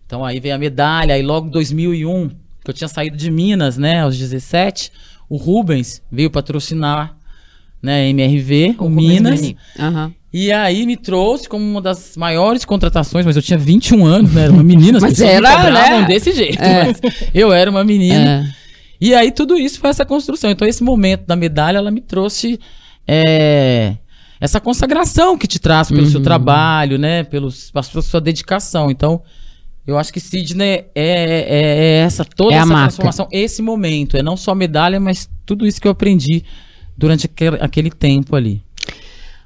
Então 0.06 0.24
aí 0.24 0.40
vem 0.40 0.52
a 0.52 0.58
medalha, 0.58 1.14
aí 1.14 1.22
logo 1.22 1.48
em 1.48 1.50
2001, 1.50 2.28
que 2.28 2.70
eu 2.70 2.74
tinha 2.74 2.88
saído 2.88 3.16
de 3.16 3.30
Minas, 3.30 3.76
né, 3.76 4.02
aos 4.02 4.16
17, 4.16 4.90
o 5.28 5.36
Rubens 5.36 6.02
veio 6.10 6.30
patrocinar, 6.30 7.16
né, 7.82 8.08
MRV, 8.08 8.76
o, 8.78 8.88
Minas. 8.88 9.40
Mini. 9.40 9.56
E 10.32 10.52
aí 10.52 10.84
me 10.84 10.96
trouxe 10.96 11.48
como 11.48 11.64
uma 11.64 11.80
das 11.80 12.16
maiores 12.16 12.64
contratações, 12.64 13.24
mas 13.24 13.34
eu 13.34 13.42
tinha 13.42 13.58
21 13.58 14.04
anos, 14.04 14.32
né? 14.32 14.44
Era 14.44 14.52
uma 14.52 14.62
menina, 14.62 14.98
as 14.98 15.02
Mas 15.02 15.12
pessoas 15.14 15.30
era, 15.30 15.70
né? 15.70 16.06
desse 16.06 16.32
jeito. 16.32 16.60
É. 16.62 16.84
Mas 16.84 17.00
eu 17.34 17.50
era 17.52 17.70
uma 17.70 17.82
menina. 17.82 18.46
É. 18.54 18.58
E 19.00 19.14
aí 19.14 19.32
tudo 19.32 19.56
isso 19.56 19.80
foi 19.80 19.88
essa 19.88 20.04
construção. 20.04 20.50
Então 20.50 20.68
esse 20.68 20.82
momento 20.82 21.26
da 21.26 21.34
medalha, 21.34 21.78
ela 21.78 21.90
me 21.90 22.02
trouxe 22.02 22.60
é, 23.06 23.94
essa 24.38 24.60
consagração 24.60 25.38
que 25.38 25.46
te 25.46 25.58
traz 25.58 25.88
pelo 25.88 26.06
seu 26.06 26.22
trabalho, 26.22 26.98
né? 26.98 27.24
Pelos, 27.24 27.70
pela 27.70 27.82
sua 28.02 28.20
dedicação. 28.20 28.90
Então, 28.90 29.22
eu 29.86 29.96
acho 29.96 30.12
que 30.12 30.20
Sidney 30.20 30.84
é, 30.94 30.94
é, 30.94 31.46
é 31.48 31.98
essa 32.00 32.22
toda 32.22 32.52
É 32.52 32.58
a 32.58 32.60
essa 32.60 32.66
marca. 32.66 32.86
transformação, 32.88 33.28
esse 33.32 33.62
momento. 33.62 34.16
É 34.16 34.22
não 34.22 34.36
só 34.36 34.54
medalha, 34.54 35.00
mas 35.00 35.28
tudo 35.46 35.66
isso 35.66 35.80
que 35.80 35.88
eu 35.88 35.92
aprendi 35.92 36.44
durante 36.96 37.24
aquele, 37.24 37.56
aquele 37.60 37.90
tempo 37.90 38.36
ali. 38.36 38.62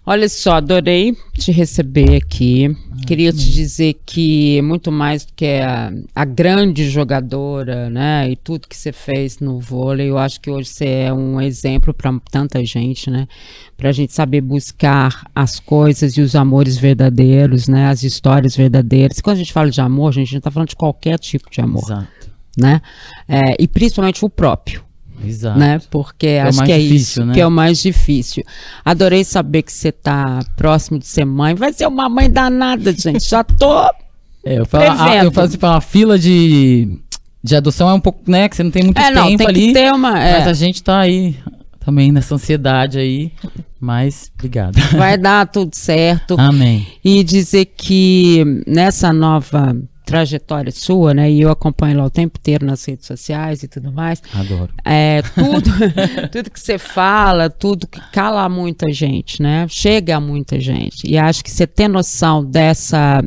Olha 0.04 0.28
só, 0.28 0.54
adorei 0.54 1.16
te 1.34 1.52
receber 1.52 2.16
aqui. 2.16 2.76
Queria 3.06 3.32
te 3.32 3.52
dizer 3.52 4.00
que 4.04 4.60
muito 4.62 4.90
mais 4.90 5.24
do 5.24 5.32
que 5.32 5.46
a, 5.60 5.92
a 6.12 6.24
grande 6.24 6.90
jogadora, 6.90 7.88
né, 7.88 8.28
e 8.28 8.34
tudo 8.34 8.68
que 8.68 8.76
você 8.76 8.92
fez 8.92 9.38
no 9.38 9.60
vôlei, 9.60 10.10
eu 10.10 10.18
acho 10.18 10.40
que 10.40 10.50
hoje 10.50 10.70
você 10.70 10.86
é 10.86 11.12
um 11.12 11.40
exemplo 11.40 11.94
para 11.94 12.12
tanta 12.30 12.64
gente, 12.64 13.10
né, 13.10 13.28
para 13.76 13.90
a 13.90 13.92
gente 13.92 14.12
saber 14.12 14.40
buscar 14.40 15.24
as 15.34 15.60
coisas 15.60 16.16
e 16.16 16.20
os 16.20 16.34
amores 16.34 16.76
verdadeiros, 16.76 17.68
né, 17.68 17.86
as 17.86 18.02
histórias 18.02 18.56
verdadeiras. 18.56 19.20
Quando 19.20 19.36
a 19.36 19.38
gente 19.38 19.52
fala 19.52 19.70
de 19.70 19.80
amor, 19.80 20.12
gente, 20.12 20.22
a 20.22 20.24
gente 20.26 20.34
não 20.34 20.38
está 20.38 20.50
falando 20.50 20.68
de 20.68 20.76
qualquer 20.76 21.18
tipo 21.18 21.48
de 21.48 21.60
amor, 21.60 21.84
Exato. 21.84 22.30
né, 22.58 22.80
É, 23.28 23.54
e 23.58 23.68
principalmente 23.68 24.24
o 24.24 24.28
próprio 24.28 24.84
Exato. 25.24 25.58
né? 25.58 25.80
Porque 25.90 26.38
o 26.44 26.48
acho 26.48 26.64
que 26.64 26.72
é 26.72 26.78
difícil, 26.78 26.96
isso 26.96 27.24
né? 27.24 27.34
que 27.34 27.40
é 27.40 27.46
o 27.46 27.50
mais 27.50 27.80
difícil. 27.82 28.42
Adorei 28.84 29.24
saber 29.24 29.62
que 29.62 29.72
você 29.72 29.90
tá 29.92 30.40
próximo 30.56 30.98
de 30.98 31.06
ser 31.06 31.24
mãe. 31.24 31.54
Vai 31.54 31.72
ser 31.72 31.86
uma 31.86 32.08
mãe 32.08 32.30
danada, 32.30 32.92
gente. 32.92 33.28
Já 33.28 33.42
tô. 33.44 33.88
É, 34.44 34.58
eu 34.58 34.66
falo, 34.66 34.82
ah, 34.90 34.96
Prevendo. 35.04 35.24
eu 35.26 35.30
falo 35.30 35.46
assim, 35.46 35.58
a 35.62 35.80
fila 35.80 36.18
de, 36.18 36.98
de 37.44 37.54
adoção 37.54 37.88
é 37.88 37.94
um 37.94 38.00
pouco, 38.00 38.28
né? 38.28 38.48
Que 38.48 38.56
você 38.56 38.64
não 38.64 38.72
tem 38.72 38.82
muito 38.82 38.98
É, 39.00 39.08
não, 39.08 39.26
tempo 39.28 39.38
tem 39.38 39.46
ali. 39.46 39.66
que 39.68 39.72
ter 39.72 39.92
uma. 39.92 40.18
é, 40.20 40.38
Mas 40.40 40.48
a 40.48 40.52
gente 40.52 40.82
tá 40.82 40.98
aí 40.98 41.36
também 41.78 42.10
nessa 42.10 42.34
ansiedade 42.34 42.98
aí. 42.98 43.30
Mas, 43.78 44.32
obrigado. 44.34 44.74
vai 44.96 45.16
dar 45.18 45.46
tudo 45.46 45.76
certo. 45.76 46.34
Amém. 46.40 46.84
E 47.04 47.22
dizer 47.22 47.66
que 47.66 48.42
nessa 48.66 49.12
nova 49.12 49.76
trajetória 50.04 50.70
sua, 50.72 51.14
né? 51.14 51.30
E 51.30 51.40
eu 51.40 51.50
acompanho 51.50 51.98
lá 51.98 52.04
o 52.04 52.10
tempo 52.10 52.38
inteiro 52.38 52.66
nas 52.66 52.84
redes 52.84 53.06
sociais 53.06 53.62
e 53.62 53.68
tudo 53.68 53.92
mais. 53.92 54.22
Adoro. 54.34 54.72
É, 54.84 55.22
tudo, 55.22 55.70
tudo 56.30 56.50
que 56.50 56.60
você 56.60 56.78
fala, 56.78 57.48
tudo 57.48 57.86
que 57.86 58.00
cala 58.12 58.48
muita 58.48 58.92
gente, 58.92 59.42
né? 59.42 59.66
Chega 59.68 60.16
a 60.16 60.20
muita 60.20 60.60
gente. 60.60 61.06
E 61.06 61.16
acho 61.16 61.42
que 61.42 61.50
você 61.50 61.66
ter 61.66 61.88
noção 61.88 62.44
dessa 62.44 63.22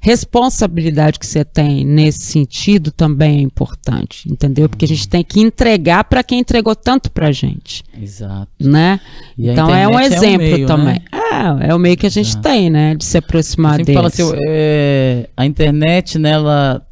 responsabilidade 0.00 1.18
que 1.18 1.26
você 1.26 1.44
tem 1.44 1.84
nesse 1.84 2.20
sentido 2.20 2.90
também 2.90 3.38
é 3.38 3.42
importante, 3.42 4.30
entendeu? 4.30 4.68
Porque 4.68 4.84
a 4.84 4.88
gente 4.88 5.08
tem 5.08 5.22
que 5.22 5.40
entregar 5.40 6.04
para 6.04 6.22
quem 6.22 6.40
entregou 6.40 6.74
tanto 6.74 7.10
pra 7.10 7.32
gente, 7.32 7.82
Exato. 8.00 8.48
né? 8.60 9.00
E 9.36 9.48
então 9.48 9.74
é 9.74 9.86
um 9.86 9.90
internet 9.90 9.94
é 9.94 9.96
um 9.96 10.00
exemplo 10.00 10.38
meio, 10.38 10.66
também. 10.66 10.94
né? 10.94 11.00
É, 11.60 11.68
é 11.68 11.74
o 11.74 11.78
meio 11.78 11.96
que 11.96 12.06
a 12.06 12.10
gente 12.10 12.30
Exato. 12.30 12.42
tem, 12.42 12.70
né? 12.70 12.94
De 12.94 13.04
se 13.04 13.18
aproximar 13.18 13.78
deles. 13.78 13.94
falo 13.94 14.06
assim, 14.06 14.22
é, 14.46 15.28
a 15.36 15.44
internet, 15.44 16.18
nela. 16.18 16.86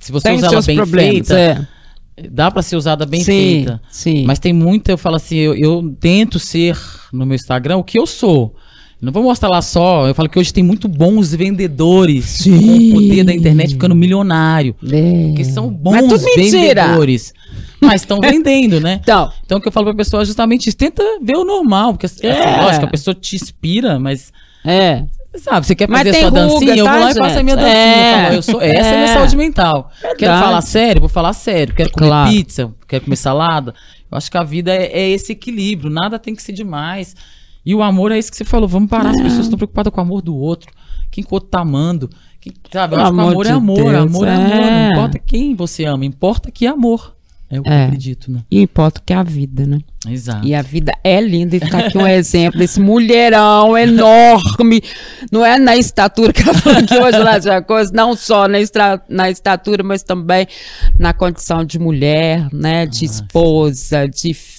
Se 0.00 0.12
você 0.12 0.28
tem 0.28 0.36
usar 0.38 0.52
ela 0.52 0.62
bem 0.62 0.76
problemas, 0.76 1.28
feita, 1.28 1.38
é. 1.38 2.28
dá 2.28 2.50
pra 2.50 2.62
ser 2.62 2.76
usada 2.76 3.04
bem 3.04 3.20
sim, 3.20 3.24
feita. 3.24 3.80
Sim. 3.90 4.24
Mas 4.24 4.38
tem 4.38 4.52
muita, 4.52 4.92
eu 4.92 4.98
falo 4.98 5.16
assim, 5.16 5.36
eu, 5.36 5.54
eu 5.54 5.96
tento 5.98 6.38
ser 6.38 6.78
no 7.12 7.26
meu 7.26 7.34
Instagram 7.34 7.78
o 7.78 7.84
que 7.84 7.98
eu 7.98 8.06
sou. 8.06 8.54
Não 9.00 9.12
vou 9.12 9.22
mostrar 9.22 9.50
lá 9.50 9.60
só, 9.60 10.08
eu 10.08 10.14
falo 10.14 10.28
que 10.28 10.38
hoje 10.38 10.52
tem 10.52 10.64
muito 10.64 10.88
bons 10.88 11.34
vendedores 11.34 12.42
com 12.44 12.50
o 12.50 12.92
poder 12.92 13.24
da 13.24 13.34
internet 13.34 13.72
ficando 13.74 13.94
milionário. 13.94 14.74
É. 14.90 15.26
Porque 15.28 15.44
são 15.44 15.68
bons 15.68 16.22
vendedores. 16.34 17.34
Mas 17.80 18.00
estão 18.02 18.18
vendendo, 18.22 18.80
né? 18.80 19.00
Então, 19.02 19.30
Então 19.44 19.58
o 19.58 19.60
que 19.60 19.68
eu 19.68 19.72
falo 19.72 19.86
pra 19.86 19.94
pessoa 19.94 20.22
é 20.22 20.24
justamente 20.26 20.68
isso, 20.68 20.76
tenta 20.78 21.02
ver 21.22 21.36
o 21.36 21.44
normal, 21.44 21.92
porque 21.92 22.06
assim, 22.06 22.26
É. 22.26 22.62
lógico, 22.62 22.86
a 22.86 22.88
pessoa 22.88 23.14
te 23.14 23.36
inspira, 23.36 23.98
mas 24.00 24.32
é. 24.64 25.04
sabe, 25.36 25.66
você 25.66 25.74
quer 25.74 25.88
fazer 25.90 26.14
sua 26.14 26.28
ruga, 26.30 26.40
dancinha, 26.40 26.76
eu 26.76 26.84
tá, 26.86 26.92
vou 26.92 27.00
lá 27.02 27.10
e 27.10 27.14
faço 27.14 27.38
a 27.38 27.42
minha 27.42 27.56
gente? 27.56 27.64
dancinha. 27.64 27.76
É. 27.76 28.18
Eu 28.18 28.24
falo, 28.24 28.34
eu 28.36 28.42
sou, 28.42 28.62
essa 28.62 28.88
é, 28.88 28.92
a 28.92 28.96
minha 28.96 29.10
É. 29.10 29.14
saúde 29.14 29.36
mental. 29.36 29.90
Quero 30.00 30.16
Verdade. 30.18 30.42
falar 30.44 30.60
sério, 30.62 31.00
vou 31.00 31.08
falar 31.10 31.32
sério. 31.34 31.74
Quero 31.74 31.90
comer 31.90 32.06
Claro. 32.08 32.30
pizza, 32.30 32.74
quero 32.88 33.04
comer 33.04 33.16
salada. 33.16 33.74
Eu 34.10 34.16
acho 34.16 34.30
que 34.30 34.38
a 34.38 34.42
vida 34.42 34.72
é, 34.74 34.86
é 34.86 35.10
esse 35.10 35.32
equilíbrio, 35.32 35.90
nada 35.90 36.18
tem 36.18 36.34
que 36.34 36.42
ser 36.42 36.52
demais. 36.52 37.14
E 37.66 37.74
o 37.74 37.82
amor 37.82 38.12
é 38.12 38.18
isso 38.18 38.30
que 38.30 38.36
você 38.36 38.44
falou, 38.44 38.68
vamos 38.68 38.88
parar, 38.88 39.10
as 39.10 39.20
pessoas 39.20 39.46
estão 39.46 39.58
preocupadas 39.58 39.92
com 39.92 40.00
o 40.00 40.04
amor 40.04 40.22
do 40.22 40.36
outro, 40.36 40.70
quem 41.10 41.24
que 41.24 41.30
o 41.30 41.34
outro 41.34 41.50
tá 41.50 41.60
amando. 41.60 42.08
Quem, 42.40 42.52
sabe, 42.72 42.94
eu 42.94 43.00
acho 43.00 43.10
que 43.12 43.16
o 43.18 43.20
amor 43.20 43.32
amor 43.32 43.46
é 43.46 43.50
amor, 43.50 43.76
Deus, 43.76 43.88
amor 43.96 44.28
é 44.28 44.34
amor, 44.34 44.54
é. 44.54 44.70
não 44.86 44.92
importa 44.92 45.18
quem 45.18 45.54
você 45.56 45.84
ama, 45.84 46.04
importa 46.04 46.50
que 46.52 46.64
é 46.64 46.68
amor. 46.68 47.14
É 47.48 47.60
o 47.60 47.62
que 47.62 47.68
É. 47.70 47.82
eu 47.82 47.84
acredito, 47.86 48.30
né? 48.32 48.40
E 48.50 48.60
importa 48.60 49.00
que 49.06 49.12
é 49.12 49.16
a 49.16 49.22
vida, 49.22 49.64
né? 49.64 49.78
Exato. 50.08 50.44
E 50.44 50.52
a 50.52 50.62
vida 50.62 50.92
é 51.04 51.20
linda. 51.20 51.54
E 51.54 51.60
tá 51.60 51.78
aqui 51.78 51.96
um 51.96 52.04
exemplo 52.06 52.58
desse 52.58 52.80
mulherão 52.80 53.78
enorme. 53.78 54.82
Não 55.30 55.44
é 55.46 55.56
na 55.56 55.76
estatura 55.76 56.32
que 56.32 56.42
ela 56.42 56.54
falou 56.54 56.78
aqui 56.80 56.96
hoje 56.98 57.18
lá 57.18 57.38
de 57.38 57.62
coisa, 57.62 57.92
não 57.94 58.16
só 58.16 58.48
na, 58.48 58.58
estra- 58.58 59.00
na 59.08 59.30
estatura, 59.30 59.84
mas 59.84 60.02
também 60.02 60.48
na 60.98 61.12
condição 61.14 61.64
de 61.64 61.78
mulher, 61.78 62.48
né? 62.52 62.84
De 62.84 63.04
esposa, 63.04 64.08
de 64.08 64.34
filha, 64.34 64.55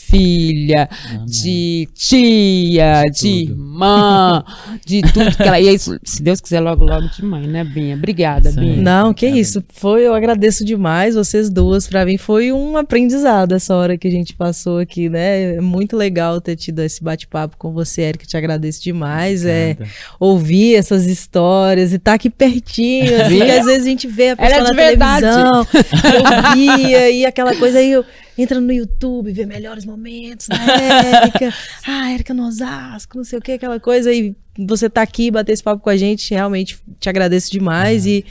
de 1.26 1.88
tia, 1.94 3.04
de, 3.12 3.46
tudo. 3.48 3.52
irmã, 3.52 4.44
de 4.86 5.02
tudo 5.02 5.36
que 5.36 5.44
ela. 5.44 5.60
E 5.60 5.68
é 5.68 5.74
isso, 5.74 5.98
se 6.04 6.22
Deus 6.22 6.40
quiser, 6.40 6.60
logo, 6.60 6.86
logo 6.86 7.08
de 7.10 7.24
mãe, 7.24 7.48
né, 7.48 7.64
Binha? 7.64 7.96
Obrigada, 7.96 8.50
Isso 8.50 8.60
aí. 8.60 8.66
Binha. 8.66 8.82
Não, 8.82 9.14
que 9.14 9.26
Obrigado. 9.26 9.42
isso. 9.42 9.64
Foi, 9.74 10.06
eu 10.06 10.14
agradeço 10.14 10.64
demais 10.64 11.16
vocês 11.16 11.50
duas. 11.50 11.88
Pra 11.88 12.06
mim 12.06 12.18
foi 12.18 12.52
um 12.52 12.78
aprendizado 12.78 13.54
essa 13.54 13.76
hora 13.76 13.98
que 13.98 14.08
a 14.08 14.12
gente 14.12 14.34
passou 14.34 14.80
aqui, 14.80 15.10
né? 15.10 15.56
É 15.56 15.62
muito 15.62 15.96
legal 15.98 16.40
ter 16.40 16.56
tido 16.56 16.80
esse 16.82 17.04
bate-papo 17.04 17.58
com 17.58 17.72
você, 17.72 18.02
Erika. 18.04 18.26
Te 18.26 18.38
agradeço 18.38 18.82
demais. 18.84 19.46
É, 19.46 19.78
ouvir 20.20 20.76
essas 20.76 21.06
histórias 21.06 21.94
e 21.94 22.00
tá 22.00 22.14
aqui 22.14 22.30
pertinho, 22.30 23.22
assim, 23.22 23.42
às 23.42 23.66
vezes 23.66 23.84
a 23.86 23.90
gente 23.90 24.08
vê 24.08 24.30
a 24.30 24.36
Ela 24.38 24.46
é 24.46 24.50
pessoa 24.50 24.64
de 24.64 24.70
na 24.70 24.84
verdade. 24.84 25.26
televisão, 25.26 25.68
eu 26.14 26.56
via 26.56 27.10
e 27.12 27.26
aquela 27.26 27.56
coisa 27.56 27.80
aí, 27.80 27.92
eu 27.92 28.06
entra 28.38 28.62
no 28.62 28.72
YouTube, 28.72 29.32
vê 29.32 29.46
melhores 29.46 29.86
momentos 29.86 30.48
da 30.48 30.56
Érica, 30.56 31.54
ah, 31.88 32.12
Érica 32.12 32.34
no 32.34 32.48
Osasco, 32.48 33.18
não 33.18 33.24
sei 33.24 33.40
o 33.40 33.42
que, 33.42 33.54
aquela 33.54 33.80
coisa, 33.80 34.14
e 34.14 34.36
você 34.58 34.90
tá 34.90 35.02
aqui, 35.02 35.32
bater 35.32 35.54
esse 35.54 35.64
papo 35.64 35.82
com 35.82 35.90
a 35.90 35.98
gente, 35.98 36.34
realmente 36.34 36.78
te 37.00 37.10
agradeço 37.10 37.52
demais 37.52 38.06
e 38.06 38.26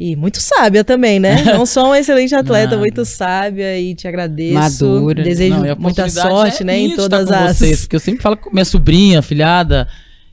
e 0.00 0.16
muito 0.16 0.40
sábia 0.40 0.82
também, 0.82 1.20
né? 1.20 1.44
Não 1.54 1.64
só 1.64 1.86
uma 1.86 1.98
excelente 1.98 2.34
atleta, 2.34 2.76
muito 2.76 3.04
sábia 3.04 3.78
e 3.78 3.94
te 3.94 4.08
agradeço. 4.08 4.54
Madura. 4.54 5.22
Desejo 5.22 5.54
Não, 5.54 5.60
muita 5.60 5.74
oportunidade 5.74 6.12
sorte, 6.12 6.62
é 6.62 6.66
né, 6.66 6.78
em 6.78 6.88
de 6.88 6.96
todas 6.96 7.30
as 7.30 7.58
vocês, 7.58 7.80
porque 7.82 7.94
eu 7.94 8.00
sempre 8.00 8.20
falo 8.20 8.36
com 8.36 8.50
minha 8.50 8.64
sobrinha, 8.64 9.22
filhada, 9.22 9.86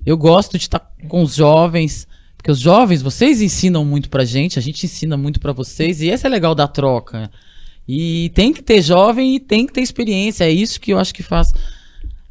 eu 0.03 0.17
gosto 0.17 0.57
de 0.57 0.63
estar 0.63 0.81
com 1.07 1.21
os 1.21 1.35
jovens, 1.35 2.07
porque 2.35 2.49
os 2.49 2.59
jovens, 2.59 3.03
vocês 3.03 3.41
ensinam 3.41 3.85
muito 3.85 4.09
pra 4.09 4.25
gente, 4.25 4.57
a 4.57 4.61
gente 4.61 4.87
ensina 4.87 5.15
muito 5.15 5.39
pra 5.39 5.51
vocês, 5.51 6.01
e 6.01 6.07
esse 6.07 6.25
é 6.25 6.29
legal 6.29 6.55
da 6.55 6.67
troca. 6.67 7.29
E 7.91 8.29
tem 8.35 8.53
que 8.53 8.61
ter 8.61 8.83
jovem 8.83 9.35
e 9.35 9.39
tem 9.39 9.65
que 9.65 9.73
ter 9.73 9.81
experiência, 9.81 10.43
é 10.43 10.51
isso 10.51 10.79
que 10.79 10.93
eu 10.93 10.99
acho 10.99 11.11
que 11.11 11.23
faz 11.23 11.51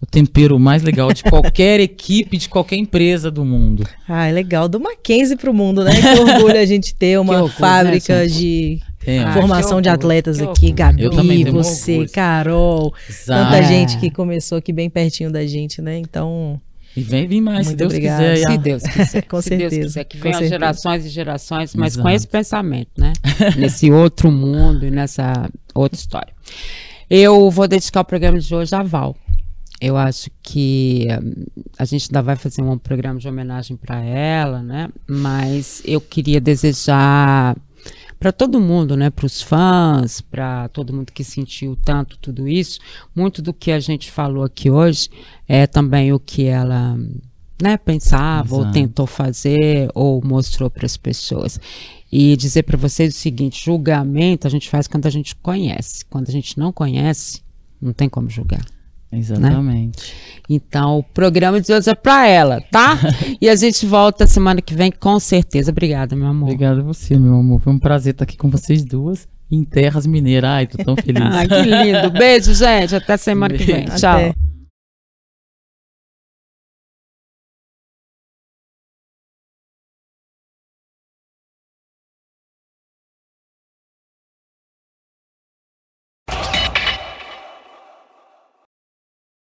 o 0.00 0.06
tempero 0.06 0.56
mais 0.56 0.84
legal 0.84 1.12
de 1.12 1.24
qualquer 1.24 1.80
equipe, 1.80 2.36
de 2.36 2.48
qualquer 2.48 2.76
empresa 2.76 3.28
do 3.28 3.44
mundo. 3.44 3.82
Ah, 4.08 4.26
é 4.28 4.32
legal. 4.32 4.68
Do 4.68 4.78
Mackenzie 4.78 5.36
pro 5.36 5.52
mundo, 5.52 5.82
né? 5.82 5.90
Que 6.00 6.20
orgulho 6.20 6.60
a 6.60 6.64
gente 6.64 6.94
ter 6.94 7.18
uma 7.18 7.42
orgulho, 7.42 7.52
fábrica 7.52 8.20
né, 8.20 8.26
de 8.26 8.80
Ah, 9.04 9.32
formação 9.32 9.82
de 9.82 9.88
atletas 9.88 10.40
aqui. 10.40 10.70
Gabi, 10.70 11.08
você. 11.50 12.06
Carol. 12.06 12.94
exato. 13.10 13.50
Tanta 13.50 13.60
gente 13.64 13.98
que 13.98 14.12
começou 14.12 14.58
aqui 14.58 14.72
bem 14.72 14.88
pertinho 14.88 15.32
da 15.32 15.44
gente, 15.44 15.82
né? 15.82 15.98
Então, 15.98 16.60
E 16.98 17.02
vem, 17.02 17.26
vem 17.28 17.40
mais, 17.40 17.60
se 17.66 17.70
Muito 17.70 17.78
Deus 17.78 17.92
obrigada. 17.92 18.34
quiser. 18.34 18.46
a- 18.46 18.50
Se 18.52 18.58
Deus 18.58 18.82
quiser. 18.82 19.22
Com 19.22 19.40
se 19.42 19.50
Deus 19.50 19.60
certeza, 19.70 19.86
quiser, 19.88 20.04
que 20.04 20.18
com 20.18 20.22
venham 20.24 20.48
gerações 20.48 21.04
e 21.06 21.08
gerações, 21.08 21.74
mas 21.74 21.94
com 21.96 22.02
Exato. 22.02 22.16
esse 22.16 22.26
pensamento, 22.28 22.90
né? 22.98 23.12
Nesse 23.56 23.90
outro 23.90 24.30
mundo 24.32 24.84
e 24.86 24.90
nessa 24.90 25.48
outra 25.74 25.98
história. 25.98 26.32
Eu 27.08 27.50
vou 27.50 27.66
dedicar 27.68 28.00
o 28.00 28.04
programa 28.04 28.38
de 28.38 28.54
hoje 28.54 28.74
a 28.74 28.82
Val. 28.82 29.16
Eu 29.80 29.96
acho 29.96 30.28
que 30.42 31.06
hum, 31.22 31.44
a 31.78 31.84
gente 31.84 32.08
ainda 32.10 32.20
vai 32.20 32.34
fazer 32.34 32.62
um 32.62 32.76
programa 32.76 33.20
de 33.20 33.28
homenagem 33.28 33.76
para 33.76 34.00
ela, 34.04 34.60
né? 34.60 34.88
Mas 35.06 35.80
eu 35.84 36.00
queria 36.00 36.40
desejar 36.40 37.56
para 38.18 38.32
todo 38.32 38.60
mundo, 38.60 38.96
né? 38.96 39.10
Para 39.10 39.26
os 39.26 39.40
fãs, 39.40 40.20
para 40.20 40.68
todo 40.68 40.92
mundo 40.92 41.12
que 41.12 41.22
sentiu 41.22 41.76
tanto 41.76 42.18
tudo 42.18 42.48
isso, 42.48 42.80
muito 43.14 43.40
do 43.40 43.52
que 43.52 43.70
a 43.70 43.80
gente 43.80 44.10
falou 44.10 44.44
aqui 44.44 44.70
hoje 44.70 45.08
é 45.46 45.66
também 45.66 46.12
o 46.12 46.18
que 46.18 46.44
ela 46.44 46.98
né, 47.62 47.76
pensava 47.76 48.54
ou 48.54 48.60
Exato. 48.62 48.74
tentou 48.74 49.06
fazer 49.06 49.90
ou 49.94 50.22
mostrou 50.24 50.70
para 50.70 50.86
as 50.86 50.96
pessoas. 50.96 51.60
E 52.10 52.36
dizer 52.36 52.62
para 52.62 52.76
vocês 52.76 53.14
o 53.14 53.18
seguinte: 53.18 53.64
julgamento 53.64 54.46
a 54.46 54.50
gente 54.50 54.68
faz 54.68 54.86
quando 54.86 55.06
a 55.06 55.10
gente 55.10 55.36
conhece. 55.36 56.04
Quando 56.06 56.28
a 56.28 56.32
gente 56.32 56.58
não 56.58 56.72
conhece, 56.72 57.42
não 57.80 57.92
tem 57.92 58.08
como 58.08 58.30
julgar. 58.30 58.64
Exatamente. 59.10 60.14
Então, 60.48 60.98
o 60.98 61.02
programa 61.02 61.60
de 61.60 61.72
hoje 61.72 61.90
é 61.90 61.94
para 61.94 62.26
ela, 62.26 62.60
tá? 62.70 62.98
e 63.40 63.48
a 63.48 63.56
gente 63.56 63.86
volta 63.86 64.26
semana 64.26 64.60
que 64.60 64.74
vem, 64.74 64.90
com 64.90 65.18
certeza. 65.18 65.70
Obrigada, 65.70 66.14
meu 66.14 66.26
amor. 66.26 66.46
Obrigado 66.46 66.80
a 66.80 66.82
você, 66.82 67.18
meu 67.18 67.34
amor. 67.34 67.60
Foi 67.60 67.72
um 67.72 67.78
prazer 67.78 68.12
estar 68.12 68.24
aqui 68.24 68.36
com 68.36 68.50
vocês 68.50 68.84
duas 68.84 69.26
em 69.50 69.64
Terras 69.64 70.06
Mineiras. 70.06 70.50
Ai, 70.50 70.66
tô 70.66 70.82
tão 70.82 70.96
feliz. 70.96 71.18
Ah, 71.24 71.46
que 71.46 71.62
lindo. 71.62 72.10
Beijo, 72.10 72.54
gente. 72.54 72.94
Até 72.94 73.16
semana 73.16 73.54
que 73.54 73.64
vem. 73.64 73.84
Beijo. 73.84 73.96
Tchau. 73.96 74.16
até. 74.16 74.47